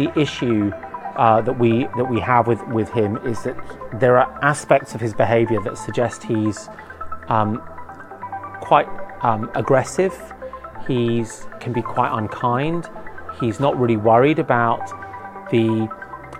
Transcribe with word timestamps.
the 0.00 0.18
issue 0.18 0.70
uh, 1.16 1.40
that 1.42 1.58
we 1.58 1.84
that 1.96 2.08
we 2.14 2.20
have 2.20 2.46
with 2.46 2.62
with 2.68 2.90
him 2.90 3.16
is 3.18 3.42
that 3.42 3.56
there 4.00 4.18
are 4.18 4.28
aspects 4.42 4.94
of 4.94 5.00
his 5.00 5.12
behaviour 5.12 5.60
that 5.62 5.76
suggest 5.76 6.22
he's 6.22 6.68
um, 7.28 7.60
quite 8.60 8.88
um, 9.22 9.50
aggressive. 9.54 10.14
He's 10.86 11.46
can 11.60 11.72
be 11.72 11.82
quite 11.82 12.12
unkind. 12.16 12.88
He's 13.40 13.60
not 13.60 13.78
really 13.78 13.96
worried 13.96 14.38
about 14.38 14.84
the 15.50 15.88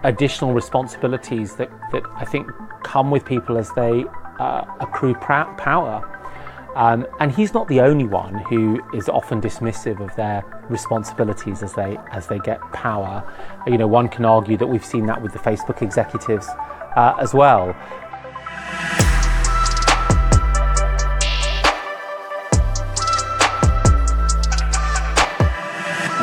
additional 0.03 0.53
responsibilities 0.55 1.57
that, 1.57 1.71
that 1.93 2.03
I 2.15 2.25
think 2.25 2.49
come 2.83 3.11
with 3.11 3.25
people 3.25 3.59
as 3.59 3.71
they 3.73 4.05
uh, 4.39 4.65
accrue 4.81 5.15
power. 5.15 6.20
Um, 6.77 7.05
and 7.19 7.33
he's 7.33 7.53
not 7.53 7.67
the 7.67 7.81
only 7.81 8.07
one 8.07 8.35
who 8.35 8.81
is 8.95 9.09
often 9.09 9.41
dismissive 9.41 10.01
of 10.01 10.15
their 10.15 10.45
responsibilities 10.69 11.63
as 11.65 11.75
they 11.75 11.99
as 12.13 12.29
they 12.29 12.39
get 12.39 12.61
power. 12.73 13.25
You 13.67 13.77
know, 13.77 13.89
one 13.89 14.09
can 14.09 14.25
argue 14.25 14.57
that 14.57 14.69
we've 14.69 14.85
seen 14.85 15.07
that 15.07 15.21
with 15.21 15.33
the 15.33 15.41
Facebook 15.41 15.83
executives 15.83 16.47
uh, 16.97 17.15
as 17.21 17.35
well. 17.35 17.75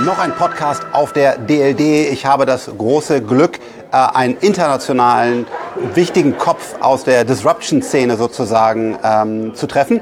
Noch 0.06 0.20
ein 0.20 0.34
Podcast 0.36 0.86
auf 0.94 1.12
der 1.12 1.38
DLD. 1.40 2.10
Ich 2.12 2.26
habe 2.26 2.46
das 2.46 2.68
große 2.68 3.22
Glück, 3.22 3.60
äh, 3.92 3.98
einen 3.98 4.38
internationalen 4.38 5.48
wichtigen 5.96 6.38
Kopf 6.38 6.76
aus 6.82 7.04
der 7.04 7.26
Disruption-Szene 7.26 8.16
sozusagen 8.16 8.98
ähm, 9.04 9.56
zu 9.56 9.68
treffen. 9.68 10.02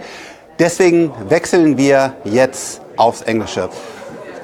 Deswegen 0.58 1.12
wechseln 1.28 1.78
wir 1.78 2.16
jetzt 2.24 2.82
aufs 2.96 3.22
Englische. 3.24 3.70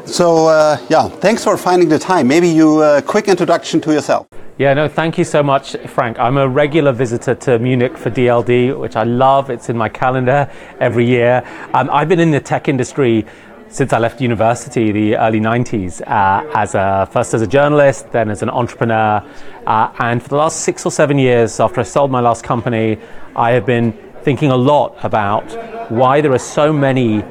So, 0.03 0.49
uh, 0.49 0.77
yeah, 0.89 1.07
thanks 1.21 1.43
for 1.43 1.57
finding 1.57 1.89
the 1.89 1.99
time. 1.99 2.27
Maybe 2.27 2.47
you 2.49 2.81
a 2.81 2.97
uh, 2.97 3.01
quick 3.01 3.29
introduction 3.29 3.79
to 3.81 3.93
yourself. 3.93 4.27
Yeah, 4.57 4.73
no, 4.73 4.89
thank 4.89 5.17
you 5.17 5.23
so 5.23 5.41
much, 5.41 5.77
Frank. 5.87 6.19
I'm 6.19 6.37
a 6.37 6.49
regular 6.49 6.91
visitor 6.91 7.33
to 7.35 7.59
Munich 7.59 7.97
for 7.97 8.11
DLD, 8.11 8.77
which 8.77 8.97
I 8.97 9.03
love. 9.03 9.49
It's 9.49 9.69
in 9.69 9.77
my 9.77 9.87
calendar 9.87 10.49
every 10.81 11.05
year. 11.05 11.43
Um, 11.73 11.89
I've 11.89 12.09
been 12.09 12.19
in 12.19 12.31
the 12.31 12.41
tech 12.41 12.67
industry 12.67 13.25
since 13.69 13.93
I 13.93 13.99
left 13.99 14.19
university, 14.19 14.91
the 14.91 15.15
early 15.15 15.39
90s, 15.39 16.01
uh, 16.01 16.45
as 16.53 16.75
a, 16.75 17.07
first 17.09 17.33
as 17.33 17.41
a 17.41 17.47
journalist, 17.47 18.11
then 18.11 18.29
as 18.29 18.41
an 18.43 18.49
entrepreneur. 18.49 19.23
Uh, 19.65 19.93
and 19.99 20.21
for 20.21 20.27
the 20.27 20.35
last 20.35 20.59
six 20.59 20.85
or 20.85 20.91
seven 20.91 21.17
years, 21.17 21.57
after 21.61 21.79
I 21.79 21.83
sold 21.83 22.11
my 22.11 22.19
last 22.19 22.43
company, 22.43 22.97
I 23.33 23.51
have 23.51 23.65
been 23.65 23.97
thinking 24.23 24.51
a 24.51 24.55
lot 24.55 24.95
about 25.03 25.43
why 25.91 26.21
there 26.21 26.31
are 26.31 26.39
so 26.39 26.71
many 26.71 27.23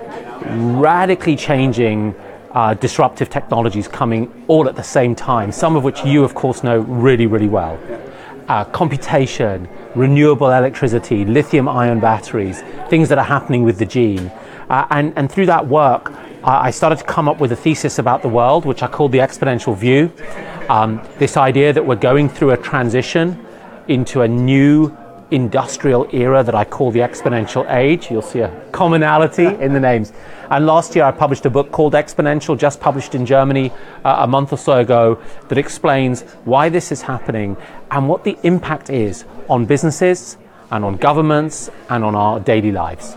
radically 0.81 1.37
changing 1.37 2.15
uh, 2.53 2.75
disruptive 2.75 3.31
technologies 3.31 3.87
coming 3.87 4.45
all 4.49 4.69
at 4.69 4.77
the 4.77 4.83
same 4.83 5.15
time, 5.15 5.53
some 5.53 5.77
of 5.77 5.85
which 5.85 6.05
you, 6.05 6.25
of 6.25 6.35
course, 6.35 6.63
know 6.65 6.81
really, 6.81 7.27
really 7.27 7.49
well. 7.49 7.79
Uh, 8.49 8.65
computation, 8.65 9.69
renewable 9.95 10.51
electricity, 10.51 11.25
lithium 11.25 11.69
ion 11.69 12.01
batteries, 12.01 12.63
things 12.89 13.09
that 13.09 13.19
are 13.19 13.25
happening 13.25 13.63
with 13.63 13.79
the 13.79 13.87
gene. 13.87 14.27
Uh, 14.69 14.87
and, 14.91 15.13
and 15.17 15.31
through 15.31 15.47
that 15.47 15.67
work, 15.67 16.13
I 16.43 16.71
started 16.71 16.99
to 16.99 17.05
come 17.05 17.29
up 17.29 17.39
with 17.39 17.53
a 17.53 17.57
thesis 17.57 17.99
about 17.99 18.23
the 18.23 18.29
world, 18.29 18.65
which 18.65 18.83
I 18.83 18.89
called 18.89 19.13
the 19.13 19.19
exponential 19.19 19.77
view. 19.77 20.11
Um, 20.69 21.07
this 21.19 21.37
idea 21.37 21.73
that 21.73 21.85
we're 21.85 21.97
going 21.97 22.29
through 22.31 22.53
a 22.53 22.57
transition 22.57 23.47
into 23.89 24.23
a 24.23 24.29
new 24.29 24.97
industrial 25.31 26.09
era 26.13 26.43
that 26.43 26.55
I 26.55 26.65
call 26.65 26.91
the 26.91 27.01
exponential 27.01 27.71
age. 27.71 28.11
You'll 28.11 28.23
see 28.23 28.41
a 28.41 28.51
commonality 28.73 29.47
in 29.47 29.73
the 29.73 29.81
names. 29.81 30.13
And 30.51 30.67
last 30.67 30.97
year 30.97 31.05
I 31.05 31.13
published 31.13 31.47
a 31.47 31.51
book 31.51 31.71
called 31.71 31.95
Exponential, 31.95 32.59
just 32.59 32.81
published 32.81 33.15
in 33.15 33.25
Germany 33.25 33.73
uh, 34.05 34.17
a 34.21 34.27
month 34.27 34.53
or 34.53 34.59
so 34.59 34.79
ago, 34.79 35.23
that 35.49 35.59
explains 35.59 36.23
why 36.45 36.69
this 36.69 36.91
is 36.91 37.03
happening 37.03 37.57
and 37.91 38.09
what 38.09 38.25
the 38.25 38.37
impact 38.43 38.91
is 38.91 39.25
on 39.49 39.67
businesses 39.67 40.37
and 40.71 40.85
on 40.85 40.97
governments 40.97 41.71
and 41.89 42.05
on 42.05 42.15
our 42.15 42.41
daily 42.41 42.73
lives. 42.73 43.17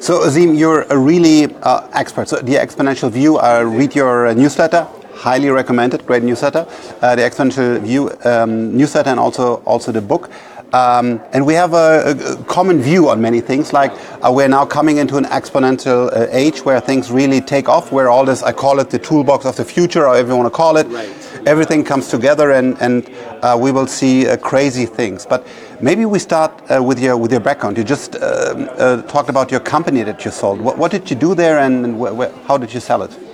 So 0.00 0.20
Azeem, 0.20 0.58
you're 0.58 0.82
a 0.82 0.98
really 0.98 1.54
uh, 1.62 1.88
expert. 1.92 2.28
So 2.28 2.36
the 2.36 2.54
Exponential 2.54 3.10
View, 3.10 3.38
I 3.38 3.60
read 3.60 3.94
your 3.94 4.26
uh, 4.26 4.34
newsletter 4.34 4.86
highly 5.16 5.50
recommended. 5.50 6.06
Great 6.06 6.22
newsletter, 6.22 6.66
uh, 7.00 7.16
the 7.16 7.22
Exponential 7.22 7.80
View 7.80 8.10
um, 8.24 8.76
newsletter, 8.76 9.10
and 9.10 9.18
also 9.18 9.56
also 9.64 9.90
the 9.90 10.00
book. 10.00 10.30
Um, 10.72 11.20
and 11.32 11.46
we 11.46 11.54
have 11.54 11.74
a, 11.74 12.16
a, 12.18 12.44
common 12.44 12.80
view 12.80 13.08
on 13.08 13.20
many 13.20 13.40
things, 13.40 13.72
like 13.72 13.92
uh, 14.22 14.32
we're 14.32 14.48
now 14.48 14.66
coming 14.66 14.96
into 14.96 15.16
an 15.16 15.24
exponential 15.24 16.12
uh, 16.12 16.26
age 16.30 16.64
where 16.64 16.80
things 16.80 17.10
really 17.10 17.40
take 17.40 17.68
off, 17.68 17.92
where 17.92 18.10
all 18.10 18.24
this, 18.24 18.42
I 18.42 18.52
call 18.52 18.80
it 18.80 18.90
the 18.90 18.98
toolbox 18.98 19.46
of 19.46 19.56
the 19.56 19.64
future, 19.64 20.04
or 20.04 20.08
whatever 20.08 20.30
you 20.30 20.36
want 20.36 20.52
to 20.52 20.56
call 20.56 20.76
it, 20.76 20.88
right. 20.88 21.08
everything 21.46 21.84
comes 21.84 22.08
together 22.08 22.50
and, 22.50 22.76
and 22.80 23.08
uh, 23.42 23.56
we 23.58 23.70
will 23.70 23.86
see 23.86 24.26
uh, 24.26 24.36
crazy 24.38 24.86
things. 24.86 25.24
But 25.24 25.46
maybe 25.80 26.04
we 26.04 26.18
start 26.18 26.52
uh, 26.68 26.82
with, 26.82 26.98
your, 26.98 27.16
with 27.16 27.30
your 27.30 27.40
background. 27.40 27.78
You 27.78 27.84
just 27.84 28.16
um, 28.16 28.68
uh, 28.72 29.02
talked 29.02 29.28
about 29.28 29.52
your 29.52 29.60
company 29.60 30.02
that 30.02 30.24
you 30.24 30.32
sold. 30.32 30.60
What, 30.60 30.78
what 30.78 30.90
did 30.90 31.08
you 31.08 31.16
do 31.16 31.34
there 31.36 31.60
and 31.60 31.96
wh 31.96 32.12
wh 32.12 32.46
how 32.46 32.58
did 32.58 32.74
you 32.74 32.80
sell 32.80 33.02
it? 33.02 33.25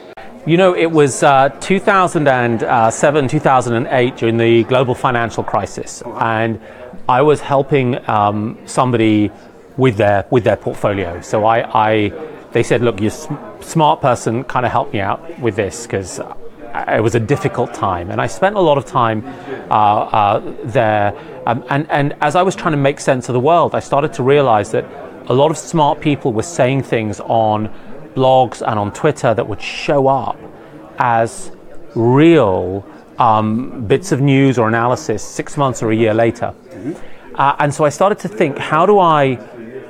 You 0.44 0.56
know, 0.56 0.74
it 0.74 0.90
was 0.90 1.22
uh, 1.22 1.50
2007, 1.60 3.28
2008 3.28 4.16
during 4.16 4.36
the 4.38 4.64
global 4.64 4.92
financial 4.92 5.44
crisis, 5.44 6.02
and 6.18 6.60
I 7.08 7.22
was 7.22 7.40
helping 7.40 8.08
um, 8.10 8.58
somebody 8.66 9.30
with 9.76 9.98
their 9.98 10.26
with 10.30 10.42
their 10.42 10.56
portfolio. 10.56 11.20
So 11.20 11.44
I, 11.44 11.60
I 11.72 12.08
they 12.50 12.64
said, 12.64 12.82
look, 12.82 13.00
you 13.00 13.10
smart 13.60 14.00
person, 14.00 14.42
kind 14.42 14.66
of 14.66 14.72
help 14.72 14.92
me 14.92 14.98
out 14.98 15.38
with 15.38 15.54
this 15.54 15.86
because 15.86 16.18
it 16.18 17.02
was 17.04 17.14
a 17.14 17.20
difficult 17.20 17.72
time, 17.72 18.10
and 18.10 18.20
I 18.20 18.26
spent 18.26 18.56
a 18.56 18.60
lot 18.60 18.78
of 18.78 18.84
time 18.84 19.24
uh, 19.70 19.74
uh, 19.74 20.54
there. 20.64 21.14
Um, 21.46 21.64
and 21.70 21.88
and 21.88 22.16
as 22.20 22.34
I 22.34 22.42
was 22.42 22.56
trying 22.56 22.72
to 22.72 22.78
make 22.78 22.98
sense 22.98 23.28
of 23.28 23.34
the 23.34 23.40
world, 23.40 23.76
I 23.76 23.80
started 23.80 24.12
to 24.14 24.24
realize 24.24 24.72
that 24.72 24.86
a 25.28 25.34
lot 25.34 25.52
of 25.52 25.56
smart 25.56 26.00
people 26.00 26.32
were 26.32 26.42
saying 26.42 26.82
things 26.82 27.20
on 27.20 27.72
blogs 28.14 28.62
and 28.66 28.78
on 28.78 28.92
Twitter 28.92 29.34
that 29.34 29.46
would 29.46 29.60
show 29.60 30.08
up 30.08 30.38
as 30.98 31.52
real 31.94 32.84
um, 33.18 33.86
bits 33.86 34.12
of 34.12 34.20
news 34.20 34.58
or 34.58 34.68
analysis 34.68 35.22
six 35.22 35.56
months 35.56 35.82
or 35.82 35.90
a 35.90 35.96
year 35.96 36.14
later. 36.14 36.54
Mm-hmm. 36.68 36.92
Uh, 37.34 37.56
and 37.58 37.72
so 37.72 37.84
I 37.84 37.88
started 37.88 38.18
to 38.20 38.28
think, 38.28 38.58
how 38.58 38.86
do 38.86 38.98
I 38.98 39.38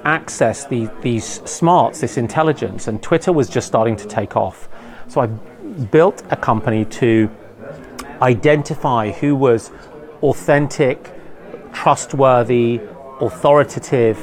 access 0.04 0.64
the, 0.66 0.90
these 1.00 1.24
smarts, 1.48 2.00
this 2.00 2.16
intelligence? 2.16 2.88
And 2.88 3.02
Twitter 3.02 3.32
was 3.32 3.48
just 3.48 3.66
starting 3.66 3.96
to 3.96 4.06
take 4.06 4.36
off. 4.36 4.68
So 5.08 5.20
I 5.20 5.26
built 5.26 6.22
a 6.30 6.36
company 6.36 6.84
to 6.84 7.30
identify 8.20 9.10
who 9.10 9.34
was 9.34 9.70
authentic, 10.22 11.12
trustworthy, 11.72 12.80
authoritative 13.20 14.18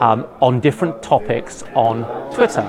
um, 0.00 0.26
on 0.40 0.60
different 0.60 1.02
topics 1.02 1.62
on 1.74 2.04
Twitter. 2.32 2.66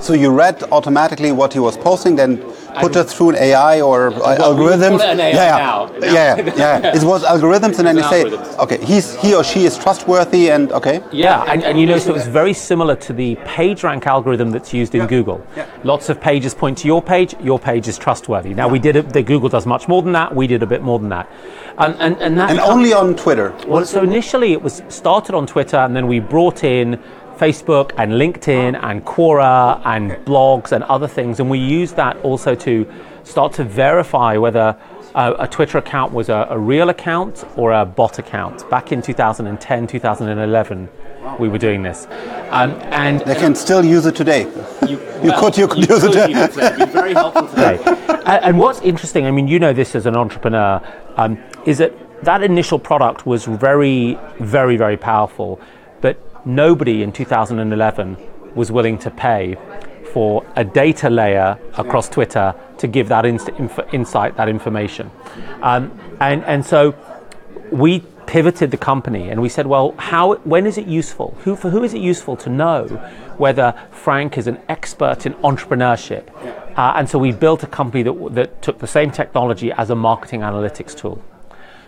So 0.00 0.12
you 0.12 0.30
read 0.30 0.62
automatically 0.64 1.32
what 1.32 1.52
he 1.52 1.58
was 1.58 1.78
posting, 1.78 2.14
then 2.16 2.38
put 2.80 2.94
it 2.96 3.04
through 3.04 3.30
an 3.30 3.36
AI 3.36 3.80
or 3.80 4.10
well, 4.10 4.24
uh, 4.24 4.36
algorithms. 4.36 5.00
An 5.00 5.20
AI 5.20 5.30
yeah, 5.30 5.56
now. 5.56 5.92
yeah, 5.98 6.36
yeah, 6.36 6.54
yeah. 6.56 6.94
It 6.94 7.02
was 7.02 7.24
algorithms, 7.24 7.78
and 7.78 7.86
then 7.88 7.96
you 7.96 8.02
say, 8.04 8.24
okay, 8.58 8.84
he's 8.84 9.14
he 9.16 9.34
or 9.34 9.42
she 9.42 9.64
is 9.64 9.78
trustworthy, 9.78 10.50
and 10.50 10.72
okay. 10.72 11.02
Yeah, 11.12 11.44
and, 11.48 11.62
and 11.64 11.80
you 11.80 11.86
know, 11.86 11.98
so 11.98 12.14
it's 12.14 12.26
very 12.26 12.52
similar 12.52 12.96
to 12.96 13.12
the 13.12 13.36
PageRank 13.36 14.06
algorithm 14.06 14.50
that's 14.50 14.72
used 14.72 14.94
in 14.94 15.02
yeah. 15.02 15.06
Google. 15.06 15.46
Yeah. 15.56 15.66
Lots 15.84 16.08
of 16.08 16.20
pages 16.20 16.54
point 16.54 16.78
to 16.78 16.86
your 16.86 17.02
page. 17.02 17.34
Your 17.40 17.58
page 17.58 17.88
is 17.88 17.98
trustworthy. 17.98 18.54
Now 18.54 18.68
we 18.68 18.78
did 18.78 18.96
it. 18.96 19.12
The 19.12 19.22
Google 19.22 19.48
does 19.48 19.66
much 19.66 19.88
more 19.88 20.02
than 20.02 20.12
that. 20.12 20.34
We 20.34 20.46
did 20.46 20.62
a 20.62 20.66
bit 20.66 20.82
more 20.82 20.98
than 20.98 21.08
that, 21.10 21.30
and 21.78 21.94
and 22.00 22.16
and, 22.18 22.38
that 22.38 22.50
and 22.50 22.60
only 22.60 22.92
on 22.92 23.16
Twitter. 23.16 23.54
Well, 23.66 23.86
so 23.86 24.02
initially 24.02 24.52
it 24.52 24.62
was 24.62 24.82
started 24.88 25.34
on 25.34 25.46
Twitter, 25.46 25.78
and 25.78 25.96
then 25.96 26.06
we 26.06 26.20
brought 26.20 26.62
in 26.64 27.00
Facebook 27.38 27.92
and 27.96 28.12
LinkedIn 28.12 28.80
and 28.82 29.04
Quora 29.04 29.80
and 29.84 30.12
blogs 30.24 30.72
and 30.72 30.84
other 30.84 31.08
things. 31.08 31.40
And 31.40 31.50
we 31.50 31.58
use 31.58 31.92
that 31.92 32.16
also 32.18 32.54
to 32.54 32.90
start 33.24 33.52
to 33.54 33.64
verify 33.64 34.36
whether 34.36 34.76
a, 35.14 35.34
a 35.40 35.48
Twitter 35.48 35.78
account 35.78 36.12
was 36.12 36.28
a, 36.28 36.46
a, 36.50 36.58
real 36.58 36.90
account 36.90 37.44
or 37.56 37.72
a 37.72 37.84
bot 37.84 38.18
account. 38.18 38.68
Back 38.68 38.92
in 38.92 39.00
2010, 39.00 39.86
2011, 39.86 40.88
we 41.38 41.48
were 41.48 41.58
doing 41.58 41.82
this. 41.82 42.06
Um, 42.50 42.72
and 42.90 43.20
they 43.20 43.34
can 43.34 43.54
still 43.54 43.84
use 43.84 44.06
it 44.06 44.16
today. 44.16 44.42
You, 44.86 44.98
well, 45.22 45.24
you 45.24 45.32
could, 45.32 45.56
you 45.56 45.68
could 45.68 45.88
you 45.88 45.94
use 45.94 46.02
could 46.02 46.16
it. 46.16 46.30
Use 46.30 46.56
it 46.56 46.74
It'd 46.74 46.78
be 46.78 46.92
very 46.92 47.12
helpful 47.14 47.48
today. 47.48 47.80
and, 48.26 48.44
and, 48.44 48.58
what's 48.58 48.80
interesting, 48.82 49.26
I 49.26 49.30
mean, 49.30 49.48
you 49.48 49.58
know 49.58 49.72
this 49.72 49.94
as 49.94 50.06
an 50.06 50.16
entrepreneur, 50.16 50.82
um, 51.16 51.38
is 51.64 51.78
that 51.78 51.92
that 52.24 52.42
initial 52.42 52.78
product 52.78 53.26
was 53.26 53.44
very, 53.44 54.18
very, 54.40 54.76
very 54.76 54.96
powerful 54.96 55.60
nobody 56.44 57.02
in 57.02 57.12
2011 57.12 58.16
was 58.54 58.70
willing 58.70 58.98
to 58.98 59.10
pay 59.10 59.56
for 60.12 60.46
a 60.54 60.64
data 60.64 61.10
layer 61.10 61.58
across 61.76 62.08
Twitter 62.08 62.54
to 62.78 62.86
give 62.86 63.08
that 63.08 63.26
insight, 63.26 64.36
that 64.36 64.48
information. 64.48 65.10
Um, 65.60 65.98
and, 66.20 66.44
and 66.44 66.64
so 66.64 66.94
we 67.72 68.00
pivoted 68.26 68.70
the 68.70 68.76
company 68.76 69.30
and 69.30 69.42
we 69.42 69.48
said, 69.48 69.66
well, 69.66 69.94
how, 69.98 70.36
when 70.44 70.66
is 70.66 70.78
it 70.78 70.86
useful? 70.86 71.36
Who, 71.40 71.56
for 71.56 71.70
who 71.70 71.82
is 71.82 71.94
it 71.94 72.00
useful 72.00 72.36
to 72.38 72.48
know 72.48 72.86
whether 73.36 73.74
Frank 73.90 74.38
is 74.38 74.46
an 74.46 74.60
expert 74.68 75.26
in 75.26 75.34
entrepreneurship? 75.34 76.30
Uh, 76.76 76.94
and 76.96 77.08
so 77.08 77.18
we 77.18 77.32
built 77.32 77.62
a 77.62 77.66
company 77.66 78.02
that, 78.02 78.34
that 78.34 78.62
took 78.62 78.78
the 78.78 78.86
same 78.86 79.10
technology 79.10 79.72
as 79.72 79.90
a 79.90 79.94
marketing 79.94 80.40
analytics 80.40 80.96
tool. 80.96 81.22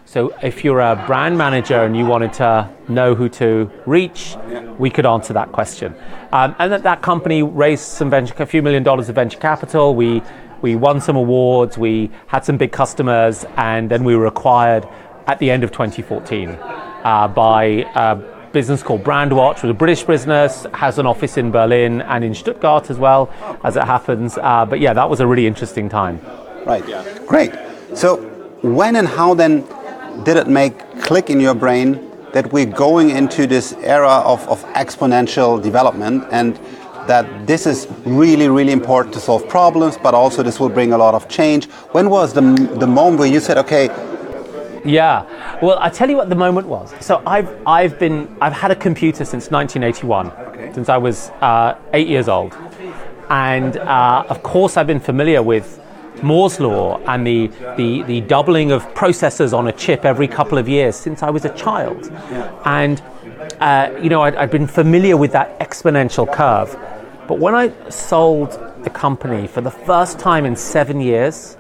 So 0.08 0.32
if 0.40 0.64
you're 0.64 0.78
a 0.78 0.94
brand 1.04 1.36
manager 1.36 1.82
and 1.82 1.96
you 1.96 2.06
wanted 2.06 2.32
to 2.34 2.70
know 2.86 3.16
who 3.16 3.28
to 3.30 3.68
reach, 3.86 4.36
we 4.78 4.88
could 4.88 5.04
answer 5.04 5.32
that 5.32 5.50
question. 5.50 5.96
Um, 6.30 6.54
and 6.60 6.70
that, 6.70 6.84
that 6.84 7.02
company 7.02 7.42
raised 7.42 7.82
some 7.82 8.08
venture, 8.08 8.32
a 8.38 8.46
few 8.46 8.62
million 8.62 8.84
dollars 8.84 9.08
of 9.08 9.16
venture 9.16 9.38
capital. 9.38 9.96
We 9.96 10.22
we 10.62 10.76
won 10.76 11.00
some 11.00 11.16
awards. 11.16 11.76
We 11.76 12.10
had 12.28 12.44
some 12.44 12.56
big 12.56 12.70
customers, 12.70 13.44
and 13.56 13.90
then 13.90 14.04
we 14.04 14.14
were 14.14 14.26
acquired 14.26 14.88
at 15.26 15.40
the 15.40 15.50
end 15.50 15.64
of 15.64 15.72
2014 15.72 16.50
uh, 16.50 17.28
by 17.28 17.64
a 17.96 18.14
business 18.52 18.84
called 18.84 19.02
Brandwatch, 19.02 19.56
which 19.56 19.64
was 19.64 19.70
a 19.70 19.74
British 19.74 20.04
business, 20.04 20.66
has 20.72 21.00
an 21.00 21.06
office 21.06 21.36
in 21.36 21.50
Berlin 21.50 22.00
and 22.02 22.22
in 22.22 22.32
Stuttgart 22.32 22.90
as 22.90 22.96
well, 22.96 23.28
as 23.64 23.76
it 23.76 23.82
happens. 23.82 24.38
Uh, 24.38 24.64
but 24.64 24.78
yeah, 24.78 24.92
that 24.92 25.10
was 25.10 25.18
a 25.18 25.26
really 25.26 25.48
interesting 25.48 25.88
time. 25.88 26.20
Right. 26.64 26.88
Yeah. 26.88 27.04
Great. 27.26 27.52
So 27.94 28.16
when 28.62 28.96
and 28.96 29.08
how 29.08 29.34
then 29.34 29.64
did 30.24 30.36
it 30.36 30.48
make 30.48 30.78
click 31.02 31.30
in 31.30 31.40
your 31.40 31.54
brain 31.54 32.10
that 32.32 32.52
we're 32.52 32.66
going 32.66 33.10
into 33.10 33.46
this 33.46 33.72
era 33.74 34.22
of, 34.24 34.46
of 34.48 34.62
exponential 34.74 35.62
development 35.62 36.24
and 36.30 36.58
that 37.06 37.46
this 37.46 37.66
is 37.66 37.86
really, 38.04 38.48
really 38.48 38.72
important 38.72 39.14
to 39.14 39.20
solve 39.20 39.48
problems, 39.48 39.96
but 39.96 40.12
also 40.12 40.42
this 40.42 40.58
will 40.58 40.68
bring 40.68 40.92
a 40.92 40.98
lot 40.98 41.14
of 41.14 41.28
change. 41.28 41.66
When 41.92 42.10
was 42.10 42.32
the, 42.32 42.42
the 42.78 42.86
moment 42.86 43.20
where 43.20 43.28
you 43.28 43.40
said, 43.40 43.58
okay, 43.58 43.88
yeah. 44.84 45.58
Well, 45.60 45.78
I 45.80 45.88
tell 45.88 46.08
you 46.08 46.16
what 46.16 46.28
the 46.28 46.36
moment 46.36 46.68
was. 46.68 46.94
So 47.00 47.22
I've 47.26 47.48
I've 47.66 47.98
been 47.98 48.36
I've 48.40 48.52
had 48.52 48.70
a 48.70 48.76
computer 48.76 49.24
since 49.24 49.50
1981, 49.50 50.30
okay. 50.30 50.72
since 50.72 50.88
I 50.88 50.96
was 50.96 51.30
uh, 51.40 51.76
eight 51.92 52.06
years 52.06 52.28
old, 52.28 52.56
and 53.28 53.76
uh, 53.78 54.24
of 54.28 54.42
course 54.44 54.76
I've 54.76 54.86
been 54.86 55.00
familiar 55.00 55.42
with 55.42 55.80
Moore's 56.22 56.60
law 56.60 56.98
and 57.06 57.26
the, 57.26 57.48
the, 57.76 58.02
the 58.02 58.20
doubling 58.22 58.72
of 58.72 58.84
processors 58.94 59.56
on 59.56 59.68
a 59.68 59.72
chip 59.72 60.04
every 60.04 60.28
couple 60.28 60.58
of 60.58 60.68
years 60.68 60.96
since 60.96 61.22
I 61.22 61.30
was 61.30 61.44
a 61.44 61.54
child. 61.54 62.10
And, 62.64 63.02
uh, 63.60 63.96
you 64.02 64.08
know, 64.08 64.22
I'd, 64.22 64.36
I'd 64.36 64.50
been 64.50 64.66
familiar 64.66 65.16
with 65.16 65.32
that 65.32 65.58
exponential 65.60 66.30
curve. 66.30 66.76
But 67.28 67.38
when 67.38 67.54
I 67.54 67.72
sold 67.90 68.52
the 68.84 68.90
company 68.90 69.46
for 69.46 69.60
the 69.60 69.70
first 69.70 70.18
time 70.18 70.44
in 70.44 70.56
seven 70.56 71.00
years, 71.00 71.56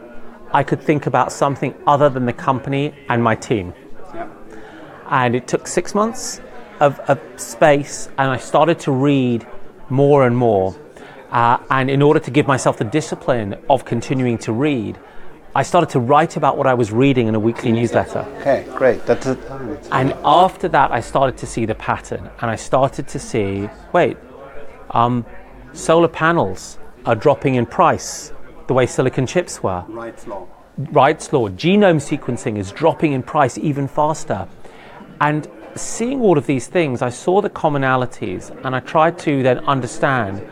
I 0.52 0.62
could 0.62 0.80
think 0.80 1.06
about 1.06 1.32
something 1.32 1.74
other 1.86 2.08
than 2.08 2.24
the 2.24 2.32
company 2.32 2.94
and 3.08 3.22
my 3.22 3.34
team. 3.34 3.74
And 5.08 5.34
it 5.34 5.46
took 5.48 5.66
six 5.66 5.94
months 5.94 6.40
of, 6.80 6.98
of 7.00 7.20
space, 7.36 8.08
and 8.18 8.30
I 8.30 8.36
started 8.36 8.78
to 8.80 8.92
read 8.92 9.46
more 9.88 10.26
and 10.26 10.36
more. 10.36 10.74
Uh, 11.30 11.58
and 11.70 11.90
in 11.90 12.02
order 12.02 12.20
to 12.20 12.30
give 12.30 12.46
myself 12.46 12.78
the 12.78 12.84
discipline 12.84 13.56
of 13.68 13.84
continuing 13.84 14.38
to 14.38 14.52
read, 14.52 14.98
I 15.54 15.62
started 15.62 15.88
to 15.90 16.00
write 16.00 16.36
about 16.36 16.58
what 16.58 16.66
I 16.66 16.74
was 16.74 16.92
reading 16.92 17.28
in 17.28 17.34
a 17.34 17.40
weekly 17.40 17.72
newsletter. 17.72 18.20
Okay, 18.40 18.66
great. 18.76 19.06
That's 19.06 19.26
it. 19.26 19.38
And 19.90 20.12
after 20.24 20.68
that, 20.68 20.90
I 20.90 21.00
started 21.00 21.38
to 21.38 21.46
see 21.46 21.64
the 21.64 21.74
pattern, 21.74 22.28
and 22.40 22.50
I 22.50 22.56
started 22.56 23.08
to 23.08 23.18
see 23.18 23.68
wait, 23.92 24.18
um, 24.90 25.24
solar 25.72 26.08
panels 26.08 26.78
are 27.06 27.14
dropping 27.14 27.54
in 27.54 27.64
price 27.66 28.32
the 28.66 28.74
way 28.74 28.86
silicon 28.86 29.26
chips 29.26 29.62
were. 29.62 29.84
Wright's 29.88 30.26
law. 30.26 30.46
Wright's 30.76 31.32
law. 31.32 31.48
Genome 31.48 32.00
sequencing 32.00 32.58
is 32.58 32.70
dropping 32.70 33.12
in 33.12 33.22
price 33.22 33.56
even 33.56 33.88
faster. 33.88 34.46
And 35.20 35.48
seeing 35.74 36.20
all 36.20 36.36
of 36.36 36.46
these 36.46 36.66
things, 36.66 37.00
I 37.00 37.08
saw 37.08 37.40
the 37.40 37.50
commonalities, 37.50 38.50
and 38.64 38.76
I 38.76 38.80
tried 38.80 39.18
to 39.20 39.42
then 39.42 39.60
understand 39.60 40.46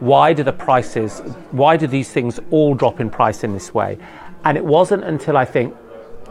why 0.00 0.32
do 0.32 0.42
the 0.42 0.52
prices, 0.52 1.20
why 1.50 1.76
do 1.76 1.86
these 1.86 2.10
things 2.10 2.40
all 2.50 2.74
drop 2.74 3.00
in 3.00 3.10
price 3.10 3.44
in 3.44 3.52
this 3.52 3.72
way? 3.72 3.98
And 4.44 4.56
it 4.56 4.64
wasn't 4.64 5.04
until 5.04 5.36
I 5.36 5.44
think 5.44 5.76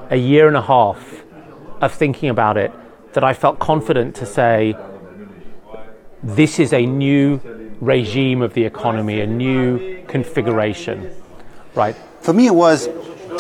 a 0.10 0.18
year 0.18 0.48
and 0.48 0.58
a 0.58 0.62
half 0.62 1.24
of 1.82 1.94
thinking 1.94 2.30
about 2.30 2.58
it 2.58 2.74
that 3.14 3.24
I 3.24 3.34
felt 3.34 3.60
confident 3.60 4.16
to 4.16 4.26
say, 4.26 4.76
this 6.22 6.60
is 6.60 6.74
a 6.74 6.86
new 6.86 7.40
regime 7.80 8.42
of 8.42 8.54
the 8.54 8.66
economy, 8.66 9.22
a 9.22 9.28
new 9.28 10.04
configuration, 10.08 11.12
right? 11.76 11.96
For 12.22 12.34
me, 12.34 12.48
it 12.48 12.56
was 12.56 12.90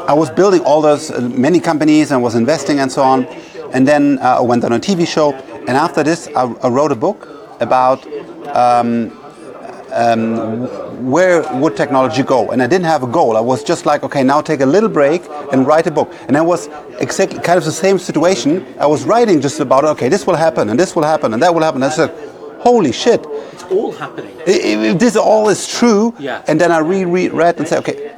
I 0.08 0.14
was 0.14 0.30
building 0.30 0.62
all 0.62 0.82
those 0.82 1.12
uh, 1.12 1.20
many 1.22 1.60
companies 1.60 2.12
and 2.12 2.24
was 2.24 2.36
investing 2.36 2.80
and 2.80 2.92
so 2.92 3.02
on, 3.02 3.26
and 3.74 3.88
then 3.88 4.20
uh, 4.20 4.38
I 4.38 4.42
went 4.42 4.64
on 4.64 4.72
a 4.74 4.80
TV 4.80 5.08
show. 5.08 5.34
And 5.34 5.72
after 5.72 6.04
this, 6.04 6.28
I, 6.36 6.44
I 6.44 6.70
wrote 6.70 6.92
a 6.92 6.96
book 6.96 7.28
about 7.60 8.06
um, 8.56 9.19
um, 9.92 11.10
where 11.10 11.42
would 11.60 11.76
technology 11.76 12.24
go? 12.24 12.52
And 12.52 12.62
I 12.62 12.68
didn't 12.68 12.86
have 12.86 13.04
a 13.04 13.08
goal. 13.08 13.38
I 13.38 13.40
was 13.40 13.64
just 13.64 13.86
like, 13.86 14.04
okay, 14.04 14.24
now 14.24 14.42
take 14.42 14.62
a 14.62 14.66
little 14.66 14.90
break 14.90 15.24
and 15.52 15.66
write 15.66 15.88
a 15.88 15.92
book. 15.92 16.14
And 16.28 16.38
I 16.38 16.42
was 16.42 16.70
exactly 17.00 17.40
kind 17.40 17.58
of 17.58 17.66
the 17.66 17.72
same 17.72 18.00
situation. 18.00 18.66
I 18.80 18.88
was 18.88 19.06
writing 19.06 19.42
just 19.42 19.60
about, 19.60 19.84
okay, 19.86 20.10
this 20.10 20.26
will 20.28 20.36
happen, 20.36 20.70
and 20.70 20.80
this 20.80 20.96
will 20.96 21.04
happen, 21.04 21.34
and 21.34 21.42
that 21.42 21.54
will 21.54 21.64
happen. 21.64 21.84
I 21.84 21.90
said, 21.90 22.10
holy 22.60 22.92
shit. 22.92 23.26
It's 23.54 23.64
all 23.64 23.92
happening. 23.92 24.36
If 24.46 25.00
this 25.00 25.16
all 25.16 25.50
is 25.50 25.68
true, 25.68 26.14
yeah. 26.20 26.44
and 26.48 26.60
then 26.60 26.72
I 26.72 26.80
reread 26.80 27.32
read 27.34 27.58
and 27.58 27.68
said, 27.68 27.80
okay, 27.80 28.16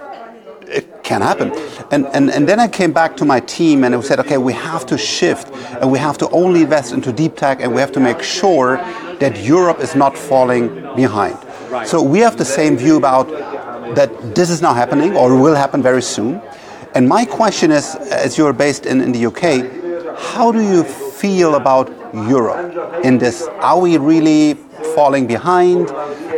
it 0.71 1.03
can 1.03 1.21
happen. 1.21 1.51
And, 1.91 2.07
and, 2.07 2.29
and 2.31 2.47
then 2.47 2.59
I 2.59 2.67
came 2.67 2.93
back 2.93 3.17
to 3.17 3.25
my 3.25 3.39
team 3.41 3.83
and 3.83 3.93
I 3.93 4.01
said, 4.01 4.19
okay, 4.19 4.37
we 4.37 4.53
have 4.53 4.85
to 4.87 4.97
shift 4.97 5.53
and 5.81 5.91
we 5.91 5.99
have 5.99 6.17
to 6.19 6.29
only 6.29 6.61
invest 6.61 6.93
into 6.93 7.11
deep 7.11 7.35
tech 7.35 7.61
and 7.61 7.73
we 7.73 7.81
have 7.81 7.91
to 7.93 7.99
make 7.99 8.21
sure 8.21 8.77
that 9.19 9.37
Europe 9.39 9.79
is 9.79 9.95
not 9.95 10.17
falling 10.17 10.69
behind. 10.95 11.37
So 11.85 12.01
we 12.01 12.19
have 12.19 12.37
the 12.37 12.45
same 12.45 12.77
view 12.77 12.97
about 12.97 13.29
that 13.95 14.35
this 14.35 14.49
is 14.49 14.61
now 14.61 14.73
happening 14.73 15.15
or 15.15 15.35
will 15.35 15.55
happen 15.55 15.81
very 15.81 16.01
soon. 16.01 16.41
And 16.95 17.07
my 17.07 17.25
question 17.25 17.71
is, 17.71 17.95
as 17.95 18.37
you're 18.37 18.53
based 18.53 18.85
in, 18.85 19.01
in 19.01 19.11
the 19.13 19.25
UK, 19.27 20.19
how 20.19 20.51
do 20.51 20.61
you 20.61 20.83
feel 20.83 21.55
about 21.55 21.89
Europe 22.13 23.05
in 23.05 23.17
this? 23.17 23.47
Are 23.59 23.79
we 23.79 23.97
really 23.97 24.55
falling 24.95 25.27
behind? 25.27 25.89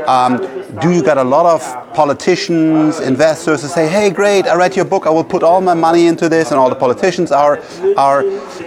Um, 0.08 0.38
do 0.82 0.92
you 0.92 1.04
get 1.04 1.18
a 1.18 1.24
lot 1.24 1.46
of 1.46 1.62
politicians, 1.94 3.00
investors 3.00 3.62
who 3.62 3.68
say, 3.68 3.88
"Hey, 3.88 4.10
great! 4.10 4.48
I 4.48 4.56
read 4.56 4.76
your 4.76 4.86
book. 4.86 5.06
I 5.06 5.10
will 5.10 5.24
put 5.24 5.44
all 5.44 5.62
my 5.62 5.74
money 5.74 6.08
into 6.08 6.28
this," 6.30 6.52
and 6.52 6.60
all 6.60 6.70
the 6.70 6.76
politicians 6.76 7.32
are 7.32 7.60
are 7.98 8.24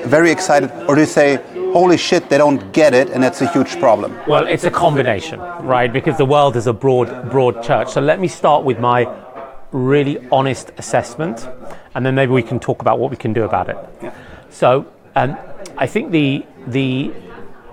very 0.07 0.31
excited, 0.31 0.71
or 0.89 0.95
do 0.95 1.01
you 1.01 1.07
say, 1.07 1.41
"Holy 1.73 1.97
shit! 1.97 2.29
They 2.29 2.39
don't 2.39 2.73
get 2.73 2.95
it, 2.95 3.11
and 3.11 3.23
that's 3.23 3.43
a 3.43 3.49
huge 3.53 3.79
problem"? 3.79 4.19
Well, 4.27 4.47
it's 4.47 4.65
a 4.65 4.71
combination, 4.71 5.41
right? 5.63 5.93
Because 5.93 6.17
the 6.17 6.27
world 6.27 6.57
is 6.57 6.67
a 6.67 6.73
broad 6.73 7.31
broad 7.31 7.63
church. 7.63 7.91
So 7.91 8.01
let 8.01 8.21
me 8.21 8.29
start 8.29 8.65
with 8.65 8.79
my 8.79 9.07
really 9.73 10.19
honest 10.31 10.73
assessment, 10.79 11.49
and 11.95 12.05
then 12.05 12.15
maybe 12.15 12.33
we 12.33 12.43
can 12.43 12.59
talk 12.59 12.81
about 12.81 12.99
what 12.99 13.11
we 13.11 13.17
can 13.17 13.33
do 13.33 13.45
about 13.45 13.69
it. 13.69 13.77
Yeah. 14.03 14.15
So, 14.51 14.87
um, 15.15 15.37
I 15.77 15.87
think 15.87 16.11
the 16.11 16.45
the 16.67 17.13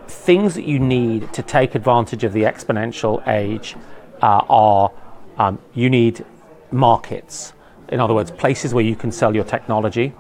things 0.08 0.56
that 0.56 0.66
you 0.66 0.80
need 0.80 1.34
to 1.34 1.42
take 1.42 1.76
advantage 1.76 2.24
of 2.24 2.34
the 2.34 2.44
exponential 2.44 3.26
age 3.28 3.76
uh, 4.22 4.42
are 4.50 4.92
um, 5.38 5.60
you 5.74 5.90
need 5.90 6.26
markets. 6.72 7.54
In 7.90 8.00
other 8.00 8.14
words, 8.14 8.32
places 8.32 8.74
where 8.74 8.84
you 8.84 8.96
can 8.96 9.12
sell 9.12 9.36
your 9.36 9.44
technology. 9.44 10.14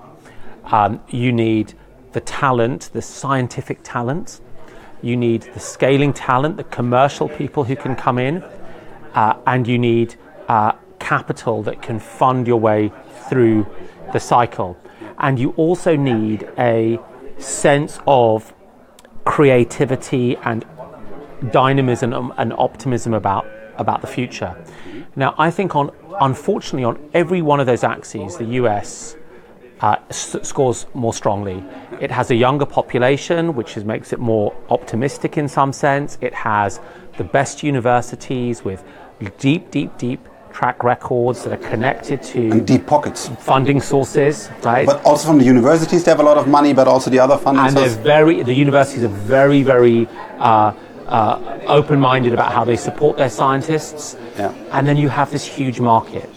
Um, 0.65 1.01
you 1.09 1.31
need 1.31 1.73
the 2.13 2.21
talent, 2.21 2.89
the 2.93 3.01
scientific 3.01 3.79
talent. 3.83 4.39
You 5.01 5.17
need 5.17 5.43
the 5.53 5.59
scaling 5.59 6.13
talent, 6.13 6.57
the 6.57 6.63
commercial 6.63 7.27
people 7.27 7.65
who 7.65 7.75
can 7.75 7.95
come 7.95 8.17
in. 8.17 8.43
Uh, 9.13 9.37
and 9.45 9.67
you 9.67 9.77
need 9.77 10.15
uh, 10.47 10.73
capital 10.99 11.61
that 11.63 11.81
can 11.81 11.99
fund 11.99 12.47
your 12.47 12.59
way 12.59 12.91
through 13.29 13.67
the 14.13 14.19
cycle. 14.19 14.77
And 15.19 15.37
you 15.37 15.51
also 15.51 15.95
need 15.95 16.49
a 16.57 16.99
sense 17.37 17.99
of 18.07 18.53
creativity 19.25 20.35
and 20.37 20.65
dynamism 21.51 22.33
and 22.37 22.53
optimism 22.53 23.13
about 23.13 23.45
about 23.77 24.01
the 24.01 24.07
future. 24.07 24.55
Now, 25.15 25.33
I 25.37 25.51
think 25.51 25.75
on 25.75 25.91
unfortunately 26.21 26.83
on 26.83 27.09
every 27.13 27.41
one 27.41 27.59
of 27.59 27.65
those 27.65 27.83
axes, 27.83 28.37
the 28.37 28.45
US 28.61 29.15
uh, 29.81 29.97
s- 30.09 30.35
scores 30.43 30.85
more 30.93 31.13
strongly. 31.13 31.63
It 31.99 32.11
has 32.11 32.31
a 32.31 32.35
younger 32.35 32.65
population, 32.65 33.55
which 33.55 33.77
is, 33.77 33.85
makes 33.85 34.13
it 34.13 34.19
more 34.19 34.55
optimistic 34.69 35.37
in 35.37 35.47
some 35.47 35.73
sense. 35.73 36.17
It 36.21 36.33
has 36.33 36.79
the 37.17 37.23
best 37.23 37.63
universities 37.63 38.63
with 38.63 38.83
deep, 39.37 39.71
deep, 39.71 39.97
deep 39.97 40.27
track 40.53 40.83
records 40.83 41.43
that 41.43 41.51
are 41.51 41.69
connected 41.69 42.21
to 42.21 42.51
and 42.51 42.67
deep 42.67 42.85
pockets 42.85 43.27
funding 43.39 43.81
sources 43.81 44.51
right 44.61 44.85
but 44.85 45.03
also 45.03 45.27
from 45.27 45.39
the 45.39 45.43
universities 45.43 46.03
they 46.03 46.11
have 46.11 46.19
a 46.19 46.23
lot 46.23 46.37
of 46.37 46.47
money 46.47 46.73
but 46.73 46.87
also 46.87 47.09
the 47.09 47.17
other 47.17 47.37
funding 47.37 47.65
and 47.65 47.73
sources. 47.73 47.95
they're 47.95 48.03
very 48.03 48.43
the 48.43 48.53
universities 48.53 49.03
are 49.03 49.07
very 49.07 49.63
very 49.63 50.07
uh, 50.37 50.71
uh, 51.07 51.59
open-minded 51.67 52.33
about 52.33 52.53
how 52.53 52.63
they 52.63 52.75
support 52.77 53.17
their 53.17 53.31
scientists 53.31 54.15
yeah. 54.37 54.53
and 54.71 54.87
then 54.87 54.95
you 54.95 55.09
have 55.09 55.31
this 55.31 55.43
huge 55.43 55.79
market 55.79 56.29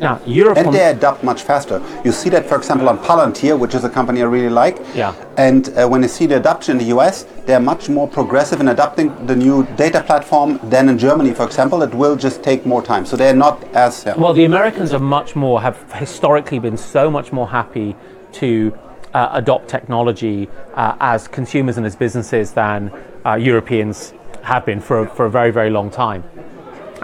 Now, 0.00 0.20
Europe. 0.26 0.58
And 0.58 0.72
they 0.72 0.90
adapt 0.90 1.24
much 1.24 1.42
faster. 1.42 1.82
You 2.04 2.12
see 2.12 2.30
that, 2.30 2.46
for 2.46 2.56
example, 2.56 2.88
on 2.88 2.98
Palantir, 2.98 3.58
which 3.58 3.74
is 3.74 3.84
a 3.84 3.90
company 3.90 4.20
I 4.22 4.24
really 4.24 4.48
like. 4.48 4.78
Yeah. 4.94 5.14
And 5.36 5.68
uh, 5.70 5.88
when 5.88 6.02
you 6.02 6.08
see 6.08 6.26
the 6.26 6.36
adoption 6.36 6.78
in 6.78 6.86
the 6.86 6.96
US, 6.96 7.24
they're 7.46 7.60
much 7.60 7.88
more 7.88 8.06
progressive 8.06 8.60
in 8.60 8.68
adopting 8.68 9.26
the 9.26 9.34
new 9.34 9.66
data 9.76 10.02
platform 10.02 10.60
than 10.64 10.88
in 10.88 10.98
Germany, 10.98 11.32
for 11.32 11.44
example. 11.44 11.82
It 11.82 11.94
will 11.94 12.16
just 12.16 12.42
take 12.42 12.64
more 12.66 12.82
time. 12.82 13.06
So 13.06 13.16
they're 13.16 13.34
not 13.34 13.62
as. 13.74 14.04
Yeah. 14.06 14.16
Well, 14.16 14.32
the 14.32 14.44
Americans 14.44 14.92
are 14.92 14.98
much 15.00 15.34
more, 15.34 15.60
have 15.60 15.92
historically 15.92 16.58
been 16.58 16.76
so 16.76 17.10
much 17.10 17.32
more 17.32 17.48
happy 17.48 17.96
to 18.32 18.76
uh, 19.14 19.30
adopt 19.32 19.68
technology 19.68 20.48
uh, 20.74 20.96
as 21.00 21.28
consumers 21.28 21.76
and 21.76 21.86
as 21.86 21.96
businesses 21.96 22.52
than 22.52 22.92
uh, 23.24 23.34
Europeans 23.34 24.12
have 24.42 24.64
been 24.64 24.80
for, 24.80 25.06
for 25.08 25.26
a 25.26 25.30
very, 25.30 25.50
very 25.50 25.70
long 25.70 25.90
time. 25.90 26.24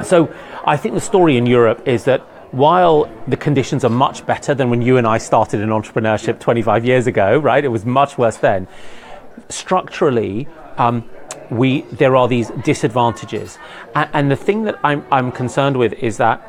So 0.03 0.33
I 0.65 0.77
think 0.77 0.95
the 0.95 1.01
story 1.01 1.37
in 1.37 1.47
Europe 1.47 1.87
is 1.87 2.05
that 2.05 2.27
while 2.55 3.11
the 3.27 3.37
conditions 3.37 3.85
are 3.85 3.91
much 3.91 4.25
better 4.27 4.55
than 4.55 4.71
when 4.71 4.81
you 4.81 4.97
and 4.97 5.09
I 5.09 5.19
started 5.19 5.61
in 5.61 5.71
entrepreneurship 5.71 6.39
25 6.39 6.85
years 6.85 7.09
ago, 7.09 7.37
right? 7.39 7.65
It 7.65 7.69
was 7.69 7.85
much 7.85 8.17
worse 8.17 8.37
then. 8.37 8.69
Structurally, 9.49 10.47
um, 10.79 11.05
we 11.51 11.81
there 11.91 12.15
are 12.15 12.29
these 12.29 12.51
disadvantages, 12.63 13.59
and, 13.97 14.09
and 14.13 14.31
the 14.31 14.37
thing 14.37 14.63
that 14.65 14.79
I'm, 14.85 15.05
I'm 15.11 15.33
concerned 15.33 15.77
with 15.77 15.93
is 15.95 16.17
that 16.19 16.41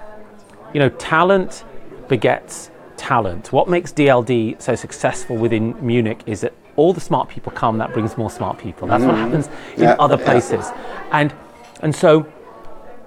you 0.74 0.80
know 0.80 0.90
talent 0.90 1.64
begets 2.08 2.70
talent. 2.98 3.52
What 3.52 3.68
makes 3.68 3.92
DLD 3.92 4.62
so 4.62 4.76
successful 4.76 5.36
within 5.36 5.76
Munich 5.86 6.22
is 6.28 6.42
that 6.42 6.54
all 6.76 6.94
the 6.94 7.02
smart 7.02 7.30
people 7.30 7.52
come. 7.52 7.80
That 7.80 7.94
brings 7.94 8.16
more 8.16 8.30
smart 8.30 8.60
people. 8.60 8.88
That's 8.88 9.04
what 9.04 9.16
happens 9.16 9.50
in 9.76 9.84
Yeah, 9.84 9.96
other 10.00 10.18
yeah. 10.20 10.26
places, 10.26 10.72
and 11.12 11.34
and 11.82 11.96
so 11.96 12.28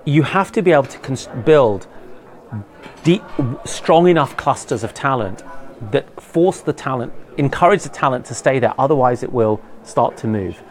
you 0.04 0.24
have 0.24 0.50
to 0.52 0.62
be 0.62 0.72
able 0.72 0.84
to 0.84 0.98
cons- 0.98 1.28
build 1.44 1.86
deep, 3.04 3.22
strong 3.64 4.08
enough 4.08 4.36
clusters 4.36 4.84
of 4.84 4.94
talent 4.94 5.42
that 5.90 6.20
force 6.20 6.60
the 6.60 6.72
talent, 6.72 7.12
encourage 7.36 7.82
the 7.82 7.88
talent 7.88 8.26
to 8.26 8.34
stay 8.34 8.58
there. 8.58 8.74
Otherwise, 8.78 9.22
it 9.22 9.32
will 9.32 9.60
start 9.84 10.16
to 10.18 10.26
move. 10.26 10.62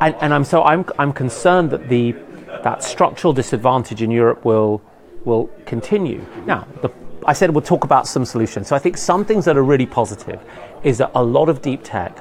And, 0.00 0.14
and 0.20 0.32
I'm 0.32 0.44
so 0.44 0.62
I'm 0.62 0.84
I'm 0.98 1.12
concerned 1.12 1.70
that 1.70 1.88
the 1.88 2.14
that 2.62 2.82
structural 2.82 3.32
disadvantage 3.32 4.02
in 4.02 4.10
Europe 4.10 4.44
will 4.44 4.80
will 5.24 5.50
continue. 5.66 6.24
Now, 6.46 6.66
the, 6.82 6.90
I 7.26 7.32
said 7.32 7.50
we'll 7.50 7.62
talk 7.62 7.84
about 7.84 8.06
some 8.06 8.24
solutions. 8.24 8.68
So 8.68 8.76
I 8.76 8.78
think 8.78 8.96
some 8.96 9.24
things 9.24 9.44
that 9.44 9.56
are 9.56 9.62
really 9.62 9.86
positive 9.86 10.40
is 10.82 10.98
that 10.98 11.10
a 11.14 11.22
lot 11.22 11.48
of 11.48 11.60
deep 11.62 11.80
tech 11.82 12.18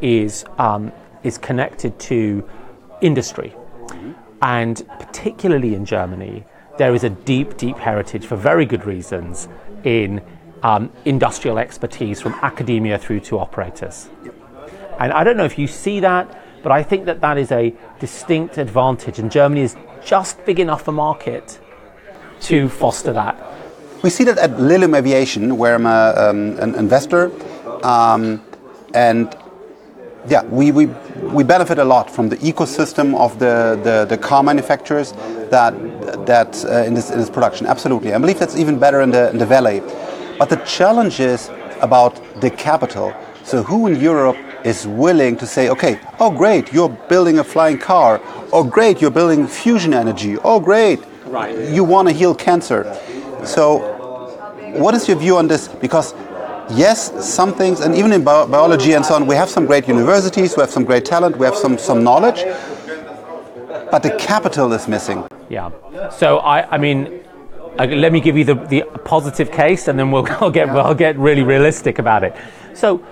is 0.00 0.44
um, 0.58 0.92
is 1.22 1.38
connected 1.38 1.98
to 2.00 2.48
industry. 3.00 3.54
And 4.42 4.82
particularly 4.98 5.74
in 5.74 5.84
Germany, 5.84 6.44
there 6.80 6.94
is 6.94 7.04
a 7.04 7.10
deep, 7.10 7.58
deep 7.58 7.76
heritage 7.76 8.24
for 8.24 8.36
very 8.36 8.64
good 8.64 8.86
reasons 8.86 9.48
in 9.84 10.22
um, 10.62 10.90
industrial 11.04 11.58
expertise 11.58 12.22
from 12.22 12.32
academia 12.40 12.96
through 12.96 13.20
to 13.20 13.38
operators. 13.38 14.08
And 14.98 15.12
I 15.12 15.22
don't 15.22 15.36
know 15.36 15.44
if 15.44 15.58
you 15.58 15.66
see 15.66 16.00
that, 16.00 16.24
but 16.62 16.72
I 16.72 16.82
think 16.82 17.04
that 17.04 17.20
that 17.20 17.36
is 17.36 17.52
a 17.52 17.74
distinct 17.98 18.56
advantage. 18.56 19.18
And 19.18 19.30
Germany 19.30 19.60
is 19.60 19.76
just 20.02 20.42
big 20.46 20.58
enough 20.58 20.88
a 20.88 20.92
market 20.92 21.60
to 22.48 22.70
foster 22.70 23.12
that. 23.12 23.36
We 24.02 24.08
see 24.08 24.24
that 24.24 24.38
at 24.38 24.58
Lilium 24.58 24.94
Aviation, 24.94 25.58
where 25.58 25.74
I'm 25.74 25.84
a, 25.84 26.14
um, 26.16 26.58
an 26.60 26.74
investor, 26.76 27.30
um, 27.84 28.42
and 28.94 29.36
yeah, 30.28 30.44
we, 30.44 30.70
we, 30.70 30.86
we 31.32 31.44
benefit 31.44 31.78
a 31.78 31.84
lot 31.84 32.10
from 32.10 32.28
the 32.28 32.36
ecosystem 32.38 33.16
of 33.18 33.38
the, 33.38 33.80
the, 33.82 34.04
the 34.04 34.18
car 34.18 34.42
manufacturers 34.42 35.12
that, 35.50 35.72
that 36.26 36.64
uh, 36.64 36.84
in, 36.84 36.94
this, 36.94 37.10
in 37.10 37.18
this 37.18 37.30
production. 37.30 37.66
Absolutely. 37.66 38.12
I 38.12 38.18
believe 38.18 38.38
that's 38.38 38.56
even 38.56 38.78
better 38.78 39.00
in 39.00 39.10
the, 39.10 39.30
in 39.30 39.38
the 39.38 39.46
valley. 39.46 39.80
But 40.38 40.48
the 40.50 40.56
challenge 40.56 41.20
is 41.20 41.50
about 41.80 42.20
the 42.40 42.50
capital. 42.50 43.14
So, 43.44 43.62
who 43.62 43.86
in 43.86 43.98
Europe 44.00 44.36
is 44.64 44.86
willing 44.86 45.36
to 45.38 45.46
say, 45.46 45.70
okay, 45.70 45.98
oh, 46.18 46.30
great, 46.30 46.72
you're 46.72 46.88
building 46.88 47.38
a 47.38 47.44
flying 47.44 47.78
car. 47.78 48.20
Oh, 48.52 48.62
great, 48.62 49.00
you're 49.00 49.10
building 49.10 49.46
fusion 49.46 49.94
energy. 49.94 50.36
Oh, 50.38 50.60
great, 50.60 51.00
Right. 51.24 51.56
you 51.70 51.82
want 51.84 52.08
to 52.08 52.14
heal 52.14 52.34
cancer. 52.34 52.84
So, 53.44 53.78
what 54.76 54.94
is 54.94 55.08
your 55.08 55.16
view 55.16 55.36
on 55.36 55.48
this? 55.48 55.68
Because 55.68 56.14
yes, 56.70 57.12
some 57.34 57.52
things, 57.52 57.80
and 57.80 57.94
even 57.94 58.12
in 58.12 58.24
bio- 58.24 58.46
biology 58.46 58.92
and 58.92 59.04
so 59.04 59.14
on, 59.14 59.26
we 59.26 59.34
have 59.34 59.48
some 59.48 59.66
great 59.66 59.88
universities, 59.88 60.56
we 60.56 60.60
have 60.60 60.70
some 60.70 60.84
great 60.84 61.04
talent, 61.04 61.36
we 61.36 61.46
have 61.46 61.56
some, 61.56 61.78
some 61.78 62.02
knowledge, 62.02 62.44
but 63.90 64.02
the 64.02 64.14
capital 64.18 64.72
is 64.72 64.88
missing. 64.88 65.26
Yeah. 65.48 65.70
So 66.10 66.38
I, 66.38 66.74
I 66.74 66.78
mean, 66.78 67.20
uh, 67.78 67.86
let 67.86 68.12
me 68.12 68.20
give 68.20 68.36
you 68.36 68.44
the, 68.44 68.54
the 68.54 68.82
positive 69.04 69.50
case, 69.50 69.88
and 69.88 69.98
then 69.98 70.10
we'll 70.10 70.26
I'll 70.40 70.50
get 70.50 70.68
I'll 70.70 70.94
get 70.94 71.18
really 71.18 71.42
realistic 71.42 71.98
about 71.98 72.24
it. 72.24 72.34
So. 72.74 73.04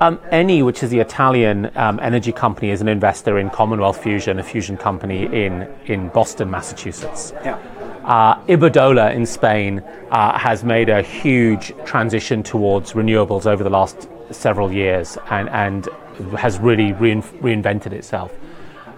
Um, 0.00 0.18
Eni, 0.32 0.64
which 0.64 0.82
is 0.82 0.90
the 0.90 0.98
Italian 0.98 1.70
um, 1.76 2.00
energy 2.00 2.32
company, 2.32 2.70
is 2.70 2.80
an 2.80 2.88
investor 2.88 3.38
in 3.38 3.48
Commonwealth 3.48 4.02
Fusion, 4.02 4.40
a 4.40 4.42
fusion 4.42 4.76
company 4.76 5.26
in, 5.26 5.72
in 5.86 6.08
Boston, 6.08 6.50
Massachusetts. 6.50 7.32
Yeah. 7.44 7.58
Uh, 8.04 8.38
in 8.46 9.24
Spain 9.26 9.82
uh, 10.10 10.38
has 10.38 10.62
made 10.62 10.90
a 10.90 11.00
huge 11.00 11.72
transition 11.86 12.42
towards 12.42 12.92
renewables 12.92 13.46
over 13.46 13.64
the 13.64 13.70
last 13.70 14.08
several 14.30 14.70
years 14.70 15.16
and, 15.30 15.48
and 15.48 15.88
has 16.36 16.58
really 16.58 16.92
rein, 16.92 17.22
reinvented 17.22 17.92
itself. 17.92 18.32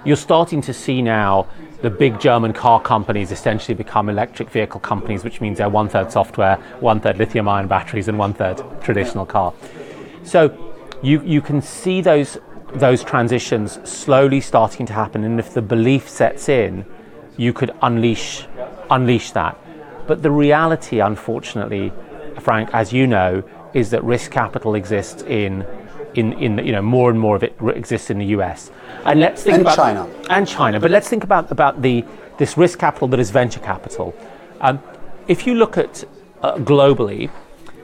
You're 0.05 0.17
starting 0.17 0.61
to 0.63 0.73
see 0.73 1.03
now 1.03 1.47
the 1.83 1.91
big 1.91 2.19
German 2.19 2.53
car 2.53 2.81
companies 2.81 3.31
essentially 3.31 3.75
become 3.75 4.09
electric 4.09 4.51
vehicle 4.51 4.81
companies, 4.81 5.23
which 5.23 5.41
means 5.41 5.59
they're 5.59 5.69
one 5.69 5.89
third 5.89 6.11
software, 6.11 6.57
one 6.81 7.01
third 7.01 7.19
lithium 7.19 7.49
ion 7.49 7.69
batteries, 7.69 8.09
and 8.09 8.19
one 8.19 8.35
third 8.35 8.63
traditional 8.83 9.27
car. 9.27 9.53
So 10.25 10.75
you, 11.03 11.23
you 11.23 11.41
can 11.41 11.63
see 11.63 12.01
those, 12.01 12.39
those 12.73 13.05
transitions 13.05 13.79
slowly 13.89 14.41
starting 14.41 14.87
to 14.87 14.93
happen, 14.93 15.23
and 15.23 15.39
if 15.39 15.55
the 15.55 15.63
belief 15.63 16.09
sets 16.09 16.49
in, 16.49 16.85
you 17.37 17.53
could 17.53 17.71
unleash, 17.83 18.47
unleash 18.91 19.33
that. 19.33 19.59
But 20.07 20.23
the 20.23 20.31
reality, 20.31 21.01
unfortunately, 21.01 21.93
Frank, 22.41 22.71
as 22.73 22.93
you 22.93 23.07
know, 23.07 23.43
is 23.75 23.91
that 23.91 24.05
risk 24.05 24.31
capital 24.31 24.75
exists 24.75 25.23
in, 25.23 25.67
in, 26.15 26.33
in 26.35 26.59
you 26.59 26.73
know, 26.73 26.83
more 26.83 27.11
and 27.11 27.19
more 27.19 27.37
of 27.37 27.43
it 27.43 27.57
exists 27.75 28.11
in 28.11 28.19
the 28.19 28.27
US. 28.27 28.71
And 29.05 29.21
let's 29.21 29.43
think 29.43 29.55
And 29.55 29.63
about 29.63 29.77
China. 29.77 30.09
and 30.31 30.47
China. 30.47 30.81
But 30.81 30.91
let's 30.91 31.09
think 31.09 31.25
about 31.25 31.51
about 31.51 31.83
the 31.83 32.05
this 32.39 32.57
risk 32.59 32.79
capital 32.79 33.09
that 33.09 33.21
is 33.21 33.31
venture 33.31 33.61
capital. 33.61 34.15
Um, 34.61 34.81
if 35.27 35.47
you 35.47 35.55
look 35.55 35.79
at 35.79 36.05
uh, 36.43 36.57
globally, 36.57 37.31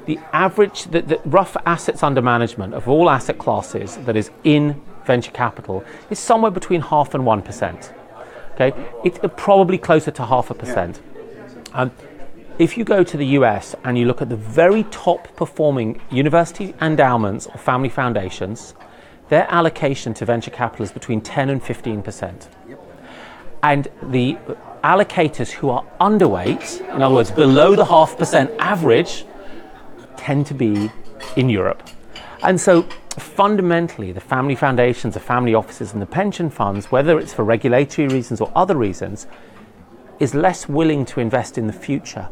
the 0.06 0.18
average, 0.32 0.84
the, 0.84 1.00
the 1.02 1.20
rough 1.24 1.56
assets 1.64 2.02
under 2.02 2.20
management 2.20 2.74
of 2.74 2.88
all 2.88 3.08
asset 3.08 3.38
classes 3.38 3.96
that 3.98 4.16
is 4.16 4.30
in 4.44 4.80
venture 5.06 5.30
capital 5.32 5.84
is 6.10 6.18
somewhere 6.18 6.50
between 6.50 6.80
half 6.82 7.14
and 7.14 7.24
one 7.24 7.42
percent. 7.42 7.92
Okay, 8.54 8.72
it's 9.04 9.18
probably 9.36 9.78
closer 9.78 10.10
to 10.10 10.26
half 10.26 10.50
a 10.50 10.54
percent. 10.54 11.00
Um, 11.72 11.90
if 12.58 12.76
you 12.76 12.84
go 12.84 13.02
to 13.02 13.16
the 13.16 13.26
US 13.38 13.74
and 13.82 13.96
you 13.96 14.04
look 14.04 14.20
at 14.20 14.28
the 14.28 14.36
very 14.36 14.84
top 14.84 15.34
performing 15.36 16.00
university 16.10 16.74
endowments 16.80 17.46
or 17.46 17.56
family 17.56 17.88
foundations, 17.88 18.74
their 19.30 19.50
allocation 19.50 20.12
to 20.14 20.26
venture 20.26 20.50
capital 20.50 20.84
is 20.84 20.92
between 20.92 21.22
10 21.22 21.48
and 21.48 21.62
15 21.62 22.02
percent. 22.02 22.48
And 23.62 23.88
the 24.02 24.36
allocators 24.84 25.50
who 25.50 25.70
are 25.70 25.84
underweight, 26.00 26.80
in 26.94 27.00
other 27.00 27.14
words, 27.14 27.30
below 27.30 27.74
the 27.74 27.84
half 27.84 28.18
percent 28.18 28.50
average, 28.58 29.24
tend 30.16 30.46
to 30.46 30.54
be 30.54 30.90
in 31.36 31.48
Europe. 31.48 31.82
And 32.42 32.60
so 32.60 32.86
fundamentally, 33.20 34.12
the 34.12 34.20
family 34.20 34.54
foundations, 34.54 35.14
the 35.14 35.20
family 35.20 35.54
offices, 35.54 35.92
and 35.92 36.00
the 36.00 36.06
pension 36.06 36.50
funds, 36.50 36.90
whether 36.90 37.18
it's 37.18 37.34
for 37.34 37.44
regulatory 37.44 38.08
reasons 38.08 38.40
or 38.40 38.50
other 38.54 38.76
reasons, 38.76 39.26
is 40.18 40.34
less 40.34 40.68
willing 40.68 41.04
to 41.04 41.20
invest 41.20 41.58
in 41.58 41.66
the 41.66 41.72
future. 41.72 42.28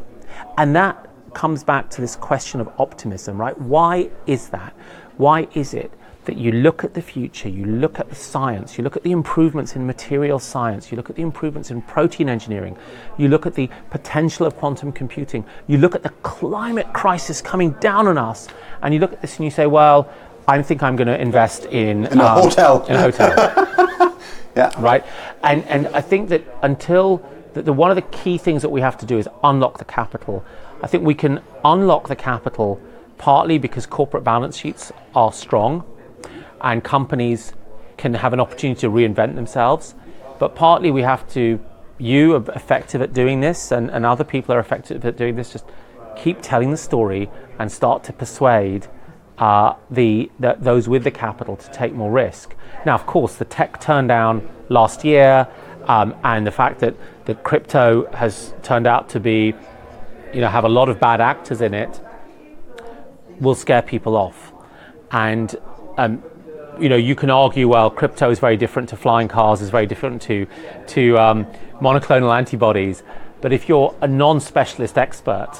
And 0.57 0.75
that 0.75 1.07
comes 1.33 1.63
back 1.63 1.89
to 1.91 2.01
this 2.01 2.15
question 2.15 2.61
of 2.61 2.69
optimism, 2.79 3.39
right? 3.39 3.59
Why 3.59 4.09
is 4.27 4.49
that? 4.49 4.73
Why 5.17 5.47
is 5.53 5.73
it 5.73 5.91
that 6.25 6.37
you 6.37 6.51
look 6.51 6.83
at 6.83 6.93
the 6.93 7.01
future, 7.01 7.49
you 7.49 7.65
look 7.65 7.99
at 7.99 8.07
the 8.09 8.15
science, 8.15 8.77
you 8.77 8.83
look 8.83 8.95
at 8.95 9.03
the 9.03 9.11
improvements 9.11 9.75
in 9.75 9.87
material 9.87 10.37
science, 10.37 10.91
you 10.91 10.95
look 10.95 11.09
at 11.09 11.15
the 11.15 11.21
improvements 11.21 11.71
in 11.71 11.81
protein 11.81 12.29
engineering, 12.29 12.77
you 13.17 13.27
look 13.27 13.47
at 13.47 13.55
the 13.55 13.67
potential 13.89 14.45
of 14.45 14.55
quantum 14.55 14.91
computing, 14.91 15.43
you 15.67 15.79
look 15.79 15.95
at 15.95 16.03
the 16.03 16.09
climate 16.21 16.93
crisis 16.93 17.41
coming 17.41 17.71
down 17.79 18.07
on 18.07 18.19
us, 18.19 18.47
and 18.83 18.93
you 18.93 18.99
look 18.99 19.13
at 19.13 19.21
this 19.21 19.37
and 19.37 19.45
you 19.45 19.51
say, 19.51 19.65
well, 19.65 20.11
I 20.47 20.61
think 20.61 20.83
I'm 20.83 20.95
going 20.95 21.07
to 21.07 21.19
invest 21.19 21.65
in, 21.65 22.05
In 22.07 22.19
a 22.19 22.25
um, 22.25 22.41
hotel. 22.43 22.85
In 22.87 22.95
a 22.95 23.01
hotel 23.01 24.17
Yeah. 24.55 24.71
right? 24.79 25.05
And 25.43 25.63
and 25.65 25.87
I 25.87 26.01
think 26.01 26.29
that 26.29 26.43
until 26.61 27.23
the, 27.53 27.61
the, 27.61 27.73
one 27.73 27.89
of 27.89 27.95
the 27.95 28.01
key 28.03 28.37
things 28.37 28.61
that 28.61 28.69
we 28.69 28.81
have 28.81 28.97
to 28.97 29.05
do 29.05 29.17
is 29.17 29.27
unlock 29.43 29.77
the 29.77 29.85
capital. 29.85 30.43
I 30.81 30.87
think 30.87 31.03
we 31.03 31.13
can 31.15 31.41
unlock 31.63 32.07
the 32.07 32.15
capital 32.15 32.81
partly 33.17 33.57
because 33.57 33.85
corporate 33.85 34.23
balance 34.23 34.57
sheets 34.57 34.91
are 35.15 35.31
strong, 35.31 35.83
and 36.61 36.83
companies 36.83 37.53
can 37.97 38.15
have 38.15 38.33
an 38.33 38.39
opportunity 38.39 38.81
to 38.81 38.89
reinvent 38.89 39.35
themselves. 39.35 39.93
But 40.39 40.55
partly 40.55 40.89
we 40.89 41.03
have 41.03 41.29
to, 41.33 41.59
you 41.99 42.35
are 42.35 42.51
effective 42.55 43.01
at 43.01 43.13
doing 43.13 43.41
this, 43.41 43.71
and, 43.71 43.91
and 43.91 44.05
other 44.05 44.23
people 44.23 44.55
are 44.55 44.59
effective 44.59 45.05
at 45.05 45.17
doing 45.17 45.35
this. 45.35 45.51
Just 45.51 45.65
keep 46.17 46.39
telling 46.41 46.71
the 46.71 46.77
story 46.77 47.29
and 47.59 47.71
start 47.71 48.03
to 48.05 48.13
persuade 48.13 48.87
uh, 49.41 49.75
the, 49.89 50.31
the, 50.39 50.55
those 50.59 50.87
with 50.87 51.03
the 51.03 51.11
capital 51.11 51.57
to 51.57 51.69
take 51.71 51.93
more 51.93 52.11
risk. 52.11 52.55
Now, 52.85 52.95
of 52.95 53.05
course, 53.05 53.35
the 53.35 53.45
tech 53.45 53.81
turned 53.81 54.07
down 54.07 54.47
last 54.69 55.03
year, 55.03 55.47
um, 55.87 56.15
and 56.23 56.47
the 56.47 56.51
fact 56.51 56.79
that, 56.79 56.95
that 57.25 57.43
crypto 57.43 58.09
has 58.13 58.53
turned 58.61 58.87
out 58.87 59.09
to 59.09 59.19
be, 59.19 59.53
you 60.33 60.41
know, 60.41 60.47
have 60.47 60.63
a 60.63 60.69
lot 60.69 60.87
of 60.87 60.99
bad 60.99 61.19
actors 61.19 61.59
in 61.59 61.73
it, 61.73 61.99
will 63.39 63.55
scare 63.55 63.81
people 63.81 64.15
off. 64.15 64.53
And 65.11 65.53
um, 65.97 66.23
you 66.79 66.89
know, 66.89 66.95
you 66.95 67.15
can 67.15 67.29
argue, 67.29 67.67
well, 67.67 67.89
crypto 67.89 68.29
is 68.29 68.39
very 68.39 68.57
different 68.57 68.89
to 68.89 68.97
flying 68.97 69.27
cars, 69.27 69.61
is 69.61 69.69
very 69.69 69.85
different 69.85 70.21
to 70.23 70.47
to 70.87 71.17
um, 71.17 71.45
monoclonal 71.81 72.35
antibodies. 72.35 73.03
But 73.41 73.51
if 73.51 73.67
you're 73.67 73.93
a 74.01 74.07
non-specialist 74.07 74.97
expert, 74.97 75.51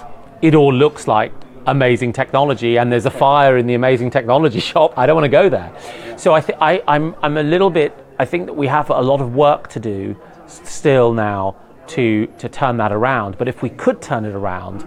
it 0.42 0.56
all 0.56 0.74
looks 0.74 1.08
like 1.08 1.34
amazing 1.66 2.14
technology, 2.14 2.78
and 2.78 2.92
there's 2.92 3.06
a 3.06 3.12
fire 3.12 3.58
in 3.58 3.68
the 3.68 3.74
amazing 3.74 4.10
technology 4.10 4.60
shop. 4.72 4.94
I 4.98 5.06
don't 5.06 5.16
want 5.16 5.26
to 5.26 5.30
go 5.30 5.50
there. 5.50 5.72
So 6.18 6.34
I 6.34 6.42
think 6.42 6.58
I'm 6.62 7.16
I'm 7.22 7.38
a 7.38 7.44
little 7.44 7.70
bit. 7.70 7.98
I 8.20 8.26
think 8.26 8.46
that 8.46 8.54
we 8.54 8.68
have 8.68 8.90
a 8.90 9.02
lot 9.02 9.22
of 9.22 9.36
work 9.36 9.70
to 9.70 9.80
do 9.80 10.16
still 10.48 11.14
now 11.14 11.56
to 11.88 12.28
to 12.38 12.50
turn 12.50 12.78
that 12.78 12.92
around. 12.92 13.38
But 13.38 13.48
if 13.48 13.62
we 13.62 13.70
could 13.70 14.02
turn 14.02 14.26
it 14.26 14.36
around, 14.36 14.86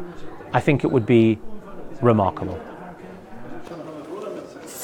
I 0.52 0.60
think 0.60 0.84
it 0.84 0.90
would 0.90 1.06
be 1.06 1.38
remarkable 2.00 2.60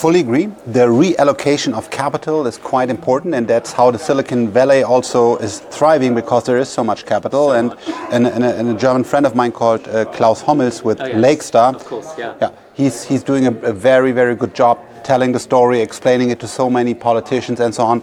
fully 0.00 0.20
agree. 0.20 0.46
The 0.66 0.86
reallocation 0.86 1.74
of 1.74 1.90
capital 1.90 2.46
is 2.46 2.56
quite 2.56 2.88
important, 2.88 3.34
and 3.34 3.46
that's 3.46 3.70
how 3.70 3.90
the 3.90 3.98
Silicon 3.98 4.48
Valley 4.48 4.82
also 4.82 5.36
is 5.36 5.58
thriving 5.70 6.14
because 6.14 6.44
there 6.44 6.56
is 6.56 6.70
so 6.70 6.82
much 6.82 7.04
capital. 7.04 7.52
And, 7.52 7.76
and, 8.10 8.26
and, 8.26 8.42
a, 8.42 8.56
and, 8.56 8.68
a, 8.70 8.74
German 8.74 9.04
friend 9.04 9.26
of 9.26 9.34
mine 9.34 9.52
called 9.52 9.86
uh, 9.88 10.06
Klaus 10.06 10.42
Hommels 10.42 10.82
with 10.82 11.02
oh, 11.02 11.06
yes. 11.06 11.16
Lakestar. 11.16 11.74
Of 11.74 11.84
course, 11.84 12.14
yeah. 12.16 12.34
yeah 12.40 12.50
he's, 12.80 13.04
he's 13.04 13.22
doing 13.22 13.46
a, 13.46 13.52
a 13.72 13.72
very, 13.72 14.12
very 14.12 14.34
good 14.34 14.54
job 14.54 14.78
telling 15.04 15.32
the 15.32 15.38
story, 15.38 15.80
explaining 15.80 16.30
it 16.30 16.40
to 16.40 16.48
so 16.48 16.70
many 16.70 16.94
politicians 16.94 17.60
and 17.60 17.74
so 17.74 17.84
on. 17.84 18.02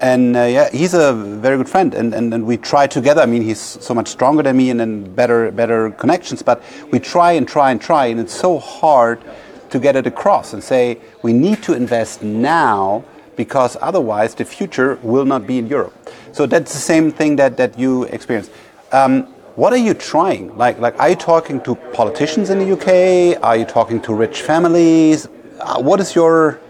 And 0.00 0.36
uh, 0.36 0.42
yeah, 0.42 0.68
he's 0.70 0.94
a 0.94 1.14
very 1.14 1.56
good 1.56 1.68
friend, 1.68 1.94
and, 1.94 2.12
and, 2.12 2.34
and 2.34 2.44
we 2.44 2.56
try 2.56 2.86
together. 2.86 3.22
I 3.22 3.26
mean, 3.26 3.42
he's 3.42 3.60
so 3.60 3.94
much 3.94 4.08
stronger 4.08 4.42
than 4.42 4.56
me 4.56 4.70
and, 4.70 4.80
and 4.80 5.16
better 5.16 5.50
better 5.50 5.90
connections. 5.92 6.42
But 6.42 6.62
we 6.92 6.98
try 6.98 7.32
and 7.32 7.48
try 7.48 7.70
and 7.70 7.80
try, 7.80 8.06
and 8.06 8.20
it's 8.20 8.34
so 8.34 8.58
hard 8.58 9.20
to 9.70 9.78
get 9.78 9.96
it 9.96 10.06
across 10.06 10.52
and 10.52 10.62
say 10.62 10.98
we 11.22 11.32
need 11.32 11.62
to 11.62 11.74
invest 11.74 12.22
now 12.22 13.04
because 13.36 13.76
otherwise 13.80 14.34
the 14.34 14.44
future 14.44 14.98
will 15.02 15.24
not 15.24 15.46
be 15.46 15.58
in 15.58 15.66
Europe. 15.66 15.94
So 16.32 16.46
that's 16.46 16.72
the 16.72 16.78
same 16.78 17.10
thing 17.10 17.36
that, 17.36 17.56
that 17.56 17.78
you 17.78 18.04
experience. 18.04 18.50
Um, 18.92 19.24
what 19.56 19.72
are 19.72 19.78
you 19.78 19.94
trying? 19.94 20.56
Like, 20.56 20.78
like, 20.78 20.98
are 21.00 21.10
you 21.10 21.16
talking 21.16 21.60
to 21.62 21.74
politicians 21.92 22.50
in 22.50 22.58
the 22.58 22.72
UK? 22.72 23.42
Are 23.42 23.56
you 23.56 23.64
talking 23.64 24.00
to 24.02 24.14
rich 24.14 24.42
families? 24.42 25.28
Uh, 25.60 25.80
what 25.80 26.00
is 26.00 26.14
your 26.14 26.60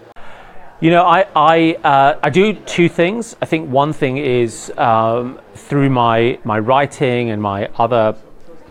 you 0.79 0.91
know, 0.91 1.05
I 1.05 1.25
I, 1.35 1.77
uh, 1.83 2.19
I 2.21 2.29
do 2.29 2.53
two 2.53 2.87
things. 2.87 3.35
I 3.41 3.47
think 3.47 3.67
one 3.67 3.93
thing 3.93 4.17
is 4.17 4.71
um, 4.77 5.39
through 5.55 5.89
my 5.89 6.37
my 6.43 6.59
writing 6.59 7.31
and 7.31 7.41
my 7.41 7.67
other 7.79 8.15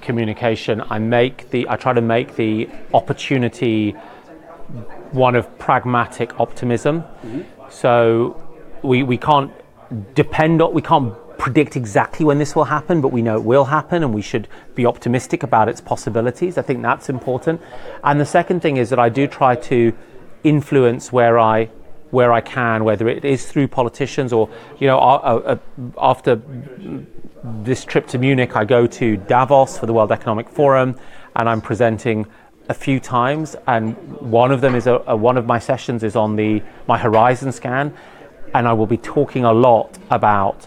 communication, 0.03 0.83
I 0.89 1.01
make 1.01 1.51
the 1.51 1.67
I 1.69 1.75
try 1.75 1.93
to 1.93 2.01
make 2.01 2.37
the 2.37 2.69
opportunity 2.95 3.97
one 5.13 5.35
of 5.35 5.59
pragmatic 5.59 6.39
optimism. 6.41 7.03
Mm-hmm. 7.03 7.43
So 7.71 8.43
we, 8.83 9.03
we 9.03 9.17
can't 9.17 9.53
depend 10.15 10.63
on, 10.63 10.75
we 10.75 10.83
can't 10.83 11.15
predict 11.39 11.77
exactly 11.77 12.25
when 12.25 12.39
this 12.39 12.57
will 12.57 12.65
happen, 12.65 13.01
but 13.01 13.09
we 13.09 13.23
know 13.23 13.37
it 13.37 13.45
will 13.45 13.67
happen 13.67 14.03
and 14.03 14.15
we 14.15 14.23
should 14.23 14.49
be 14.75 14.87
optimistic 14.87 15.43
about 15.43 15.69
its 15.69 15.81
possibilities. 15.81 16.59
I 16.59 16.63
think 16.63 16.83
that's 16.83 17.09
important. 17.09 17.61
And 18.03 18.21
the 18.21 18.27
second 18.27 18.61
thing 18.61 18.77
is 18.77 18.91
that 18.91 18.99
I 18.99 19.09
do 19.09 19.27
try 19.27 19.55
to 19.55 19.93
influence 20.45 21.13
where 21.13 21.39
I 21.39 21.71
where 22.11 22.33
I 22.33 22.41
can, 22.41 22.85
whether 22.85 23.09
it 23.09 23.25
is 23.25 23.51
through 23.51 23.67
politicians 23.67 24.33
or, 24.33 24.49
you 24.79 24.87
know, 24.87 25.61
after 25.99 26.41
this 27.43 27.85
trip 27.85 28.07
to 28.09 28.19
Munich, 28.19 28.57
I 28.57 28.65
go 28.65 28.87
to 28.87 29.17
Davos 29.17 29.77
for 29.77 29.87
the 29.87 29.93
World 29.93 30.13
Economic 30.13 30.49
Forum 30.49 30.97
and 31.35 31.49
I'm 31.49 31.61
presenting 31.61 32.27
a 32.69 32.75
few 32.75 32.99
times, 32.99 33.57
and 33.67 33.97
one 34.21 34.51
of 34.51 34.61
them 34.61 34.75
is 34.75 34.87
a, 34.87 35.03
a, 35.07 35.17
one 35.17 35.37
of 35.37 35.47
my 35.47 35.59
sessions 35.59 36.03
is 36.03 36.17
on 36.17 36.37
the 36.37 36.63
my 36.89 36.99
horizon 36.99 37.53
scan, 37.53 37.95
and 38.55 38.67
I 38.67 38.73
will 38.73 38.87
be 38.87 38.97
talking 38.97 39.45
a 39.45 39.53
lot 39.53 39.99
about 40.11 40.67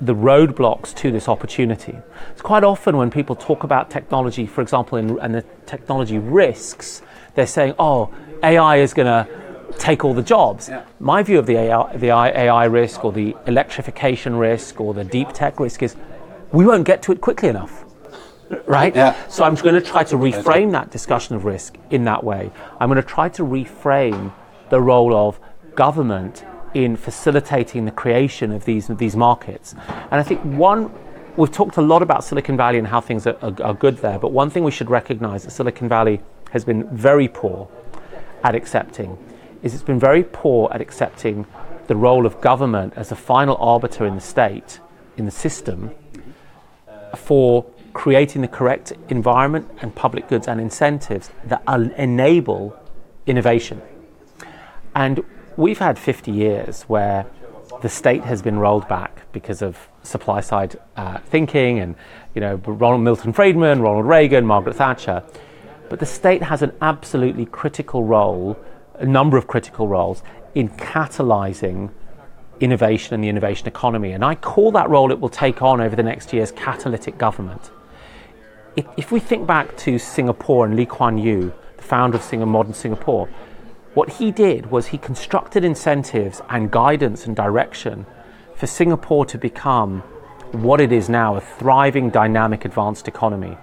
the 0.00 0.14
roadblocks 0.14 0.94
to 0.94 1.10
this 1.10 1.28
opportunity. 1.28 1.98
It's 2.30 2.42
quite 2.42 2.64
often 2.64 2.96
when 2.96 3.10
people 3.10 3.34
talk 3.34 3.64
about 3.64 3.90
technology, 3.90 4.46
for 4.46 4.60
example, 4.60 4.98
in, 4.98 5.18
and 5.20 5.34
the 5.34 5.44
technology 5.66 6.18
risks, 6.18 7.02
they're 7.34 7.46
saying, 7.46 7.74
"Oh, 7.78 8.12
AI 8.42 8.76
is 8.76 8.92
going 8.94 9.06
to 9.06 9.28
take 9.78 10.04
all 10.04 10.14
the 10.14 10.22
jobs." 10.22 10.68
Yeah. 10.68 10.84
My 10.98 11.22
view 11.22 11.38
of 11.38 11.46
the 11.46 11.56
AI, 11.58 11.96
the 11.96 12.10
AI 12.10 12.64
risk, 12.64 13.04
or 13.04 13.12
the 13.12 13.36
electrification 13.46 14.36
risk, 14.36 14.80
or 14.80 14.94
the 14.94 15.04
deep 15.04 15.32
tech 15.32 15.60
risk 15.60 15.82
is, 15.82 15.96
we 16.50 16.66
won't 16.66 16.84
get 16.84 17.02
to 17.02 17.12
it 17.12 17.20
quickly 17.20 17.48
enough 17.48 17.81
right? 18.66 18.94
Yeah. 18.94 19.16
So 19.28 19.44
I'm 19.44 19.54
going 19.54 19.74
to 19.74 19.80
try 19.80 20.04
to 20.04 20.16
reframe 20.16 20.72
that 20.72 20.90
discussion 20.90 21.36
of 21.36 21.44
risk 21.44 21.76
in 21.90 22.04
that 22.04 22.22
way. 22.24 22.50
I'm 22.78 22.88
going 22.88 23.02
to 23.02 23.08
try 23.08 23.28
to 23.30 23.42
reframe 23.42 24.32
the 24.70 24.80
role 24.80 25.14
of 25.14 25.40
government 25.74 26.44
in 26.74 26.96
facilitating 26.96 27.84
the 27.84 27.90
creation 27.90 28.50
of 28.52 28.64
these 28.64 28.88
these 28.88 29.16
markets. 29.16 29.74
And 30.10 30.14
I 30.14 30.22
think 30.22 30.40
one 30.42 30.90
we've 31.36 31.52
talked 31.52 31.76
a 31.76 31.82
lot 31.82 32.02
about 32.02 32.24
Silicon 32.24 32.56
Valley 32.56 32.78
and 32.78 32.86
how 32.86 33.00
things 33.00 33.26
are, 33.26 33.36
are, 33.42 33.54
are 33.62 33.74
good 33.74 33.98
there, 33.98 34.18
but 34.18 34.32
one 34.32 34.50
thing 34.50 34.64
we 34.64 34.70
should 34.70 34.90
recognize 34.90 35.44
that 35.44 35.50
Silicon 35.50 35.88
Valley 35.88 36.20
has 36.50 36.64
been 36.64 36.88
very 36.94 37.28
poor 37.28 37.68
at 38.44 38.54
accepting 38.54 39.16
is 39.62 39.74
it's 39.74 39.82
been 39.82 40.00
very 40.00 40.24
poor 40.24 40.68
at 40.72 40.80
accepting 40.80 41.46
the 41.86 41.96
role 41.96 42.26
of 42.26 42.40
government 42.40 42.92
as 42.96 43.12
a 43.12 43.16
final 43.16 43.56
arbiter 43.56 44.06
in 44.06 44.14
the 44.14 44.20
state, 44.20 44.80
in 45.16 45.24
the 45.24 45.30
system, 45.30 45.90
for 47.16 47.64
creating 47.92 48.42
the 48.42 48.48
correct 48.48 48.92
environment 49.08 49.68
and 49.80 49.94
public 49.94 50.28
goods 50.28 50.48
and 50.48 50.60
incentives 50.60 51.30
that 51.44 51.62
enable 51.66 52.76
innovation. 53.26 53.80
And 54.94 55.24
we've 55.56 55.78
had 55.78 55.98
50 55.98 56.30
years 56.30 56.82
where 56.82 57.26
the 57.82 57.88
state 57.88 58.24
has 58.24 58.42
been 58.42 58.58
rolled 58.58 58.86
back 58.88 59.22
because 59.32 59.62
of 59.62 59.88
supply 60.02 60.40
side 60.40 60.76
uh, 60.96 61.18
thinking 61.18 61.78
and 61.78 61.94
you 62.34 62.40
know 62.40 62.56
Ronald 62.66 63.02
Milton 63.02 63.32
Friedman, 63.32 63.80
Ronald 63.80 64.06
Reagan, 64.06 64.46
Margaret 64.46 64.76
Thatcher. 64.76 65.22
But 65.88 65.98
the 65.98 66.06
state 66.06 66.42
has 66.42 66.62
an 66.62 66.72
absolutely 66.80 67.46
critical 67.46 68.04
role, 68.04 68.58
a 68.94 69.04
number 69.04 69.36
of 69.36 69.46
critical 69.46 69.88
roles 69.88 70.22
in 70.54 70.68
catalyzing 70.70 71.90
innovation 72.60 73.14
and 73.14 73.24
the 73.24 73.28
innovation 73.28 73.66
economy. 73.66 74.12
And 74.12 74.24
I 74.24 74.34
call 74.36 74.70
that 74.72 74.88
role 74.88 75.10
it 75.10 75.20
will 75.20 75.28
take 75.28 75.60
on 75.60 75.80
over 75.80 75.96
the 75.96 76.02
next 76.02 76.32
years 76.32 76.52
catalytic 76.52 77.18
government 77.18 77.70
if 78.76 79.12
we 79.12 79.20
think 79.20 79.46
back 79.46 79.76
to 79.78 79.98
Singapore 79.98 80.64
and 80.64 80.76
Lee 80.76 80.86
Kuan 80.86 81.18
Yew, 81.18 81.52
the 81.76 81.82
founder 81.82 82.16
of 82.16 82.22
Singapore, 82.22 82.52
modern 82.52 82.74
Singapore, 82.74 83.28
what 83.94 84.08
he 84.08 84.30
did 84.30 84.70
was 84.70 84.86
he 84.86 84.98
constructed 84.98 85.64
incentives 85.64 86.40
and 86.48 86.70
guidance 86.70 87.26
and 87.26 87.36
direction 87.36 88.06
for 88.54 88.66
Singapore 88.66 89.26
to 89.26 89.36
become 89.36 90.00
what 90.52 90.80
it 90.80 90.92
is 90.92 91.08
now 91.08 91.36
a 91.36 91.40
thriving, 91.40 92.08
dynamic, 92.08 92.64
advanced 92.64 93.08
economy 93.08 93.56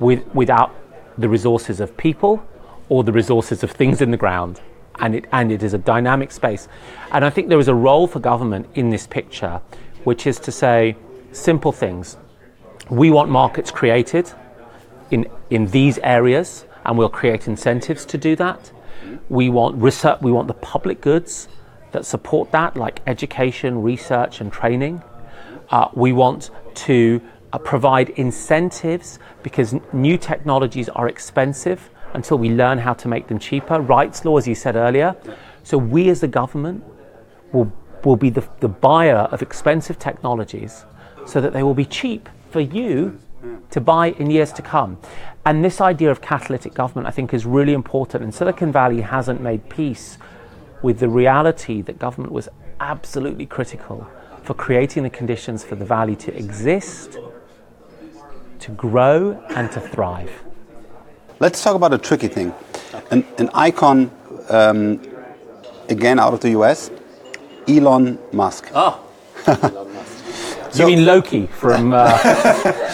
with, 0.00 0.26
without 0.34 0.74
the 1.18 1.28
resources 1.28 1.80
of 1.80 1.96
people 1.96 2.42
or 2.88 3.04
the 3.04 3.12
resources 3.12 3.62
of 3.62 3.70
things 3.70 4.00
in 4.00 4.10
the 4.10 4.16
ground. 4.16 4.60
And 5.00 5.14
it, 5.16 5.26
and 5.32 5.50
it 5.50 5.62
is 5.62 5.74
a 5.74 5.78
dynamic 5.78 6.30
space. 6.30 6.68
And 7.10 7.24
I 7.24 7.30
think 7.30 7.48
there 7.48 7.58
is 7.58 7.68
a 7.68 7.74
role 7.74 8.06
for 8.06 8.20
government 8.20 8.68
in 8.74 8.90
this 8.90 9.06
picture, 9.06 9.60
which 10.04 10.26
is 10.26 10.38
to 10.40 10.52
say 10.52 10.96
simple 11.32 11.72
things. 11.72 12.16
We 12.90 13.10
want 13.10 13.28
markets 13.28 13.70
created 13.70 14.32
in, 15.14 15.26
in 15.48 15.66
these 15.68 15.98
areas, 15.98 16.66
and 16.84 16.98
we'll 16.98 17.08
create 17.08 17.46
incentives 17.46 18.04
to 18.06 18.18
do 18.18 18.34
that. 18.36 18.72
We 19.28 19.48
want 19.48 19.80
research, 19.80 20.20
we 20.20 20.32
want 20.32 20.48
the 20.48 20.54
public 20.54 21.00
goods 21.00 21.48
that 21.92 22.04
support 22.04 22.50
that, 22.50 22.76
like 22.76 23.00
education, 23.06 23.80
research, 23.82 24.40
and 24.40 24.52
training. 24.52 25.02
Uh, 25.70 25.88
we 25.94 26.12
want 26.12 26.50
to 26.74 27.22
uh, 27.52 27.58
provide 27.58 28.10
incentives 28.10 29.20
because 29.44 29.76
new 29.92 30.18
technologies 30.18 30.88
are 30.88 31.08
expensive 31.08 31.90
until 32.12 32.36
we 32.36 32.50
learn 32.50 32.78
how 32.78 32.94
to 32.94 33.06
make 33.06 33.28
them 33.28 33.38
cheaper. 33.38 33.80
Wright's 33.80 34.24
law, 34.24 34.36
as 34.36 34.48
you 34.48 34.56
said 34.56 34.74
earlier. 34.74 35.14
So 35.62 35.78
we 35.78 36.08
as 36.08 36.20
the 36.20 36.28
government 36.28 36.82
will, 37.52 37.72
will 38.04 38.16
be 38.16 38.30
the, 38.30 38.44
the 38.58 38.68
buyer 38.68 39.28
of 39.34 39.42
expensive 39.42 39.98
technologies 39.98 40.84
so 41.24 41.40
that 41.40 41.52
they 41.52 41.62
will 41.62 41.74
be 41.74 41.86
cheap 41.86 42.28
for 42.50 42.60
you 42.60 43.18
to 43.70 43.80
buy 43.80 44.08
in 44.10 44.30
years 44.30 44.52
to 44.52 44.62
come. 44.62 44.98
And 45.46 45.64
this 45.64 45.80
idea 45.80 46.10
of 46.10 46.20
catalytic 46.20 46.74
government, 46.74 47.06
I 47.06 47.10
think, 47.10 47.34
is 47.34 47.44
really 47.44 47.72
important. 47.72 48.24
And 48.24 48.34
Silicon 48.34 48.72
Valley 48.72 49.02
hasn't 49.02 49.40
made 49.40 49.68
peace 49.68 50.18
with 50.82 51.00
the 51.00 51.08
reality 51.08 51.82
that 51.82 51.98
government 51.98 52.32
was 52.32 52.48
absolutely 52.80 53.46
critical 53.46 54.08
for 54.42 54.54
creating 54.54 55.02
the 55.02 55.10
conditions 55.10 55.64
for 55.64 55.74
the 55.74 55.84
valley 55.84 56.16
to 56.16 56.36
exist, 56.36 57.18
to 58.60 58.70
grow, 58.72 59.42
and 59.50 59.72
to 59.72 59.80
thrive. 59.80 60.30
Let's 61.40 61.62
talk 61.62 61.74
about 61.74 61.92
a 61.92 61.98
tricky 61.98 62.28
thing. 62.28 62.54
An, 63.10 63.26
an 63.38 63.50
icon, 63.54 64.10
um, 64.50 65.00
again 65.88 66.18
out 66.18 66.34
of 66.34 66.40
the 66.40 66.50
US, 66.50 66.90
Elon 67.66 68.18
Musk. 68.32 68.70
Oh. 68.74 69.00
you 70.82 70.86
mean 70.86 71.04
Loki 71.04 71.46
from, 71.46 71.92
uh, 71.92 72.18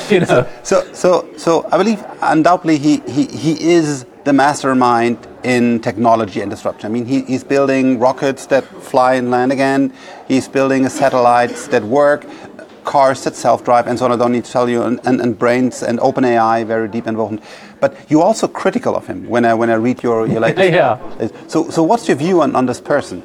you 0.10 0.20
know? 0.20 0.46
So, 0.62 0.92
so, 0.92 1.28
so 1.36 1.66
I 1.72 1.78
believe 1.78 2.04
undoubtedly 2.22 2.78
he, 2.78 2.98
he, 3.00 3.26
he 3.26 3.72
is 3.72 4.06
the 4.24 4.32
mastermind 4.32 5.26
in 5.44 5.80
technology 5.80 6.40
and 6.40 6.50
disruption. 6.50 6.90
I 6.90 6.92
mean, 6.92 7.06
he, 7.06 7.22
he's 7.22 7.44
building 7.44 7.98
rockets 7.98 8.46
that 8.46 8.64
fly 8.64 9.14
and 9.14 9.30
land 9.30 9.52
again. 9.52 9.92
He's 10.28 10.48
building 10.48 10.88
satellites 10.88 11.68
that 11.68 11.82
work, 11.82 12.26
cars 12.84 13.24
that 13.24 13.34
self-drive, 13.34 13.86
and 13.86 13.98
so 13.98 14.04
on. 14.04 14.12
I 14.12 14.16
don't 14.16 14.32
need 14.32 14.44
to 14.44 14.52
tell 14.52 14.68
you. 14.68 14.82
And, 14.82 15.00
and, 15.04 15.20
and 15.20 15.38
brains 15.38 15.82
and 15.82 15.98
OpenAI, 16.00 16.66
very 16.66 16.88
deep 16.88 17.06
involvement. 17.06 17.42
But 17.80 17.96
you're 18.10 18.22
also 18.22 18.46
critical 18.46 18.94
of 18.94 19.06
him 19.06 19.28
when 19.28 19.44
I 19.44 19.54
when 19.54 19.70
I 19.70 19.74
read 19.74 20.02
your 20.02 20.26
your 20.26 20.40
latest. 20.40 20.72
yeah. 20.72 20.98
So, 21.46 21.70
so 21.70 21.82
what's 21.82 22.06
your 22.08 22.16
view 22.16 22.42
on, 22.42 22.54
on 22.54 22.66
this 22.66 22.80
person? 22.80 23.22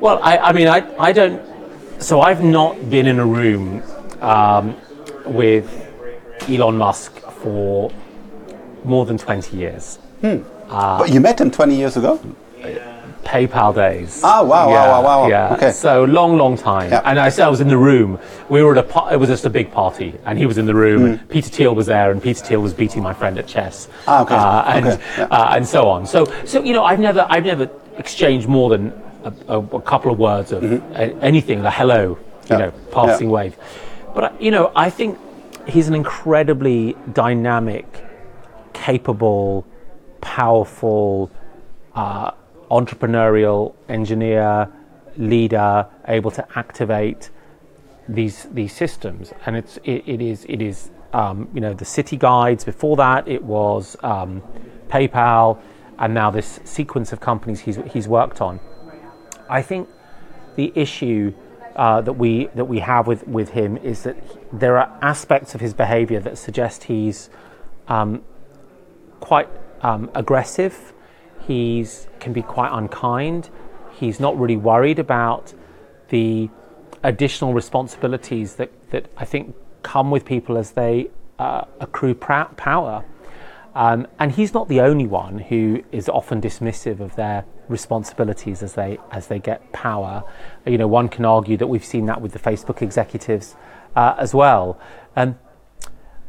Well, 0.00 0.20
I, 0.22 0.38
I 0.38 0.52
mean, 0.52 0.68
I, 0.68 0.82
I 0.98 1.12
don't. 1.12 1.40
So 1.98 2.20
I've 2.20 2.44
not 2.44 2.90
been 2.90 3.06
in 3.06 3.18
a 3.18 3.26
room 3.26 3.82
um, 4.20 4.76
with 5.24 5.66
Elon 6.48 6.76
Musk 6.76 7.12
for 7.42 7.90
more 8.84 9.06
than 9.06 9.18
20 9.18 9.56
years. 9.56 9.96
Hmm. 10.20 10.42
Uh, 10.68 10.98
but 10.98 11.12
you 11.12 11.20
met 11.20 11.40
him 11.40 11.50
20 11.50 11.74
years 11.74 11.96
ago? 11.96 12.20
PayPal 13.24 13.74
days. 13.74 14.20
Oh 14.22 14.44
wow, 14.44 14.68
yeah, 14.68 14.86
wow, 14.86 15.02
wow, 15.02 15.22
wow. 15.22 15.28
Yeah. 15.28 15.54
Okay. 15.54 15.72
So 15.72 16.04
long, 16.04 16.38
long 16.38 16.56
time. 16.56 16.92
Yeah. 16.92 17.02
And 17.04 17.18
I 17.18 17.28
I 17.44 17.48
was 17.48 17.60
in 17.60 17.66
the 17.66 17.76
room. 17.76 18.20
We 18.48 18.62
were 18.62 18.78
at 18.78 18.86
a. 18.86 19.12
It 19.12 19.16
was 19.16 19.28
just 19.28 19.44
a 19.44 19.50
big 19.50 19.72
party, 19.72 20.14
and 20.24 20.38
he 20.38 20.46
was 20.46 20.58
in 20.58 20.66
the 20.66 20.74
room. 20.76 21.02
Mm. 21.02 21.18
And 21.18 21.28
Peter 21.28 21.48
Thiel 21.48 21.74
was 21.74 21.86
there, 21.86 22.12
and 22.12 22.22
Peter 22.22 22.44
Thiel 22.44 22.60
was 22.60 22.72
beating 22.72 23.02
my 23.02 23.12
friend 23.12 23.36
at 23.36 23.48
chess. 23.48 23.88
Ah, 24.06 24.22
okay. 24.22 24.34
Uh, 24.36 24.62
and 24.76 24.86
okay. 24.86 25.02
Yeah. 25.18 25.24
uh, 25.24 25.56
and 25.56 25.66
so 25.66 25.88
on. 25.88 26.06
So 26.06 26.26
so 26.44 26.62
you 26.62 26.72
know, 26.72 26.84
I've 26.84 27.00
never 27.00 27.26
I've 27.28 27.44
never 27.44 27.68
exchanged 27.98 28.46
more 28.46 28.70
than 28.70 28.92
a, 29.26 29.56
a, 29.56 29.58
a 29.58 29.82
couple 29.82 30.10
of 30.12 30.18
words 30.18 30.52
of 30.52 30.62
mm-hmm. 30.62 30.92
a, 30.94 31.22
anything. 31.22 31.62
The 31.62 31.70
hello, 31.70 32.18
you 32.50 32.58
know, 32.58 32.70
passing 32.92 33.30
wave. 33.30 33.56
But 34.14 34.24
uh, 34.24 34.32
you 34.40 34.50
know, 34.50 34.72
I 34.74 34.90
think 34.90 35.18
he's 35.66 35.88
an 35.88 35.94
incredibly 35.94 36.96
dynamic, 37.12 37.86
capable, 38.72 39.66
powerful. 40.20 41.30
Uh, 41.94 42.30
entrepreneurial 42.70 43.74
engineer, 43.88 44.68
leader, 45.16 45.86
able 46.08 46.30
to 46.30 46.46
activate 46.58 47.30
these 48.08 48.44
these 48.52 48.72
systems. 48.72 49.32
And 49.46 49.56
it's 49.56 49.78
it, 49.78 50.02
it 50.06 50.20
is 50.20 50.44
it 50.48 50.60
is 50.60 50.90
um, 51.12 51.48
you 51.54 51.60
know 51.60 51.74
the 51.74 51.84
city 51.84 52.16
guides. 52.16 52.64
Before 52.64 52.96
that, 52.96 53.26
it 53.28 53.42
was 53.42 53.96
um, 54.02 54.42
PayPal, 54.88 55.60
and 55.98 56.14
now 56.14 56.30
this 56.30 56.60
sequence 56.64 57.12
of 57.12 57.20
companies 57.20 57.60
he's 57.60 57.76
he's 57.92 58.08
worked 58.08 58.40
on. 58.40 58.60
I 59.48 59.62
think 59.62 59.88
the 60.56 60.72
issue. 60.74 61.32
Uh, 61.76 62.00
that 62.00 62.14
we 62.14 62.46
that 62.54 62.64
we 62.64 62.78
have 62.78 63.06
with, 63.06 63.28
with 63.28 63.50
him 63.50 63.76
is 63.76 64.04
that 64.04 64.16
he- 64.16 64.38
there 64.50 64.78
are 64.78 64.98
aspects 65.02 65.54
of 65.54 65.60
his 65.60 65.74
behaviour 65.74 66.18
that 66.18 66.38
suggest 66.38 66.84
he's 66.84 67.28
um, 67.86 68.22
quite 69.20 69.46
um, 69.82 70.10
aggressive. 70.14 70.94
He's 71.46 72.08
can 72.18 72.32
be 72.32 72.40
quite 72.40 72.70
unkind. 72.72 73.50
He's 73.92 74.18
not 74.18 74.38
really 74.38 74.56
worried 74.56 74.98
about 74.98 75.52
the 76.08 76.48
additional 77.02 77.52
responsibilities 77.54 78.56
that, 78.56 78.70
that 78.90 79.10
I 79.16 79.24
think 79.24 79.54
come 79.82 80.10
with 80.10 80.24
people 80.24 80.58
as 80.58 80.72
they 80.72 81.10
uh, 81.38 81.64
accrue 81.80 82.14
power. 82.14 83.04
Um, 83.74 84.06
and 84.18 84.32
he's 84.32 84.54
not 84.54 84.68
the 84.68 84.80
only 84.80 85.06
one 85.06 85.38
who 85.38 85.84
is 85.92 86.08
often 86.08 86.40
dismissive 86.40 87.00
of 87.00 87.14
their 87.16 87.44
responsibilities 87.68 88.62
as 88.62 88.74
they 88.74 88.98
as 89.10 89.26
they 89.28 89.38
get 89.38 89.72
power. 89.72 90.24
You 90.66 90.78
know, 90.78 90.86
one 90.88 91.08
can 91.08 91.24
argue 91.24 91.56
that 91.56 91.66
we've 91.66 91.84
seen 91.84 92.06
that 92.06 92.20
with 92.20 92.32
the 92.32 92.38
Facebook 92.38 92.82
executives 92.82 93.56
uh, 93.94 94.14
as 94.18 94.34
well. 94.34 94.78
Um, 95.16 95.38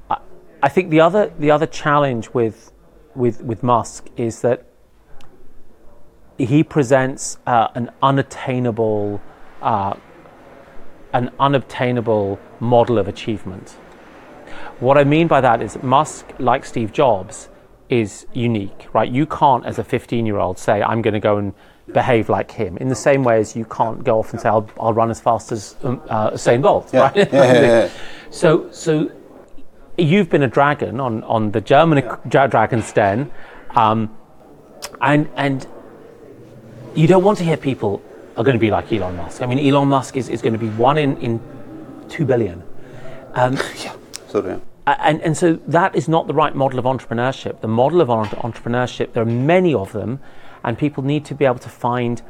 I, 0.09 0.17
I 0.63 0.69
think 0.69 0.89
the 0.89 1.01
other 1.01 1.31
the 1.37 1.51
other 1.51 1.67
challenge 1.67 2.29
with 2.33 2.71
with 3.15 3.41
with 3.41 3.63
Musk 3.63 4.07
is 4.17 4.41
that 4.41 4.65
he 6.37 6.63
presents 6.63 7.37
uh, 7.47 7.67
an 7.75 7.91
unattainable 8.01 9.21
uh, 9.61 9.95
an 11.13 11.31
unobtainable 11.39 12.39
model 12.59 12.97
of 12.97 13.07
achievement. 13.07 13.77
What 14.79 14.97
I 14.97 15.03
mean 15.03 15.27
by 15.27 15.41
that 15.41 15.61
is 15.61 15.81
Musk, 15.81 16.31
like 16.39 16.65
Steve 16.65 16.93
Jobs, 16.93 17.49
is 17.89 18.25
unique, 18.33 18.87
right? 18.93 19.09
You 19.09 19.25
can't, 19.25 19.65
as 19.65 19.79
a 19.79 19.83
15 19.83 20.25
year 20.25 20.37
old, 20.37 20.57
say, 20.59 20.81
I'm 20.81 21.01
going 21.01 21.13
to 21.13 21.19
go 21.19 21.37
and 21.37 21.53
behave 21.93 22.27
like 22.27 22.51
him, 22.51 22.77
in 22.77 22.89
the 22.89 22.95
same 22.95 23.23
way 23.23 23.39
as 23.39 23.55
you 23.55 23.63
can't 23.65 24.03
go 24.03 24.19
off 24.19 24.31
and 24.33 24.41
say, 24.41 24.49
I'll, 24.49 24.69
I'll 24.79 24.93
run 24.93 25.09
as 25.09 25.21
fast 25.21 25.51
as 25.51 25.75
um, 25.83 26.01
uh, 26.09 26.31
Usain 26.31 26.61
Bolt, 26.61 26.89
Yeah. 26.93 26.99
right? 27.01 27.15
Yeah, 27.15 27.27
yeah, 27.31 27.61
yeah. 27.61 27.89
So, 28.29 28.69
so 28.71 29.09
you've 29.97 30.29
been 30.29 30.43
a 30.43 30.47
dragon 30.49 30.99
on, 30.99 31.23
on 31.23 31.51
the 31.51 31.61
German 31.61 32.03
Dra- 32.27 32.47
Dragon's 32.49 32.91
Den, 32.91 33.31
um, 33.71 34.15
and, 35.01 35.29
and 35.35 35.65
you 36.93 37.07
don't 37.07 37.23
want 37.23 37.37
to 37.37 37.43
hear 37.45 37.55
people 37.57 38.01
are 38.35 38.43
going 38.43 38.55
to 38.55 38.59
be 38.59 38.69
like 38.69 38.91
Elon 38.91 39.15
Musk. 39.15 39.41
I 39.41 39.45
mean, 39.45 39.59
Elon 39.65 39.87
Musk 39.87 40.17
is, 40.17 40.27
is 40.29 40.41
going 40.41 40.53
to 40.53 40.59
be 40.59 40.69
one 40.69 40.97
in, 40.97 41.17
in 41.17 41.39
two 42.09 42.25
billion. 42.25 42.63
Um, 43.33 43.57
So 44.27 44.45
yeah. 44.45 44.59
And, 44.87 45.21
and 45.21 45.35
so 45.35 45.53
that 45.67 45.95
is 45.95 46.07
not 46.07 46.27
the 46.27 46.33
right 46.33 46.55
model 46.55 46.79
of 46.79 46.85
entrepreneurship. 46.85 47.59
The 47.61 47.67
model 47.67 47.99
of 47.99 48.07
entrepreneurship, 48.07 49.13
there 49.13 49.23
are 49.23 49.25
many 49.25 49.73
of 49.73 49.91
them, 49.91 50.19
and 50.63 50.77
people 50.77 51.03
need 51.03 51.25
to 51.25 51.35
be 51.35 51.45
able 51.45 51.59
to 51.59 51.69
find 51.69 52.21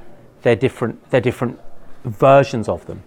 their 0.42 0.56
different, 0.56 1.10
their 1.12 1.22
different 1.22 1.60
versions 2.04 2.68
of 2.68 2.86
them. 2.88 3.04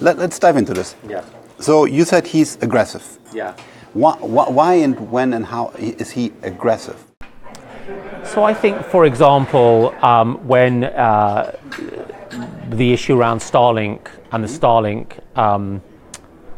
Let, 0.00 0.18
us 0.18 0.38
dive 0.38 0.56
into 0.56 0.72
this. 0.72 0.96
Yeah. 1.08 1.24
So 1.58 1.84
you 1.84 2.04
said 2.04 2.26
he's 2.26 2.56
aggressive. 2.56 3.18
Yeah. 3.32 3.56
Why, 3.92 4.16
why, 4.16 4.48
why 4.48 4.74
and 4.74 5.10
when 5.10 5.34
and 5.34 5.46
how 5.46 5.68
is 5.78 6.10
he 6.10 6.32
aggressive? 6.42 7.02
So 8.24 8.42
I 8.44 8.54
think, 8.54 8.82
for 8.84 9.04
example, 9.04 9.94
um, 10.02 10.36
when 10.48 10.84
uh, 10.84 11.56
the 12.70 12.92
issue 12.92 13.16
around 13.18 13.40
Starlink 13.40 14.08
and 14.32 14.42
the 14.42 14.48
Starlink 14.48 15.20
um, 15.38 15.82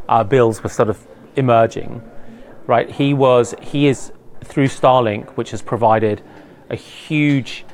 uh, 0.09 0.23
bills 0.25 0.63
were 0.63 0.69
sort 0.69 0.89
of 0.89 1.05
emerging, 1.37 2.03
right? 2.67 2.91
He 2.91 3.15
was 3.15 3.55
he 3.63 3.87
is 3.87 4.13
through 4.45 4.69
Starlink, 4.69 5.31
which 5.31 5.51
has 5.51 5.63
provided 5.63 6.23
a 6.71 6.77
huge 6.77 7.65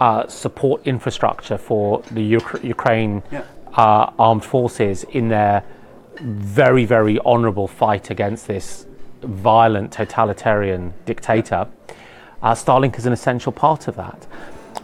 uh, 0.00 0.26
support 0.28 0.86
infrastructure 0.86 1.58
for 1.58 2.02
the 2.10 2.36
Uk- 2.36 2.62
Ukraine 2.62 3.22
Yeah. 3.32 3.42
uh, 3.76 4.10
armed 4.18 4.44
forces 4.44 5.04
in 5.04 5.28
their 5.28 5.64
very 6.20 6.84
very 6.84 7.18
honourable 7.20 7.68
fight 7.68 8.10
against 8.10 8.46
this 8.46 8.86
violent 9.22 9.92
totalitarian 9.92 10.94
dictator. 11.06 11.66
Uh, 12.42 12.52
Starlink 12.52 12.96
is 12.98 13.06
an 13.06 13.12
essential 13.12 13.50
part 13.52 13.88
of 13.88 13.96
that, 13.96 14.26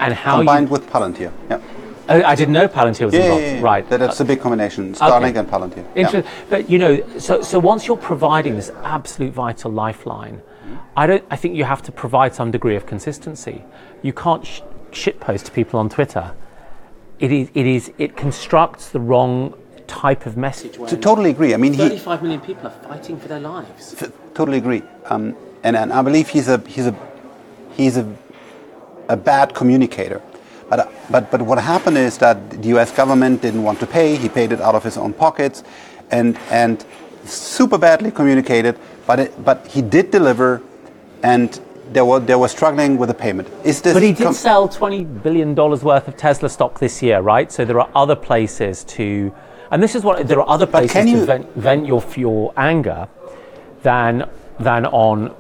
and 0.01 0.13
how 0.15 0.35
you 0.35 0.39
Combined 0.41 0.71
with 0.71 0.89
Palantir. 0.91 1.33
Yeah. 1.49 1.61
Oh, 2.09 2.23
I 2.23 2.35
didn't 2.35 2.53
know 2.53 2.69
Palantir 2.69 3.07
was 3.07 3.15
Yeah, 3.15 3.21
involved. 3.23 3.43
yeah, 3.45 3.55
yeah. 3.55 3.61
Right. 3.63 3.89
That, 3.89 4.01
that's 4.01 4.21
a 4.21 4.25
big 4.25 4.41
combination. 4.41 4.95
Starlink 4.95 5.31
Okay. 5.31 5.39
and 5.39 5.49
Palantir. 5.49 5.85
Inter- 5.95 6.19
Yeah. 6.19 6.31
But 6.51 6.69
you 6.71 6.79
know, 6.79 7.03
so 7.19 7.41
so 7.43 7.59
once 7.59 7.87
you're 7.87 7.97
providing 7.97 8.57
this 8.57 8.71
absolute 8.83 9.33
vital 9.33 9.71
lifeline, 9.73 10.43
I 10.97 11.07
don't. 11.07 11.25
I 11.31 11.37
think 11.37 11.55
you 11.57 11.65
have 11.65 11.83
to 11.83 11.93
provide 11.93 12.35
some 12.35 12.51
degree 12.51 12.77
of 12.77 12.85
consistency. 12.87 13.65
You 14.03 14.13
can't 14.13 14.45
sh- 14.47 14.61
shitpost 14.93 15.45
to 15.45 15.51
people 15.53 15.81
on 15.81 15.89
Twitter. 15.89 16.33
It 17.19 17.33
is. 17.33 17.49
It 17.55 17.67
is. 17.67 17.93
It 17.99 18.17
constructs 18.17 18.91
the 18.91 19.01
wrong 19.01 19.55
type 19.87 20.27
of 20.27 20.37
message. 20.37 20.79
When 20.79 20.89
T- 20.91 20.97
Totally 20.97 21.31
agree. 21.31 21.55
I 21.55 21.57
mean, 21.57 21.73
he 21.73 21.79
35 21.79 22.23
million 22.23 22.41
people 22.41 22.67
are 22.67 22.71
fighting 22.89 23.19
for 23.19 23.29
their 23.29 23.41
lives. 23.41 23.95
f- 24.01 24.11
totally 24.35 24.59
agree. 24.59 24.83
Um, 25.07 25.35
and, 25.63 25.77
and 25.77 25.93
I 25.93 26.03
believe 26.03 26.29
he's 26.29 26.49
a 26.49 26.59
he's 26.67 26.87
a 26.87 26.95
he's 27.73 27.97
a 27.97 28.05
a 29.09 29.17
bad 29.17 29.55
communicator. 29.55 30.21
But, 30.75 30.89
uh, 30.89 30.91
but 31.09 31.31
but 31.31 31.43
what 31.43 31.59
happened 31.63 31.99
is 31.99 32.19
that 32.19 32.51
the 32.51 32.69
U.S. 32.75 32.91
government 32.91 33.43
didn't 33.43 33.63
want 33.63 33.79
to 33.79 33.87
pay. 33.87 34.17
He 34.17 34.29
paid 34.29 34.51
it 34.51 34.61
out 34.61 34.75
of 34.75 34.83
his 34.83 34.97
own 34.97 35.13
pockets, 35.13 35.63
and 36.11 36.37
and 36.51 36.85
super 37.25 37.79
badly 37.79 38.11
communicated. 38.11 38.77
But 39.07 39.21
it, 39.21 39.45
but 39.45 39.65
he 39.69 39.83
did 39.83 40.11
deliver, 40.11 40.63
and 41.23 41.61
there 41.93 42.05
were 42.05 42.19
they 42.19 42.35
were 42.35 42.49
struggling 42.49 42.99
with 42.99 43.09
the 43.09 43.15
payment. 43.15 43.47
Is 43.63 43.83
this? 43.83 43.95
But 43.95 44.03
he 44.03 44.13
did 44.13 44.25
com- 44.25 44.35
sell 44.35 44.69
twenty 44.69 45.05
billion 45.05 45.55
dollars 45.55 45.85
worth 45.85 46.09
of 46.09 46.17
Tesla 46.17 46.49
stock 46.49 46.81
this 46.81 47.01
year, 47.05 47.21
right? 47.21 47.53
So 47.53 47.65
there 47.65 47.79
are 47.79 47.91
other 47.95 48.17
places 48.17 48.83
to, 48.97 49.33
and 49.71 49.81
this 49.81 49.95
is 49.95 50.03
what 50.03 50.27
there 50.27 50.41
are 50.41 50.49
other 50.49 50.67
places 50.67 50.93
can 50.93 51.07
to 51.07 51.25
vent, 51.25 51.55
vent 51.55 51.87
your 51.87 52.03
your 52.17 52.53
anger 52.57 53.07
than 53.85 54.29
than 54.59 54.87
on 54.87 55.37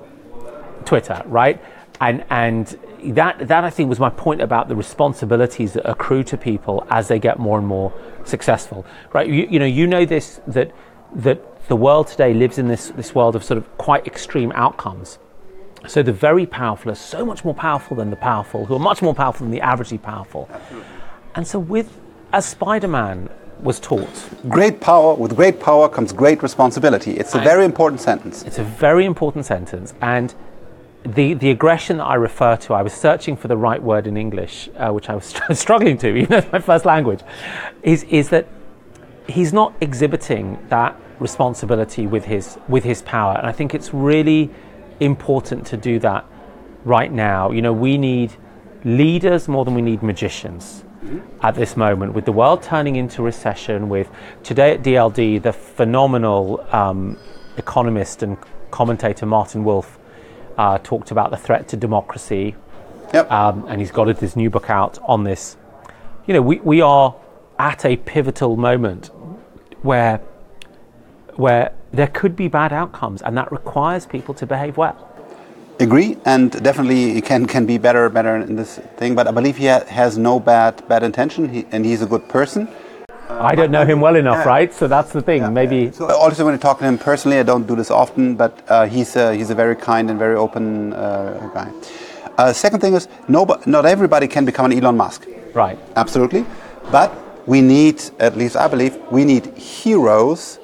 Twitter, 0.84 1.20
right? 1.26 1.60
And 2.00 2.24
and 2.30 2.78
that 3.12 3.48
that 3.48 3.64
I 3.64 3.70
think 3.70 3.88
was 3.88 4.00
my 4.00 4.10
point 4.10 4.40
about 4.40 4.68
the 4.68 4.76
responsibilities 4.76 5.72
that 5.74 5.88
accrue 5.88 6.22
to 6.24 6.36
people 6.36 6.86
as 6.90 7.08
they 7.08 7.18
get 7.18 7.38
more 7.38 7.58
and 7.58 7.66
more 7.66 7.92
successful, 8.24 8.84
right? 9.12 9.28
You, 9.28 9.46
you 9.50 9.58
know, 9.58 9.66
you 9.66 9.86
know 9.86 10.04
this 10.04 10.40
that 10.46 10.72
that 11.14 11.66
the 11.68 11.76
world 11.76 12.08
today 12.08 12.34
lives 12.34 12.58
in 12.58 12.68
this 12.68 12.90
this 12.90 13.14
world 13.14 13.36
of 13.36 13.44
sort 13.44 13.58
of 13.58 13.78
quite 13.78 14.06
extreme 14.06 14.52
outcomes 14.54 15.18
So 15.86 16.02
the 16.02 16.12
very 16.12 16.46
powerful 16.46 16.90
are 16.90 16.96
so 16.96 17.24
much 17.26 17.44
more 17.44 17.54
powerful 17.54 17.96
than 17.96 18.10
the 18.10 18.16
powerful, 18.16 18.64
who 18.64 18.74
are 18.74 18.78
much 18.80 19.02
more 19.02 19.14
powerful 19.14 19.44
than 19.44 19.50
the 19.50 19.60
averagely 19.60 20.00
powerful. 20.00 20.48
Absolutely. 20.50 20.88
And 21.34 21.46
so, 21.46 21.58
with 21.58 22.00
as 22.32 22.46
Spider-Man 22.46 23.28
was 23.60 23.80
taught, 23.80 24.28
great 24.48 24.80
power 24.80 25.14
with 25.14 25.36
great 25.36 25.60
power 25.60 25.88
comes 25.88 26.12
great 26.12 26.42
responsibility. 26.42 27.12
It's 27.12 27.34
a 27.34 27.40
very 27.40 27.64
important 27.64 28.00
sentence. 28.00 28.42
It's 28.44 28.58
a 28.58 28.64
very 28.64 29.04
important 29.04 29.44
sentence, 29.44 29.94
and 30.00 30.34
the, 31.04 31.34
the 31.34 31.50
aggression 31.50 31.98
that 31.98 32.04
I 32.04 32.14
refer 32.14 32.56
to, 32.56 32.74
I 32.74 32.82
was 32.82 32.92
searching 32.92 33.36
for 33.36 33.48
the 33.48 33.56
right 33.56 33.82
word 33.82 34.06
in 34.06 34.16
English, 34.16 34.70
uh, 34.76 34.90
which 34.90 35.10
I 35.10 35.14
was 35.14 35.34
struggling 35.52 35.98
to, 35.98 36.08
even 36.16 36.26
though 36.28 36.38
it's 36.38 36.52
my 36.52 36.58
first 36.58 36.84
language, 36.84 37.20
is, 37.82 38.04
is 38.04 38.30
that 38.30 38.46
he's 39.28 39.52
not 39.52 39.74
exhibiting 39.80 40.58
that 40.70 40.98
responsibility 41.18 42.06
with 42.06 42.24
his, 42.24 42.58
with 42.68 42.84
his 42.84 43.02
power. 43.02 43.36
And 43.36 43.46
I 43.46 43.52
think 43.52 43.74
it's 43.74 43.92
really 43.92 44.50
important 45.00 45.66
to 45.68 45.76
do 45.76 45.98
that 46.00 46.24
right 46.84 47.12
now. 47.12 47.50
You 47.50 47.62
know, 47.62 47.72
we 47.72 47.98
need 47.98 48.34
leaders 48.84 49.46
more 49.46 49.64
than 49.64 49.74
we 49.74 49.82
need 49.82 50.02
magicians 50.02 50.84
mm-hmm. 51.04 51.20
at 51.42 51.54
this 51.54 51.76
moment. 51.76 52.14
With 52.14 52.24
the 52.24 52.32
world 52.32 52.62
turning 52.62 52.96
into 52.96 53.22
recession, 53.22 53.88
with 53.90 54.08
today 54.42 54.72
at 54.72 54.82
DLD, 54.82 55.42
the 55.42 55.52
phenomenal 55.52 56.66
um, 56.72 57.18
economist 57.58 58.22
and 58.22 58.38
commentator 58.70 59.26
Martin 59.26 59.64
Wolf 59.64 59.98
uh, 60.56 60.78
talked 60.78 61.10
about 61.10 61.30
the 61.30 61.36
threat 61.36 61.68
to 61.68 61.76
democracy. 61.76 62.56
Yep. 63.12 63.30
Um, 63.30 63.66
and 63.68 63.80
he's 63.80 63.90
got 63.90 64.08
his 64.18 64.34
new 64.36 64.50
book 64.50 64.70
out 64.70 64.98
on 65.02 65.24
this. 65.24 65.56
You 66.26 66.34
know, 66.34 66.42
we, 66.42 66.56
we 66.60 66.80
are 66.80 67.14
at 67.58 67.84
a 67.84 67.96
pivotal 67.96 68.56
moment 68.56 69.10
where, 69.82 70.18
where 71.36 71.72
there 71.92 72.08
could 72.08 72.34
be 72.34 72.48
bad 72.48 72.72
outcomes, 72.72 73.22
and 73.22 73.36
that 73.36 73.52
requires 73.52 74.06
people 74.06 74.34
to 74.34 74.46
behave 74.46 74.76
well. 74.76 75.10
Agree, 75.80 76.16
and 76.24 76.52
definitely 76.62 77.20
can 77.20 77.46
can 77.46 77.66
be 77.66 77.78
better 77.78 78.08
better 78.08 78.36
in 78.36 78.54
this 78.54 78.78
thing. 78.96 79.16
But 79.16 79.26
I 79.26 79.32
believe 79.32 79.56
he 79.56 79.66
ha 79.66 79.84
has 79.86 80.16
no 80.16 80.38
bad 80.38 80.86
bad 80.88 81.02
intention, 81.02 81.48
he, 81.48 81.66
and 81.72 81.84
he's 81.84 82.00
a 82.00 82.06
good 82.06 82.28
person. 82.28 82.68
I 83.28 83.54
don't 83.54 83.70
know 83.70 83.84
him 83.84 84.00
well 84.00 84.16
enough, 84.16 84.44
yeah. 84.44 84.48
right? 84.48 84.72
So 84.72 84.86
that's 84.86 85.12
the 85.12 85.22
thing. 85.22 85.42
Yeah. 85.42 85.50
Maybe. 85.50 85.90
So 85.92 86.06
also, 86.14 86.44
when 86.44 86.54
I 86.54 86.58
talk 86.58 86.78
to 86.78 86.84
him 86.84 86.98
personally, 86.98 87.38
I 87.38 87.42
don't 87.42 87.66
do 87.66 87.74
this 87.74 87.90
often, 87.90 88.36
but 88.36 88.62
uh, 88.68 88.86
he's 88.86 89.16
a, 89.16 89.34
he's 89.34 89.50
a 89.50 89.54
very 89.54 89.76
kind 89.76 90.10
and 90.10 90.18
very 90.18 90.36
open 90.36 90.92
uh, 90.92 91.50
guy. 91.54 91.72
Uh, 92.36 92.52
second 92.52 92.80
thing 92.80 92.94
is, 92.94 93.08
no, 93.28 93.46
not 93.66 93.86
everybody 93.86 94.28
can 94.28 94.44
become 94.44 94.70
an 94.70 94.78
Elon 94.78 94.96
Musk. 94.96 95.26
Right. 95.54 95.78
Absolutely, 95.96 96.44
but 96.90 97.12
we 97.46 97.60
need, 97.60 98.02
at 98.18 98.36
least 98.36 98.56
I 98.56 98.68
believe, 98.68 98.96
we 99.10 99.24
need 99.24 99.46
heroes 99.56 100.58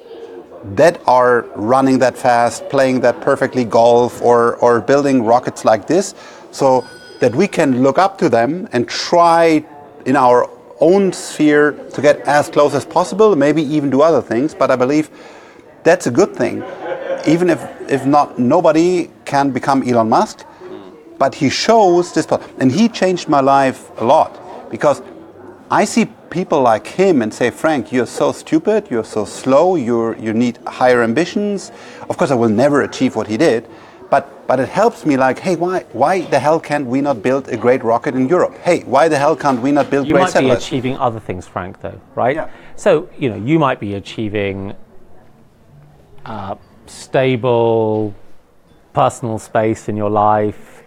that 0.75 1.01
are 1.07 1.41
running 1.55 1.99
that 1.99 2.17
fast, 2.17 2.69
playing 2.69 3.01
that 3.01 3.21
perfectly 3.21 3.63
golf, 3.63 4.21
or 4.21 4.57
or 4.57 4.81
building 4.81 5.23
rockets 5.23 5.65
like 5.65 5.87
this, 5.87 6.13
so 6.51 6.85
that 7.19 7.33
we 7.33 7.47
can 7.47 7.81
look 7.81 7.97
up 7.97 8.17
to 8.17 8.29
them 8.29 8.67
and 8.73 8.87
try 8.87 9.65
in 10.05 10.15
our 10.15 10.49
own 10.81 11.13
sphere 11.13 11.71
to 11.93 12.01
get 12.01 12.19
as 12.21 12.49
close 12.49 12.73
as 12.73 12.85
possible, 12.85 13.35
maybe 13.35 13.61
even 13.61 13.89
do 13.89 14.01
other 14.01 14.21
things. 14.21 14.53
But 14.53 14.71
I 14.71 14.75
believe 14.75 15.09
that's 15.83 16.07
a 16.07 16.11
good 16.11 16.35
thing. 16.35 16.63
Even 17.27 17.49
if, 17.49 17.61
if 17.89 18.05
not, 18.05 18.39
nobody 18.39 19.09
can 19.25 19.51
become 19.51 19.87
Elon 19.87 20.09
Musk, 20.09 20.45
but 21.17 21.35
he 21.35 21.49
shows 21.49 22.13
this. 22.13 22.27
And 22.59 22.71
he 22.71 22.89
changed 22.89 23.29
my 23.29 23.39
life 23.39 23.89
a 23.99 24.03
lot 24.03 24.69
because 24.71 25.01
I 25.69 25.85
see 25.85 26.07
people 26.31 26.61
like 26.61 26.87
him 26.87 27.21
and 27.21 27.33
say, 27.33 27.51
Frank, 27.51 27.91
you're 27.91 28.07
so 28.07 28.31
stupid, 28.31 28.87
you're 28.89 29.03
so 29.03 29.25
slow, 29.25 29.75
you're, 29.75 30.17
you 30.17 30.33
need 30.33 30.57
higher 30.65 31.03
ambitions. 31.03 31.71
Of 32.09 32.17
course, 32.17 32.31
I 32.31 32.35
will 32.35 32.49
never 32.49 32.81
achieve 32.81 33.15
what 33.15 33.27
he 33.27 33.37
did, 33.37 33.67
but, 34.11 34.45
but 34.45 34.59
it 34.59 34.67
helps 34.67 35.05
me 35.05 35.15
like, 35.15 35.39
hey, 35.39 35.55
why, 35.55 35.83
why 35.93 36.21
the 36.21 36.37
hell 36.37 36.59
can't 36.59 36.85
we 36.85 36.99
not 36.99 37.23
build 37.23 37.47
a 37.47 37.55
great 37.55 37.81
rocket 37.81 38.13
in 38.13 38.27
Europe? 38.27 38.57
Hey, 38.57 38.81
why 38.81 39.07
the 39.07 39.17
hell 39.17 39.37
can't 39.37 39.61
we 39.61 39.71
not 39.71 39.89
build 39.89 40.05
you 40.05 40.13
great 40.13 40.23
might 40.23 40.31
satellites? 40.31 40.65
be 40.65 40.67
achieving 40.67 40.97
other 40.97 41.21
things, 41.21 41.47
Frank, 41.47 41.79
though, 41.79 41.99
right? 42.13 42.35
Yeah. 42.35 42.49
So, 42.75 43.09
you 43.17 43.29
know, 43.29 43.37
you 43.37 43.57
might 43.57 43.79
be 43.79 43.93
achieving 43.93 44.75
uh, 46.25 46.55
stable 46.87 48.13
personal 48.91 49.39
space 49.39 49.87
in 49.87 49.95
your 49.95 50.09
life, 50.09 50.83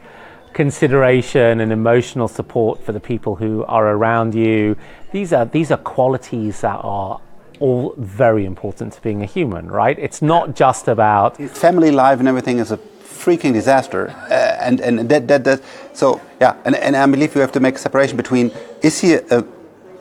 consideration 0.53 1.61
and 1.61 1.73
emotional 1.73 2.29
support 2.29 2.85
for 2.85 2.93
the 2.93 3.01
people 3.01 3.37
who 3.37 3.65
are 3.65 3.89
around 3.89 4.35
you. 4.35 4.77
These 5.13 5.33
are, 5.33 5.47
these 5.47 5.71
are 5.71 5.79
qualities 5.79 6.61
that 6.61 6.79
are 6.83 7.23
all 7.59 7.95
very 7.97 8.45
important 8.45 8.93
to 8.93 9.01
being 9.01 9.23
a 9.23 9.27
human, 9.27 9.71
right? 9.71 9.99
It's 9.99 10.21
not 10.21 10.55
just 10.55 10.89
about 10.89 11.39
family 11.39 11.91
life 11.91 12.19
and 12.19 12.29
everything 12.29 12.59
is 12.59 12.71
a 12.71 12.79
freaking 13.25 13.53
disaster. 13.53 14.11
Uh, 14.31 14.67
and 14.67 14.81
and 14.81 15.09
that, 15.09 15.27
that, 15.29 15.45
that, 15.45 15.61
so, 15.93 16.21
yeah, 16.41 16.57
and, 16.65 16.75
and 16.77 16.97
I 16.97 17.07
believe 17.07 17.35
you 17.35 17.41
have 17.41 17.53
to 17.53 17.61
make 17.61 17.77
a 17.77 17.79
separation 17.79 18.17
between 18.17 18.51
is 18.83 19.01
he 19.01 19.15
a, 19.15 19.45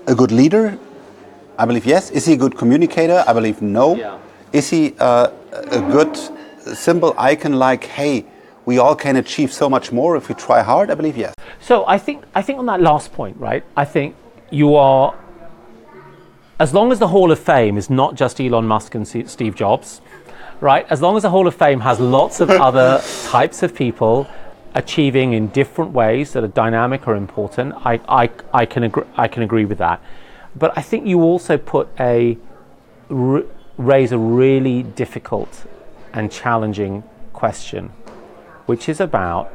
a 0.07 0.15
good 0.15 0.31
leader? 0.31 0.77
I 1.57 1.65
believe 1.65 1.85
yes. 1.85 2.11
Is 2.11 2.25
he 2.25 2.33
a 2.33 2.37
good 2.37 2.57
communicator? 2.57 3.23
I 3.27 3.33
believe 3.33 3.61
no. 3.61 3.95
Yeah. 3.95 4.19
Is 4.51 4.69
he 4.69 4.95
uh, 4.99 5.29
a 5.51 5.81
good 5.91 6.17
symbol 6.75 7.13
icon 7.17 7.53
like, 7.53 7.85
hey, 7.85 8.25
we 8.65 8.77
all 8.77 8.95
can 8.95 9.15
achieve 9.17 9.51
so 9.53 9.69
much 9.69 9.91
more 9.91 10.15
if 10.15 10.29
we 10.29 10.35
try 10.35 10.61
hard? 10.61 10.89
I 10.89 10.95
believe 10.95 11.17
yes. 11.17 11.33
So 11.59 11.85
I 11.87 11.97
think 11.97 12.23
I 12.35 12.41
think 12.41 12.59
on 12.59 12.65
that 12.65 12.81
last 12.81 13.13
point, 13.13 13.37
right? 13.37 13.63
I 13.77 13.85
think 13.85 14.15
you 14.51 14.75
are 14.75 15.15
as 16.59 16.73
long 16.73 16.91
as 16.91 16.99
the 16.99 17.07
Hall 17.07 17.31
of 17.31 17.39
Fame 17.39 17.77
is 17.77 17.89
not 17.89 18.15
just 18.15 18.39
Elon 18.39 18.67
Musk 18.67 18.95
and 18.95 19.07
Steve 19.07 19.55
Jobs, 19.55 20.01
right? 20.63 20.87
As 20.89 21.01
long 21.01 21.17
as 21.17 21.23
the 21.23 21.29
Hall 21.29 21.45
of 21.45 21.53
Fame 21.53 21.81
has 21.81 21.99
lots 21.99 22.39
of 22.39 22.49
other 22.67 23.03
types 23.25 23.63
of 23.63 23.75
people 23.75 24.27
achieving 24.73 25.33
in 25.33 25.49
different 25.49 25.91
ways 25.91 26.31
that 26.33 26.43
are 26.43 26.47
dynamic 26.47 27.05
or 27.05 27.15
important, 27.15 27.73
I, 27.85 27.99
I, 28.07 28.29
I, 28.53 28.65
can, 28.65 28.83
agree, 28.83 29.03
I 29.17 29.27
can 29.27 29.43
agree 29.43 29.65
with 29.65 29.77
that. 29.79 30.01
But 30.55 30.75
I 30.77 30.81
think 30.81 31.05
you 31.05 31.21
also 31.21 31.57
put 31.57 31.89
a 31.99 32.37
raise 33.09 34.11
a 34.11 34.17
really 34.17 34.83
difficult 34.83 35.65
and 36.13 36.31
challenging 36.31 37.03
question, 37.33 37.89
which 38.65 38.87
is 38.87 39.01
about, 39.01 39.51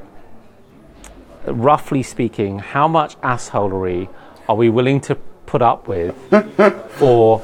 roughly 1.46 2.02
speaking, 2.02 2.58
how 2.58 2.86
much 2.86 3.18
assholery 3.22 4.08
are 4.46 4.56
we 4.56 4.68
willing 4.68 5.00
to 5.00 5.14
put 5.46 5.62
up 5.62 5.88
with 5.88 6.14
for 6.98 7.42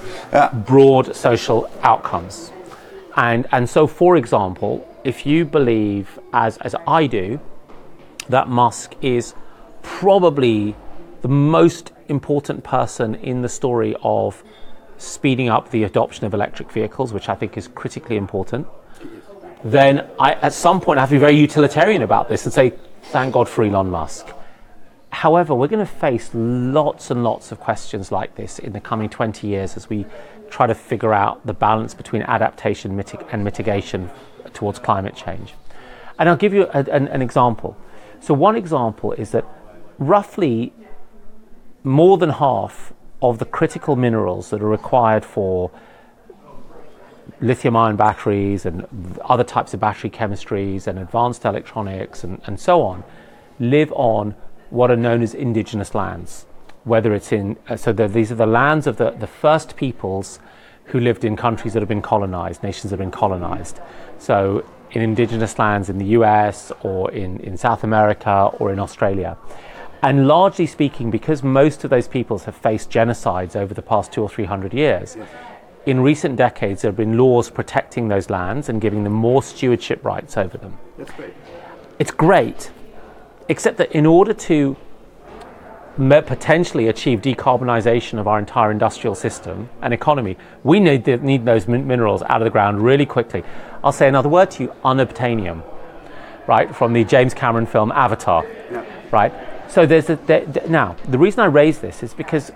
broad 0.67 1.17
social 1.17 1.71
outcomes? 1.83 2.53
And, 3.17 3.47
and 3.53 3.69
so, 3.69 3.87
for 3.87 4.17
example, 4.17 4.87
if 5.05 5.25
you 5.25 5.45
believe, 5.45 6.19
as, 6.33 6.57
as 6.59 6.75
I 6.87 7.07
do, 7.07 7.41
that 8.29 8.49
Musk 8.49 8.95
is 9.03 9.35
probably 9.83 10.75
the 11.23 11.29
most 11.29 11.93
important 12.09 12.65
person 12.65 13.15
in 13.17 13.43
the 13.43 13.49
story 13.49 13.95
of 14.03 14.43
speeding 14.99 15.49
up 15.49 15.71
the 15.71 15.85
adoption 15.85 16.27
of 16.27 16.35
electric 16.35 16.71
vehicles, 16.71 17.13
which 17.13 17.29
I 17.29 17.35
think 17.35 17.57
is 17.57 17.69
critically 17.69 18.17
important, 18.17 18.67
then 19.63 20.09
I, 20.19 20.33
at 20.35 20.53
some 20.53 20.81
point 20.81 20.99
I 20.99 21.03
have 21.03 21.11
to 21.11 21.15
be 21.15 21.19
very 21.19 21.37
utilitarian 21.37 22.03
about 22.03 22.29
this 22.29 22.45
and 22.45 22.53
say, 22.53 22.75
thank 23.05 23.33
God 23.33 23.49
for 23.49 23.65
Elon 23.65 23.91
Musk. 23.91 24.29
However, 25.11 25.55
we're 25.55 25.69
going 25.69 25.85
to 25.85 25.93
face 25.93 26.31
lots 26.35 27.11
and 27.11 27.23
lots 27.23 27.53
of 27.53 27.61
questions 27.61 28.11
like 28.11 28.35
this 28.35 28.59
in 28.59 28.73
the 28.73 28.81
coming 28.81 29.09
20 29.09 29.47
years 29.47 29.77
as 29.77 29.89
we 29.89 30.05
try 30.55 30.69
to 30.69 30.75
figure 30.75 31.13
out 31.13 31.45
the 31.45 31.53
balance 31.53 31.95
between 31.95 32.23
adaptation 32.23 33.03
and 33.33 33.43
mitigation 33.43 34.09
towards 34.53 34.79
climate 34.79 35.17
change. 35.17 35.53
And 36.17 36.29
I'll 36.29 36.37
give 36.37 36.55
you 36.55 36.69
a, 36.73 36.79
an, 36.99 37.09
an 37.09 37.23
example. 37.23 37.77
So, 38.21 38.35
one 38.35 38.55
example 38.55 39.11
is 39.13 39.33
that 39.33 39.45
roughly 39.99 40.73
more 41.83 42.17
than 42.19 42.31
half 42.31 42.93
of 43.21 43.41
the 43.41 43.45
critical 43.45 43.97
minerals 43.97 44.51
that 44.51 44.63
are 44.63 44.69
required 44.69 45.25
for 45.25 45.73
lithium 47.41 47.75
ion 47.75 47.97
batteries 47.97 48.65
and 48.65 48.87
other 49.25 49.43
types 49.43 49.75
of 49.75 49.81
battery 49.81 50.11
chemistries 50.11 50.87
and 50.87 51.01
advanced 51.01 51.45
electronics 51.45 52.23
and, 52.23 52.41
and 52.47 52.61
so 52.61 52.81
on 52.81 53.03
live 53.59 53.93
on 53.93 54.37
what 54.71 54.91
are 54.91 54.97
known 54.97 55.21
as 55.21 55.35
indigenous 55.35 55.95
lands 55.95 56.47
whether 56.85 57.15
it's 57.15 57.33
in, 57.33 57.57
uh, 57.69 57.77
so 57.77 57.93
the, 57.93 58.07
these 58.07 58.31
are 58.31 58.37
the 58.37 58.47
lands 58.47 58.87
of 58.87 58.97
the, 58.97 59.11
the 59.11 59.27
first 59.27 59.77
peoples 59.77 60.39
who 60.87 61.01
lived 61.01 61.25
in 61.25 61.35
countries 61.37 61.73
that 61.73 61.81
have 61.81 61.89
been 61.89 62.03
colonized, 62.03 62.63
nations 62.63 62.91
that 62.91 62.99
have 62.99 62.99
been 62.99 63.11
colonized. 63.11 63.81
So 64.19 64.65
in 64.91 65.03
indigenous 65.03 65.59
lands 65.59 65.89
in 65.89 65.99
the 65.99 66.07
US 66.19 66.73
or 66.83 67.11
in, 67.11 67.41
in 67.41 67.57
South 67.57 67.85
America 67.85 68.51
or 68.59 68.73
in 68.73 68.79
Australia. 68.79 69.37
And 70.03 70.29
largely 70.29 70.67
speaking, 70.67 71.11
because 71.11 71.43
most 71.43 71.83
of 71.83 71.91
those 71.91 72.07
peoples 72.07 72.45
have 72.45 72.55
faced 72.55 72.91
genocides 72.91 73.57
over 73.57 73.73
the 73.73 73.83
past 73.83 74.13
two 74.13 74.23
or 74.23 74.29
three 74.29 74.45
hundred 74.45 74.75
years, 74.75 75.17
in 75.87 76.01
recent 76.01 76.37
decades 76.37 76.83
there 76.83 76.91
have 76.91 76.97
been 76.97 77.17
laws 77.17 77.51
protecting 77.51 78.09
those 78.09 78.29
lands 78.29 78.69
and 78.69 78.81
giving 78.81 79.05
them 79.05 79.15
more 79.15 79.43
stewardship 79.43 80.05
rights 80.05 80.37
over 80.37 80.59
them. 80.59 80.79
That's 80.99 81.11
great. 81.13 81.35
It's 81.99 82.11
great, 82.11 82.71
except 83.49 83.79
that 83.79 83.93
in 83.93 84.05
order 84.05 84.35
to 84.35 84.77
potentially 85.97 86.89
achieve 86.89 87.21
decarbonisation 87.21 88.19
of 88.19 88.27
our 88.27 88.39
entire 88.39 88.71
industrial 88.71 89.15
system 89.15 89.69
and 89.81 89.95
economy, 89.95 90.37
we 90.65 90.81
need, 90.81 91.07
need 91.23 91.45
those 91.45 91.69
min- 91.69 91.87
minerals 91.87 92.23
out 92.23 92.41
of 92.41 92.45
the 92.45 92.51
ground 92.51 92.83
really 92.83 93.07
quickly. 93.07 93.45
I'll 93.83 93.93
say 93.93 94.09
another 94.09 94.29
word 94.29 94.51
to 94.53 94.65
you 94.65 94.73
unobtainium. 94.85 95.63
right, 96.47 96.75
from 96.75 96.93
the 96.93 97.05
James 97.05 97.33
Cameron 97.33 97.67
film 97.67 97.91
Avatar, 97.93 98.45
Yeah. 98.71 98.85
right? 99.11 99.33
So 99.71 99.87
there's 99.87 100.11
a, 100.11 100.17
there, 100.17 100.45
now 100.69 100.97
the 101.09 101.17
reason 101.19 101.41
I 101.41 101.47
raise 101.47 101.79
this 101.79 102.03
is 102.03 102.13
because 102.13 102.53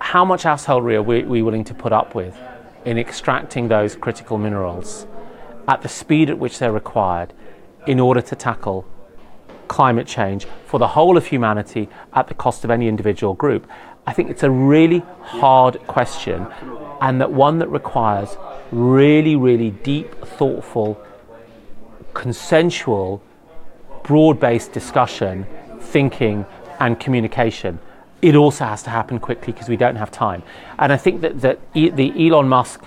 how 0.00 0.24
much 0.24 0.42
assholery 0.44 0.94
are 0.94 1.02
we, 1.02 1.22
we 1.22 1.42
willing 1.42 1.64
to 1.64 1.74
put 1.74 1.92
up 1.92 2.14
with 2.14 2.36
in 2.84 2.98
extracting 2.98 3.68
those 3.68 3.96
critical 3.96 4.38
minerals 4.38 5.06
at 5.68 5.82
the 5.82 5.88
speed 5.88 6.30
at 6.30 6.38
which 6.38 6.58
they're 6.58 6.72
required 6.72 7.32
in 7.86 8.00
order 8.00 8.20
to 8.20 8.34
tackle 8.34 8.84
climate 9.68 10.06
change 10.06 10.46
for 10.66 10.78
the 10.78 10.88
whole 10.88 11.16
of 11.16 11.26
humanity 11.26 11.88
at 12.12 12.28
the 12.28 12.34
cost 12.34 12.64
of 12.64 12.70
any 12.70 12.88
individual 12.88 13.34
group? 13.34 13.66
I 14.06 14.12
think 14.12 14.30
it's 14.30 14.42
a 14.42 14.50
really 14.50 14.98
hard 15.22 15.78
question 15.86 16.46
and 17.00 17.20
that 17.20 17.32
one 17.32 17.58
that 17.58 17.68
requires 17.68 18.36
really, 18.70 19.36
really 19.36 19.70
deep, 19.70 20.14
thoughtful, 20.24 21.00
consensual, 22.12 23.22
broad 24.02 24.38
based 24.38 24.72
discussion, 24.72 25.46
thinking, 25.80 26.46
and 26.80 26.98
communication. 26.98 27.78
It 28.20 28.36
also 28.36 28.64
has 28.64 28.82
to 28.84 28.90
happen 28.90 29.18
quickly 29.18 29.52
because 29.52 29.68
we 29.68 29.76
don't 29.76 29.96
have 29.96 30.10
time. 30.10 30.42
And 30.78 30.92
I 30.92 30.96
think 30.96 31.20
that, 31.22 31.40
that 31.40 31.58
e- 31.74 31.90
the 31.90 32.26
Elon 32.26 32.48
Musk 32.48 32.84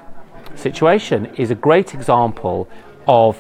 situation 0.55 1.27
is 1.35 1.51
a 1.51 1.55
great 1.55 1.93
example 1.93 2.67
of 3.07 3.39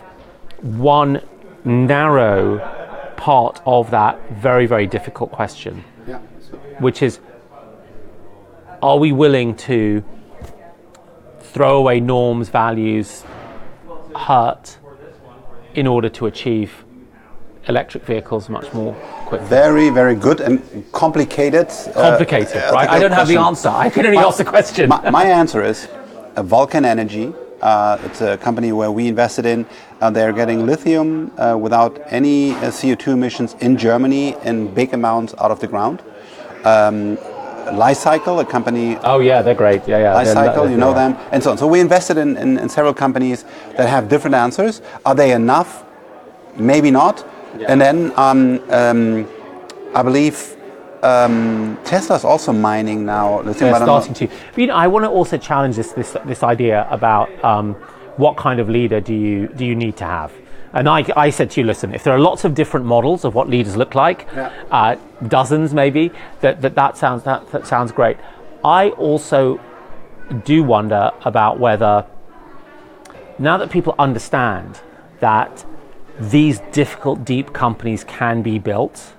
one 0.61 1.21
narrow 1.63 2.76
part 3.17 3.61
of 3.65 3.91
that 3.91 4.17
very, 4.31 4.65
very 4.65 4.87
difficult 4.87 5.31
question, 5.31 5.83
Yeah. 6.07 6.19
which 6.79 7.01
is 7.01 7.19
are 8.81 8.97
we 8.99 9.11
willing 9.11 9.55
to 9.55 10.03
throw 11.39 11.77
away 11.77 11.99
norms, 11.99 12.49
values, 12.49 13.23
hurt 14.15 14.77
in 15.73 15.87
order 15.87 16.09
to 16.09 16.25
achieve 16.27 16.83
electric 17.67 18.03
vehicles 18.05 18.49
much 18.49 18.71
more 18.73 18.93
quickly? 19.25 19.47
Very, 19.47 19.89
very 19.89 20.15
good 20.15 20.39
and 20.41 20.61
complicated. 20.91 21.67
uh, 21.69 21.93
Complicated, 22.09 22.57
uh, 22.63 22.71
right? 22.73 22.89
I 22.89 22.99
don't 22.99 23.11
have 23.11 23.27
the 23.27 23.37
answer. 23.37 23.69
I 23.69 23.89
can 23.89 24.05
only 24.05 24.17
ask 24.19 24.37
the 24.37 24.45
question. 24.45 24.89
My, 24.89 25.09
my 25.09 25.25
answer 25.25 25.63
is 25.63 25.87
uh, 26.35 26.43
Vulcan 26.43 26.85
Energy. 26.85 27.33
Uh, 27.61 27.97
it's 28.03 28.21
a 28.21 28.37
company 28.37 28.71
where 28.71 28.91
we 28.91 29.07
invested 29.07 29.45
in. 29.45 29.65
Uh, 29.99 30.09
they're 30.09 30.33
getting 30.33 30.65
lithium 30.65 31.31
uh, 31.39 31.57
without 31.59 31.99
any 32.07 32.51
uh, 32.51 32.69
CO2 32.69 33.13
emissions 33.13 33.55
in 33.61 33.77
Germany 33.77 34.35
in 34.43 34.73
big 34.73 34.93
amounts 34.93 35.33
out 35.39 35.51
of 35.51 35.59
the 35.59 35.67
ground. 35.67 36.01
Um, 36.63 37.17
Li-Cycle, 37.73 38.39
a 38.39 38.45
company 38.45 38.97
oh 39.03 39.19
yeah, 39.19 39.41
they're 39.41 39.53
great. 39.53 39.85
Yeah, 39.87 39.97
yeah. 39.99 40.13
Life 40.13 40.25
They're- 40.27 40.35
cycle, 40.35 40.69
you 40.69 40.77
know 40.77 40.91
yeah. 40.95 41.09
them, 41.09 41.27
and 41.31 41.43
so 41.43 41.51
on. 41.51 41.57
So 41.57 41.67
we 41.67 41.81
invested 41.81 42.17
in, 42.17 42.37
in, 42.37 42.57
in 42.57 42.69
several 42.69 42.93
companies 42.93 43.43
that 43.75 43.89
have 43.89 44.07
different 44.07 44.35
answers. 44.35 44.81
Are 45.05 45.13
they 45.15 45.33
enough? 45.33 45.83
Maybe 46.55 46.91
not. 46.91 47.25
And 47.67 47.81
then 47.81 48.13
um, 48.15 48.61
um, 48.69 49.27
I 49.93 50.01
believe 50.03 50.56
um, 51.03 51.77
Tesla's 51.83 52.25
also 52.25 52.51
mining 52.51 53.05
now. 53.05 53.41
lithium, 53.41 53.71
They're 53.71 53.75
I 53.75 53.83
starting 53.83 54.13
to. 54.15 54.27
But, 54.27 54.57
you 54.57 54.67
know, 54.67 54.75
I 54.75 54.87
want 54.87 55.05
to 55.05 55.09
also 55.09 55.37
challenge 55.37 55.75
this 55.75 55.91
this 55.93 56.15
this 56.25 56.43
idea 56.43 56.87
about 56.89 57.29
um, 57.43 57.73
what 58.17 58.37
kind 58.37 58.59
of 58.59 58.69
leader 58.69 58.99
do 58.99 59.13
you 59.13 59.47
do 59.47 59.65
you 59.65 59.75
need 59.75 59.97
to 59.97 60.05
have. 60.05 60.31
And 60.73 60.89
I, 60.89 61.05
I 61.15 61.29
said 61.29 61.49
to 61.51 61.61
you, 61.61 61.65
listen, 61.65 61.93
if 61.95 62.03
there 62.03 62.13
are 62.13 62.19
lots 62.19 62.43
of 62.43 62.53
different 62.53 62.85
models 62.85 63.23
of 63.23 63.33
what 63.33 63.49
leaders 63.49 63.77
look 63.77 63.95
like, 63.95 64.27
Yeah. 64.35 64.51
uh, 64.69 64.95
dozens 65.27 65.73
maybe, 65.73 66.11
that, 66.41 66.61
that, 66.61 66.75
that, 66.75 66.97
sounds, 66.97 67.23
that, 67.23 67.49
that 67.51 67.65
sounds 67.65 67.91
great. 67.91 68.17
I 68.63 68.89
also 68.89 69.59
do 70.43 70.63
wonder 70.63 71.11
about 71.23 71.57
whether, 71.59 72.05
now 73.39 73.57
that 73.57 73.71
people 73.71 73.95
understand 73.97 74.81
that 75.21 75.65
these 76.19 76.59
difficult, 76.73 77.23
deep 77.23 77.53
companies 77.53 78.03
can 78.03 78.41
be 78.41 78.59
built, 78.59 79.13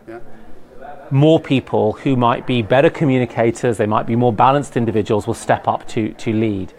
more 1.10 1.40
people 1.40 1.92
who 1.94 2.16
might 2.16 2.46
be 2.46 2.62
better 2.62 2.90
communicators, 2.90 3.76
they 3.76 3.86
might 3.86 4.06
be 4.06 4.16
more 4.16 4.32
balanced 4.32 4.76
individuals, 4.76 5.26
will 5.26 5.34
step 5.34 5.66
up 5.68 5.86
to, 5.88 6.12
to 6.14 6.32
lead. 6.32 6.72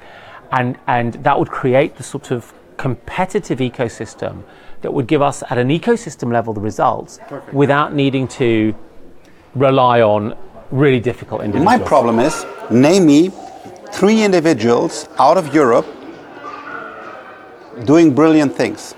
And, 0.52 0.78
and 0.88 1.14
that 1.16 1.38
would 1.38 1.50
create 1.50 1.96
the 1.98 2.04
sort 2.04 2.32
of 2.32 2.54
competitive 2.78 3.60
ecosystem 3.60 4.44
that 4.82 4.94
would 4.94 5.08
give 5.08 5.22
us, 5.22 5.44
at 5.50 5.58
an 5.58 5.70
ecosystem 5.70 6.32
level, 6.32 6.54
the 6.54 6.62
results 6.62 7.20
without 7.52 7.94
needing 7.94 8.28
to 8.28 8.74
rely 9.56 10.02
on 10.02 10.36
really 10.72 11.00
difficult 11.00 11.42
individuals. 11.42 11.80
My 11.80 11.84
problem 11.86 12.20
is 12.20 12.46
name 12.70 13.06
me 13.06 13.32
three 13.92 14.24
individuals 14.24 15.10
out 15.18 15.38
of 15.38 15.54
Europe 15.54 15.88
doing 17.86 18.14
brilliant 18.14 18.56
things 18.56 18.96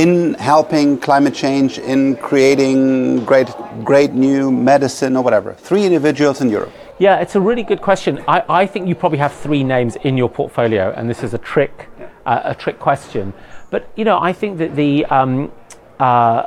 in 0.00 0.32
helping 0.34 0.98
climate 0.98 1.34
change, 1.34 1.78
in 1.78 2.16
creating 2.16 3.22
great, 3.26 3.50
great 3.84 4.12
new 4.12 4.50
medicine 4.50 5.14
or 5.14 5.22
whatever. 5.22 5.52
Three 5.52 5.84
individuals 5.84 6.40
in 6.40 6.48
Europe. 6.48 6.72
Yeah, 6.98 7.20
it's 7.20 7.34
a 7.34 7.40
really 7.40 7.62
good 7.62 7.82
question. 7.82 8.22
I, 8.26 8.42
I 8.48 8.66
think 8.66 8.88
you 8.88 8.94
probably 8.94 9.18
have 9.18 9.32
three 9.32 9.62
names 9.62 9.96
in 9.96 10.16
your 10.16 10.30
portfolio, 10.30 10.94
and 10.96 11.08
this 11.10 11.22
is 11.22 11.34
a 11.34 11.38
trick, 11.38 11.88
uh, 12.24 12.40
a 12.44 12.54
trick 12.54 12.78
question. 12.78 13.34
But 13.70 13.90
you 13.94 14.04
know, 14.06 14.18
I 14.18 14.32
think 14.32 14.56
that 14.58 14.74
the 14.74 15.04
um, 15.06 15.52
uh, 15.98 16.46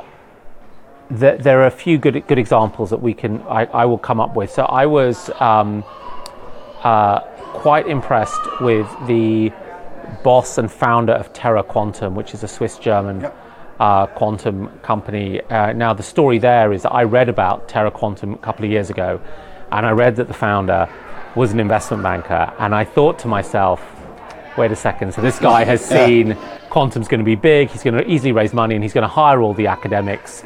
that 1.10 1.44
there 1.44 1.60
are 1.60 1.66
a 1.66 1.76
few 1.84 1.96
good 1.96 2.26
good 2.26 2.38
examples 2.38 2.90
that 2.90 3.00
we 3.00 3.14
can 3.14 3.40
I, 3.42 3.66
I 3.66 3.84
will 3.84 3.98
come 3.98 4.20
up 4.20 4.34
with. 4.34 4.50
So 4.50 4.64
I 4.64 4.86
was 4.86 5.30
um, 5.38 5.84
uh, 6.82 7.20
quite 7.62 7.86
impressed 7.86 8.60
with 8.60 8.88
the 9.06 9.52
boss 10.24 10.58
and 10.58 10.70
founder 10.70 11.12
of 11.12 11.32
Terra 11.32 11.62
Quantum, 11.62 12.14
which 12.16 12.34
is 12.34 12.42
a 12.42 12.48
Swiss 12.48 12.78
German 12.78 13.20
Yep. 13.20 13.43
Uh, 13.80 14.06
quantum 14.06 14.68
company. 14.80 15.40
Uh, 15.42 15.72
now, 15.72 15.92
the 15.92 16.02
story 16.02 16.38
there 16.38 16.72
is 16.72 16.82
that 16.82 16.92
I 16.92 17.04
read 17.04 17.28
about 17.28 17.68
Terra 17.68 17.90
Quantum 17.90 18.34
a 18.34 18.38
couple 18.38 18.64
of 18.64 18.70
years 18.70 18.90
ago, 18.90 19.20
and 19.72 19.84
I 19.86 19.90
read 19.90 20.16
that 20.16 20.28
the 20.28 20.34
founder 20.34 20.88
was 21.34 21.52
an 21.52 21.60
investment 21.60 22.02
banker, 22.02 22.52
and 22.58 22.74
I 22.74 22.84
thought 22.84 23.18
to 23.20 23.28
myself, 23.28 23.82
wait 24.56 24.70
a 24.70 24.76
second, 24.76 25.12
so 25.12 25.20
this 25.20 25.38
guy 25.38 25.64
has 25.64 25.80
Yeah. 25.90 26.06
seen 26.06 26.36
quantum's 26.70 27.08
going 27.08 27.18
to 27.18 27.24
be 27.24 27.34
big, 27.34 27.70
he's 27.70 27.82
going 27.82 27.96
to 27.96 28.08
easily 28.08 28.32
raise 28.32 28.54
money, 28.54 28.74
and 28.76 28.84
he's 28.84 28.92
going 28.92 29.02
to 29.02 29.08
hire 29.08 29.40
all 29.42 29.54
the 29.54 29.66
academics 29.66 30.44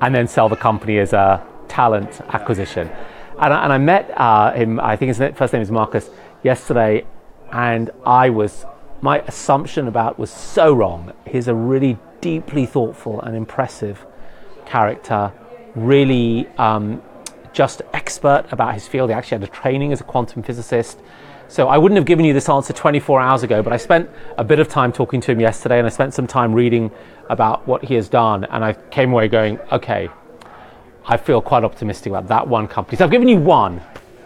and 0.00 0.12
then 0.14 0.26
sell 0.26 0.48
the 0.48 0.56
company 0.56 0.98
as 0.98 1.12
a 1.12 1.44
talent 1.68 2.20
acquisition. 2.30 2.90
And 3.38 3.54
I, 3.54 3.64
and 3.64 3.72
I 3.72 3.78
met 3.78 4.10
uh, 4.16 4.52
him, 4.52 4.80
I 4.80 4.96
think 4.96 5.16
his 5.16 5.18
first 5.36 5.52
name 5.52 5.62
is 5.62 5.70
Marcus, 5.70 6.10
yesterday, 6.42 7.06
and 7.52 7.90
I 8.04 8.30
was, 8.30 8.64
my 9.00 9.20
assumption 9.20 9.86
about 9.86 10.18
was 10.18 10.30
so 10.30 10.74
wrong. 10.74 11.12
He's 11.26 11.46
a 11.46 11.54
really 11.54 11.98
deeply 12.22 12.64
thoughtful 12.64 13.20
and 13.20 13.36
impressive 13.36 14.06
character, 14.64 15.30
really 15.74 16.48
um, 16.56 17.02
just 17.52 17.82
expert 17.92 18.46
about 18.50 18.72
his 18.72 18.88
field. 18.88 19.10
He 19.10 19.14
actually 19.14 19.40
had 19.40 19.44
a 19.44 19.52
training 19.52 19.92
as 19.92 20.00
a 20.00 20.04
quantum 20.04 20.42
physicist. 20.42 20.98
So 21.48 21.68
I 21.68 21.76
wouldn't 21.76 21.96
have 21.96 22.06
given 22.06 22.24
you 22.24 22.32
this 22.32 22.48
answer 22.48 22.72
24 22.72 23.20
hours 23.20 23.42
ago, 23.42 23.62
but 23.62 23.74
I 23.74 23.76
spent 23.76 24.08
a 24.38 24.44
bit 24.44 24.58
of 24.58 24.68
time 24.68 24.90
talking 24.90 25.20
to 25.20 25.32
him 25.32 25.40
yesterday 25.40 25.76
and 25.76 25.86
I 25.86 25.90
spent 25.90 26.14
some 26.14 26.26
time 26.26 26.54
reading 26.54 26.90
about 27.28 27.66
what 27.68 27.84
he 27.84 27.94
has 27.96 28.08
done. 28.08 28.44
And 28.44 28.64
I 28.64 28.72
came 28.72 29.12
away 29.12 29.28
going, 29.28 29.58
okay, 29.70 30.08
I 31.04 31.18
feel 31.18 31.42
quite 31.42 31.64
optimistic 31.64 32.10
about 32.10 32.28
that 32.28 32.48
one 32.48 32.68
company. 32.68 32.96
So 32.96 33.04
I've 33.04 33.10
given 33.10 33.28
you 33.28 33.36
one. 33.36 33.82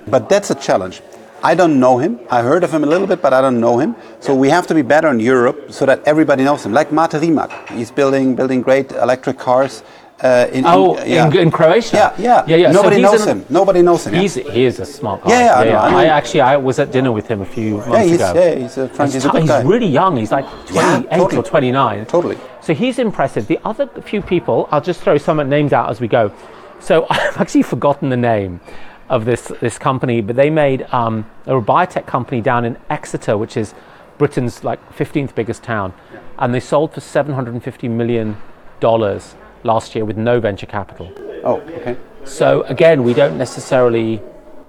But 0.07 0.29
that's 0.29 0.51
a 0.51 0.55
challenge. 0.55 1.03
I 1.43 1.55
don't 1.55 1.79
know 1.79 1.99
him. 1.99 2.19
I 2.31 2.43
heard 2.43 2.65
of 2.65 2.73
him 2.73 2.83
a 2.83 2.87
little 2.87 3.07
bit, 3.07 3.21
but 3.23 3.33
I 3.33 3.41
don't 3.41 3.61
know 3.61 3.79
him. 3.79 3.95
So 4.21 4.35
we 4.35 4.49
have 4.51 4.67
to 4.69 4.75
be 4.75 4.83
better 4.83 5.09
in 5.09 5.21
Europe 5.21 5.71
so 5.71 5.87
that 5.87 6.03
everybody 6.05 6.43
knows 6.45 6.65
him. 6.65 6.73
Like 6.73 6.91
Mate 6.93 7.13
Rimac, 7.15 7.51
he's 7.71 7.91
building 7.91 8.35
building 8.35 8.63
great 8.63 8.93
electric 8.93 9.39
cars. 9.39 9.83
Uh, 10.23 10.49
in, 10.51 10.65
Oh, 10.67 10.95
in, 10.97 11.11
yeah. 11.13 11.27
in, 11.27 11.37
in 11.37 11.51
Croatia. 11.51 11.95
yeah, 11.97 12.15
yeah, 12.19 12.45
yeah, 12.49 12.57
yeah. 12.57 12.73
Nobody 12.73 12.97
he's 12.97 13.03
knows 13.03 13.27
an- 13.27 13.41
him. 13.41 13.47
Nobody 13.51 13.83
knows 13.83 14.07
him. 14.07 14.15
He's 14.15 14.35
he 14.37 14.65
is 14.65 14.81
a 14.81 14.87
smart 14.87 15.23
guy. 15.23 15.29
Yeah, 15.31 15.63
yeah, 15.63 15.83
I 15.83 16.05
I 16.05 16.05
actually 16.07 16.41
I 16.41 16.57
was 16.57 16.79
at 16.79 16.91
dinner 16.91 17.13
with 17.13 17.29
him 17.29 17.43
a 17.43 17.45
few 17.45 17.77
months 17.77 17.89
yeah, 17.93 18.03
he's, 18.03 18.15
ago. 18.15 18.33
yeah, 18.35 18.55
he's 18.55 18.79
a, 18.79 18.89
Frank, 18.89 19.13
he's 19.13 19.25
a 19.27 19.29
t- 19.29 19.33
good 19.33 19.43
he's 19.43 19.65
really 19.65 19.87
young. 20.01 20.17
He's 20.17 20.33
like 20.33 20.47
28 20.69 20.75
Yeah, 20.75 21.19
totally. 21.19 21.37
or 21.37 21.43
29. 21.43 22.07
Totally. 22.07 22.39
So 22.63 22.73
he's 22.73 22.99
impressive. 22.99 23.47
The 23.47 23.61
other 23.67 23.87
few 24.01 24.23
people, 24.23 24.69
I'll 24.73 24.81
just 24.81 25.03
throw 25.03 25.19
some 25.19 25.37
names 25.51 25.75
out 25.75 25.91
as 25.91 26.01
we 26.01 26.09
go. 26.09 26.33
So 26.81 27.05
I've 27.11 27.37
actually 27.37 27.65
forgotten 27.65 28.09
the 28.09 28.17
name 28.17 28.61
of 29.09 29.25
this 29.25 29.53
this 29.61 29.79
company, 29.79 30.21
but 30.21 30.37
they 30.37 30.51
made 30.51 30.83
um, 30.93 31.31
a 31.47 31.53
biotech 31.61 32.07
company 32.07 32.41
down 32.41 32.65
in 32.65 32.77
Exeter, 32.91 33.37
which 33.37 33.57
is 33.57 33.75
Britain's 34.19 34.65
like 34.65 34.81
15th 34.93 35.35
biggest 35.35 35.63
town, 35.63 35.95
and 36.39 36.55
they 36.55 36.61
sold 36.61 36.93
for 36.95 37.01
750 37.01 37.89
million 37.89 38.37
dollars 38.81 39.35
last 39.63 39.95
year 39.95 40.05
with 40.05 40.17
no 40.17 40.41
venture 40.41 40.67
capital. 40.67 41.13
Oh, 41.45 41.61
okay. 41.61 41.97
So 42.25 42.63
again, 42.63 43.05
we 43.05 43.15
don't 43.15 43.39
necessarily 43.39 44.21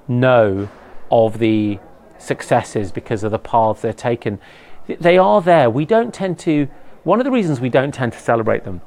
know 0.07 0.69
of 1.11 1.39
the 1.39 1.79
successes 2.19 2.91
because 2.91 3.23
of 3.23 3.31
the 3.31 3.39
paths 3.39 3.81
they're 3.81 3.93
taken. 3.93 4.39
They 4.88 5.17
are 5.17 5.41
there. 5.41 5.69
We 5.69 5.85
don't 5.85 6.13
tend 6.13 6.39
to. 6.39 6.67
One 7.03 7.19
of 7.19 7.25
the 7.25 7.31
reasons 7.31 7.59
we 7.59 7.69
don't 7.69 7.93
tend 7.93 8.13
to 8.13 8.19
celebrate 8.19 8.63
them 8.65 8.81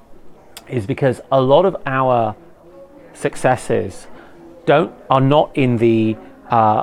is 0.68 0.86
because 0.86 1.20
a 1.32 1.40
lot 1.40 1.64
of 1.64 1.76
our 1.86 2.36
successes 3.12 4.06
don't 4.66 4.92
are 5.08 5.20
not 5.20 5.50
in 5.56 5.76
the 5.78 6.16
uh, 6.48 6.82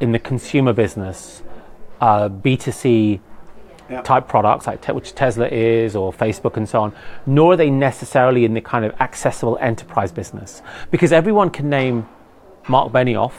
in 0.00 0.12
the 0.12 0.18
consumer 0.18 0.72
business, 0.72 1.42
uh, 2.00 2.28
B 2.28 2.56
two 2.56 2.72
C 2.72 3.20
Yeah. 3.88 4.02
type 4.02 4.26
products, 4.26 4.66
like 4.66 4.80
te- 4.80 4.92
which 4.92 5.14
Tesla 5.14 5.46
is 5.46 5.94
or 5.94 6.12
Facebook 6.12 6.56
and 6.56 6.68
so 6.68 6.82
on, 6.82 6.92
nor 7.24 7.52
are 7.52 7.56
they 7.56 7.70
necessarily 7.70 8.44
in 8.44 8.52
the 8.52 8.60
kind 8.60 8.84
of 8.84 8.92
accessible 9.00 9.56
enterprise 9.60 10.10
business. 10.10 10.60
Because 10.90 11.12
everyone 11.12 11.50
can 11.50 11.70
name 11.70 12.08
Mark 12.66 12.92
Benioff 12.92 13.34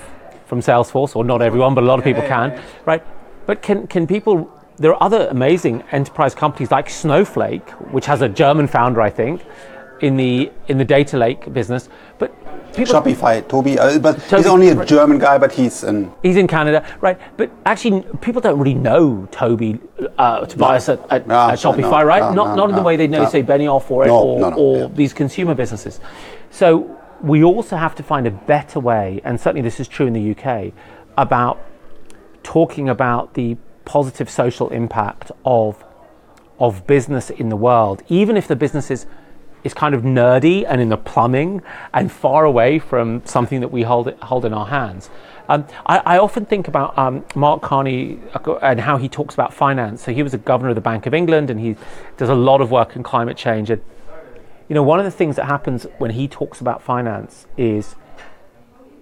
from 0.46 0.62
Salesforce, 0.62 1.18
or 1.18 1.26
not 1.26 1.42
everyone, 1.42 1.76
but 1.76 1.84
a 1.84 1.88
lot 1.88 2.00
of 2.00 2.06
people 2.06 2.24
can, 2.24 2.62
right? 2.86 3.04
But 3.46 3.62
can, 3.62 3.88
can 3.88 4.08
people, 4.08 4.50
there 4.78 4.94
are 4.94 5.04
other 5.04 5.28
amazing 5.28 5.84
enterprise 5.92 6.34
companies 6.34 6.72
like 6.72 6.90
Snowflake, 6.90 7.70
which 7.92 8.06
has 8.06 8.22
a 8.22 8.30
German 8.30 8.68
founder, 8.68 9.02
I 9.02 9.10
think, 9.10 9.44
in 10.00 10.16
the, 10.16 10.50
in 10.70 10.78
the 10.78 10.86
data 10.86 11.18
lake 11.18 11.52
business. 11.52 11.90
But 12.20 12.32
people, 12.78 13.02
Shopify, 13.02 13.42
Tobi, 13.44 13.78
uh, 13.78 14.00
but 14.00 14.22
he's 14.22 14.46
only 14.46 14.70
a. 14.70 14.86
German 14.86 15.20
guy, 15.20 15.38
but 15.38 15.52
he's 15.52 15.84
an 15.84 16.12
He's 16.24 16.38
in 16.38 16.48
Canada, 16.48 16.86
right? 17.02 17.20
But 17.36 17.52
actually, 17.66 18.04
people 18.22 18.42
don't 18.42 18.58
really 18.58 18.74
know 18.74 19.28
Tobi 19.32 19.80
uh, 20.18 20.46
Tobias 20.46 20.90
at, 20.90 21.00
at, 21.12 21.28
No, 21.28 21.50
at 21.50 21.60
Shopify, 21.60 21.82
no, 21.82 22.04
right? 22.04 22.20
no, 22.20 22.34
not 22.34 22.48
no, 22.50 22.56
not 22.56 22.70
in 22.70 22.76
the 22.76 22.82
way 22.82 22.96
they 22.96 23.08
know, 23.08 23.24
no. 23.24 23.30
say, 23.30 23.44
Benioff 23.44 23.90
or, 23.92 24.06
No, 24.06 24.18
or, 24.18 24.40
no, 24.40 24.50
no, 24.50 24.56
or 24.56 24.78
yeah. 24.78 24.88
these 24.94 25.14
consumer 25.14 25.56
businesses. 25.56 26.00
So 26.52 26.98
we 27.22 27.44
also 27.44 27.76
have 27.76 27.96
to 27.96 28.04
find 28.04 28.28
a 28.28 28.32
better 28.32 28.80
way, 28.80 29.22
and 29.24 29.40
certainly 29.40 29.62
this 29.62 29.80
is 29.80 29.88
true 29.88 30.08
in 30.08 30.14
the 30.14 30.32
UK, 30.32 30.74
about 31.18 31.60
talking 32.44 32.88
about 32.88 33.34
the 33.34 33.58
positive 33.86 34.30
social 34.30 34.70
impact 34.70 35.32
of 35.46 35.84
of 36.60 36.88
business 36.88 37.30
in 37.30 37.50
the 37.50 37.56
world, 37.56 38.02
even 38.10 38.36
if 38.36 38.48
the 38.48 38.56
business 38.56 38.90
is, 38.90 39.06
is 39.68 39.74
kind 39.74 39.94
of 39.94 40.02
nerdy 40.02 40.66
and 40.68 40.82
in 40.82 40.90
the 40.90 40.98
plumbing 40.98 41.62
and 41.94 42.12
far 42.12 42.46
away 42.46 42.80
from 42.80 43.22
something 43.26 43.60
that 43.60 43.68
we 43.68 43.84
hold, 43.84 44.12
hold 44.24 44.46
in 44.46 44.54
our 44.54 44.66
hands. 44.66 45.12
Um, 45.50 45.66
I, 45.86 46.00
I 46.00 46.18
often 46.18 46.46
think 46.46 46.68
about 46.68 46.98
um, 46.98 47.24
Mark 47.36 47.62
Carney 47.62 48.20
uh, 48.34 48.56
and 48.56 48.80
how 48.80 48.98
he 48.98 49.08
talks 49.08 49.34
about 49.36 49.54
finance. 49.54 50.02
So 50.02 50.12
he 50.14 50.24
was 50.24 50.34
a 50.34 50.38
governor 50.38 50.70
of 50.70 50.76
the 50.76 50.82
Bank 50.82 51.06
of 51.06 51.14
England 51.14 51.50
and 51.50 51.60
he 51.60 51.76
does 52.18 52.30
a 52.30 52.36
lot 52.36 52.62
of 52.62 52.72
work 52.72 52.96
in 52.96 53.04
climate 53.04 53.38
change. 53.38 53.70
And, 53.70 53.82
you 54.68 54.74
know, 54.74 54.84
one 54.84 55.00
of 55.00 55.06
the 55.06 55.12
things 55.12 55.36
that 55.36 55.46
happens 55.46 55.86
when 56.00 56.12
he 56.12 56.28
talks 56.28 56.60
about 56.60 56.82
finance 56.82 57.46
is 57.58 57.96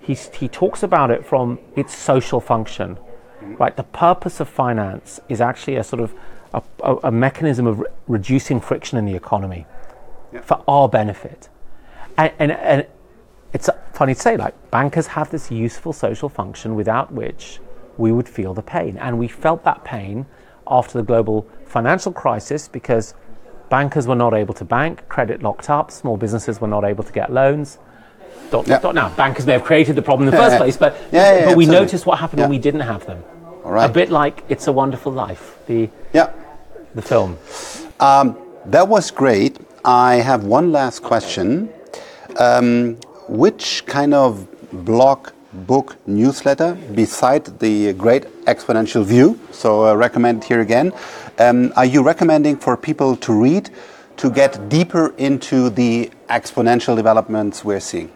he's, 0.01 0.29
he 0.35 0.47
talks 0.47 0.83
about 0.83 1.09
it 1.11 1.25
from 1.25 1.59
its 1.75 1.95
social 1.95 2.41
function. 2.41 2.97
Right, 3.41 3.75
the 3.77 3.83
purpose 3.83 4.39
of 4.39 4.49
finance 4.49 5.19
is 5.29 5.39
actually 5.39 5.75
a 5.75 5.83
sort 5.83 6.01
of 6.01 6.15
a, 6.53 6.95
a, 7.03 7.11
mechanism 7.11 7.67
of 7.67 7.79
re- 7.79 7.87
reducing 8.07 8.59
friction 8.59 8.97
in 8.97 9.05
the 9.05 9.13
economy 9.13 9.67
for 10.43 10.63
our 10.67 10.87
benefit. 10.89 11.49
And, 12.17 12.31
and, 12.39 12.51
and 12.51 12.85
it's 13.53 13.69
funny 13.93 14.13
to 14.13 14.19
say, 14.19 14.37
like 14.37 14.71
bankers 14.71 15.07
have 15.07 15.29
this 15.31 15.51
useful 15.51 15.93
social 15.93 16.29
function 16.29 16.75
without 16.75 17.11
which 17.11 17.59
we 17.97 18.11
would 18.11 18.27
feel 18.27 18.53
the 18.53 18.61
pain, 18.61 18.97
and 18.97 19.17
we 19.17 19.27
felt 19.27 19.63
that 19.63 19.83
pain 19.83 20.25
after 20.67 20.97
the 20.97 21.03
global 21.03 21.47
financial 21.65 22.11
crisis 22.11 22.67
because 22.67 23.13
bankers 23.69 24.07
were 24.07 24.15
not 24.15 24.33
able 24.33 24.53
to 24.53 24.65
bank, 24.65 25.07
credit 25.09 25.41
locked 25.41 25.69
up, 25.69 25.91
small 25.91 26.17
businesses 26.17 26.59
were 26.59 26.67
not 26.67 26.83
able 26.83 27.03
to 27.03 27.13
get 27.13 27.31
loans. 27.31 27.77
Dot, 28.51 28.67
Yeah. 28.67 28.79
dot, 28.79 28.95
now, 28.95 29.09
bankers 29.09 29.45
may 29.45 29.53
have 29.53 29.63
created 29.63 29.95
the 29.95 30.01
problem 30.01 30.27
in 30.27 30.31
the 30.33 30.37
first 30.37 30.57
place, 30.57 30.77
but, 30.77 30.95
Yeah, 31.11 31.37
yeah, 31.39 31.45
but 31.45 31.57
we 31.57 31.65
noticed 31.65 32.05
what 32.05 32.19
happened 32.19 32.41
when 32.41 32.49
we 32.49 32.59
didn't 32.59 32.81
have 32.81 33.05
them. 33.05 33.23
all 33.63 33.71
right. 33.71 33.89
A 33.89 33.93
bit 33.93 34.11
like 34.11 34.43
It's 34.49 34.67
a 34.67 34.71
Wonderful 34.71 35.11
Life, 35.11 35.57
the, 35.67 35.89
Yeah. 36.13 36.29
the 36.93 37.01
film. 37.01 37.37
Um, 37.99 38.37
that 38.65 38.87
was 38.87 39.09
great. 39.09 39.57
I 39.85 40.15
have 40.15 40.43
one 40.43 40.71
last 40.71 41.03
question. 41.03 41.69
Um, 42.39 42.97
which 43.29 43.85
kind 43.85 44.13
of 44.15 44.47
blog, 44.83 45.29
book, 45.53 45.95
newsletter, 46.07 46.73
beside 46.95 47.45
the 47.59 47.93
great 47.93 48.25
exponential 48.45 49.05
view, 49.05 49.39
so 49.51 49.85
uh, 49.85 49.95
recommend 49.95 50.43
here 50.43 50.59
again, 50.61 50.91
um, 51.39 51.71
are 51.75 51.85
you 51.85 52.03
recommending 52.03 52.57
for 52.57 52.75
people 52.75 53.15
to 53.17 53.33
read 53.33 53.69
to 54.17 54.29
get 54.31 54.69
deeper 54.69 55.13
into 55.17 55.69
the 55.69 56.09
exponential 56.29 56.95
developments 56.95 57.63
we're 57.63 57.79
seeing? 57.79 58.11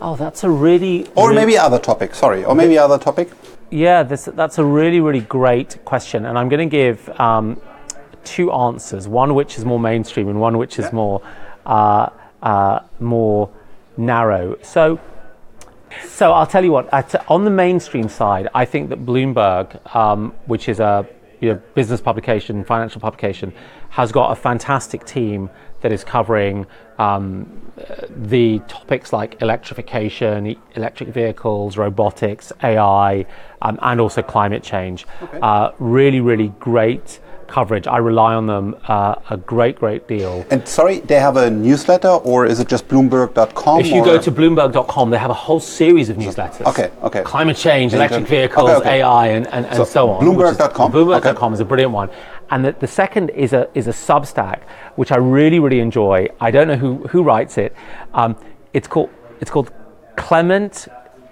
Oh, 0.00 0.14
that's 0.14 0.44
a 0.44 0.50
really. 0.50 1.06
Or 1.14 1.30
really- 1.30 1.40
maybe 1.40 1.58
other 1.58 1.78
topic, 1.78 2.14
sorry, 2.14 2.44
or 2.44 2.54
maybe 2.54 2.78
other 2.78 2.98
topic? 2.98 3.30
Yeah, 3.70 4.02
this, 4.02 4.26
that's 4.34 4.58
a 4.58 4.64
really, 4.64 5.00
really 5.00 5.20
great 5.20 5.84
question. 5.84 6.26
And 6.26 6.38
I'm 6.38 6.48
going 6.48 6.68
to 6.68 6.76
give 6.76 7.08
um, 7.20 7.60
two 8.24 8.52
answers 8.52 9.08
one 9.08 9.34
which 9.34 9.58
is 9.58 9.64
more 9.64 9.80
mainstream 9.80 10.28
and 10.28 10.40
one 10.40 10.58
which 10.58 10.78
is 10.78 10.92
more, 10.92 11.22
uh, 11.66 12.08
uh, 12.42 12.80
more 13.00 13.50
narrow. 13.96 14.56
So, 14.62 15.00
so 16.06 16.32
I'll 16.32 16.46
tell 16.46 16.64
you 16.64 16.72
what, 16.72 16.92
at, 16.92 17.28
on 17.30 17.44
the 17.44 17.50
mainstream 17.50 18.08
side, 18.08 18.48
I 18.54 18.64
think 18.64 18.90
that 18.90 19.04
Bloomberg, 19.04 19.94
um, 19.94 20.34
which 20.46 20.68
is 20.68 20.80
a 20.80 21.06
you 21.40 21.52
know, 21.52 21.62
business 21.74 22.00
publication, 22.00 22.64
financial 22.64 23.00
publication, 23.00 23.52
has 23.90 24.12
got 24.12 24.32
a 24.32 24.34
fantastic 24.34 25.04
team 25.04 25.50
that 25.80 25.92
is 25.92 26.02
covering 26.02 26.66
um, 26.98 27.60
the 28.10 28.58
topics 28.66 29.12
like 29.12 29.40
electrification, 29.40 30.56
electric 30.74 31.10
vehicles, 31.10 31.76
robotics, 31.76 32.52
AI, 32.62 33.24
um, 33.62 33.78
and 33.82 34.00
also 34.00 34.20
climate 34.20 34.62
change. 34.62 35.06
Uh, 35.40 35.70
really, 35.78 36.20
really 36.20 36.48
great 36.58 37.20
coverage. 37.48 37.86
I 37.86 37.98
rely 37.98 38.34
on 38.34 38.46
them 38.46 38.76
uh, 38.86 39.16
a 39.30 39.36
great, 39.36 39.76
great 39.76 40.06
deal. 40.06 40.46
And 40.50 40.66
sorry, 40.68 41.00
they 41.00 41.18
have 41.18 41.36
a 41.36 41.50
newsletter, 41.50 42.08
or 42.08 42.46
is 42.46 42.60
it 42.60 42.68
just 42.68 42.86
Bloomberg.com? 42.88 43.80
If 43.80 43.88
you 43.88 44.00
or- 44.00 44.04
go 44.04 44.18
to 44.20 44.30
Bloomberg.com, 44.30 45.10
they 45.10 45.18
have 45.18 45.30
a 45.30 45.34
whole 45.34 45.60
series 45.60 46.08
of 46.08 46.16
newsletters. 46.16 46.66
Okay, 46.66 46.90
okay. 47.02 47.22
Climate 47.22 47.56
change, 47.56 47.94
electric 47.94 48.26
vehicles, 48.26 48.70
okay. 48.70 49.00
AI, 49.00 49.28
and, 49.28 49.46
and, 49.48 49.66
and 49.66 49.76
So, 49.76 49.84
so, 49.84 50.10
on. 50.10 50.24
Bloomberg.com, 50.24 50.92
Bloomberg.com 50.92 51.54
is 51.54 51.60
a 51.60 51.64
brilliant 51.64 51.92
one. 51.92 52.10
And 52.50 52.64
the, 52.64 52.72
the 52.72 52.86
second 52.86 53.30
is 53.30 53.52
a, 53.52 53.68
is 53.74 53.88
a 53.88 53.92
Substack, 53.92 54.62
which 54.96 55.12
I 55.12 55.16
really, 55.16 55.58
really 55.58 55.80
enjoy. 55.80 56.28
I 56.40 56.50
don't 56.50 56.68
know 56.68 56.76
who, 56.76 57.06
who 57.08 57.22
writes 57.22 57.58
it. 57.58 57.74
Um, 58.14 58.36
it's, 58.72 58.88
called, 58.88 59.10
it's 59.40 59.50
called 59.50 59.70
Klement 60.16 60.88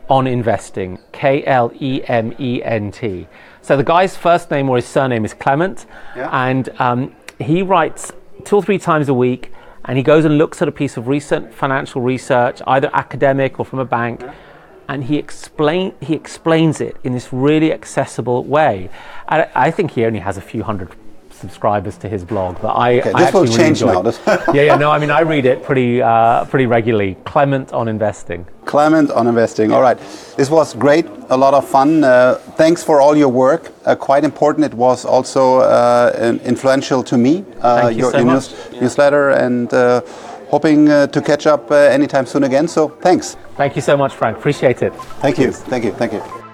on 0.09 0.27
Investing, 0.27 0.99
K 1.13 1.45
L 1.45 1.73
E 1.81 2.03
M 2.05 2.35
E 2.39 2.63
N 2.63 2.93
T. 2.93 3.27
So 3.67 3.77
the 3.77 3.83
guy's 3.83 4.17
first 4.17 4.49
name 4.53 4.71
or 4.71 4.77
his 4.77 4.87
surname 4.87 5.25
is 5.25 5.35
Klement, 5.35 5.87
Yeah. 6.15 6.31
and 6.33 6.69
um, 6.79 7.17
he 7.41 7.63
writes 7.63 8.13
two 8.45 8.55
or 8.55 8.63
three 8.63 8.79
times 8.79 9.09
a 9.09 9.15
week, 9.15 9.51
and 9.87 9.97
he 9.99 10.05
goes 10.05 10.25
and 10.25 10.39
looks 10.39 10.63
at 10.63 10.69
a 10.69 10.71
piece 10.71 10.97
of 10.97 11.09
recent 11.09 11.53
financial 11.53 12.01
research, 12.01 12.63
either 12.65 12.89
academic 12.93 13.59
or 13.59 13.65
from 13.67 13.81
a 13.81 13.85
bank, 13.85 14.23
and 14.89 15.03
he 15.03 15.17
explain 15.17 15.95
he 16.01 16.15
explains 16.15 16.81
it 16.81 16.97
in 17.03 17.13
this 17.13 17.33
really 17.33 17.73
accessible 17.73 18.45
way. 18.45 18.89
I, 19.29 19.49
I 19.57 19.71
think 19.73 19.91
he 19.91 20.05
only 20.05 20.21
has 20.21 20.37
a 20.37 20.41
few 20.53 20.63
hundred 20.63 20.91
subscribers 21.37 21.97
to 21.99 22.09
his 22.09 22.25
blog, 22.25 22.61
but 22.61 22.69
I, 22.75 22.99
Okay, 23.01 23.13
I 23.13 23.25
this 23.25 23.35
will 23.35 23.43
actually 23.43 23.57
really 23.57 23.57
change 23.57 23.83
enjoy 23.83 24.03
now. 24.03 24.43
yeah, 24.53 24.63
yeah, 24.63 24.77
no, 24.77 24.91
I 24.91 24.99
mean 24.99 25.11
I 25.11 25.21
read 25.21 25.45
it 25.47 25.63
pretty 25.63 26.03
uh, 26.03 26.45
pretty 26.47 26.67
regularly. 26.67 27.17
Klement 27.25 27.73
on 27.73 27.89
investing. 27.89 28.47
Klement 28.65 29.11
on 29.15 29.27
investing. 29.29 29.73
All 29.73 29.83
right. 29.83 29.99
This 30.37 30.51
was 30.51 30.75
great. 30.75 31.07
A 31.31 31.37
lot 31.37 31.55
of 31.55 31.69
fun. 31.69 32.03
Uh, 32.03 32.35
thanks 32.57 32.83
for 32.83 33.01
all 33.01 33.17
your 33.17 33.29
work. 33.29 33.71
Uh, 33.85 33.95
quite 33.95 34.25
important. 34.25 34.65
It 34.67 34.75
was 34.75 35.05
also 35.05 35.61
uh, 35.61 36.39
influential 36.45 37.03
to 37.05 37.17
me. 37.17 37.45
Uh, 37.61 37.83
Thank 37.83 37.97
you 37.97 38.03
your 38.03 38.11
so 38.13 38.19
your 38.19 38.27
much. 38.27 38.51
news- 38.51 38.81
newsletter 38.81 39.31
and 39.31 39.73
uh, 39.73 40.01
hoping 40.51 40.89
uh, 40.89 41.07
to 41.09 41.21
catch 41.21 41.47
up 41.47 41.71
uh, 41.71 41.75
anytime 41.75 42.27
soon 42.27 42.45
again. 42.45 42.67
So 42.69 42.89
thanks. 42.89 43.37
Thank 43.57 43.77
you 43.77 43.83
so 43.83 43.97
much, 43.97 44.13
Frank. 44.15 44.37
Appreciate 44.39 44.83
it. 44.83 44.93
Thank 45.23 45.39
you. 45.39 45.53
Thank 45.53 45.85
you. 45.85 45.93
Thank 45.93 46.13
you. 46.13 46.46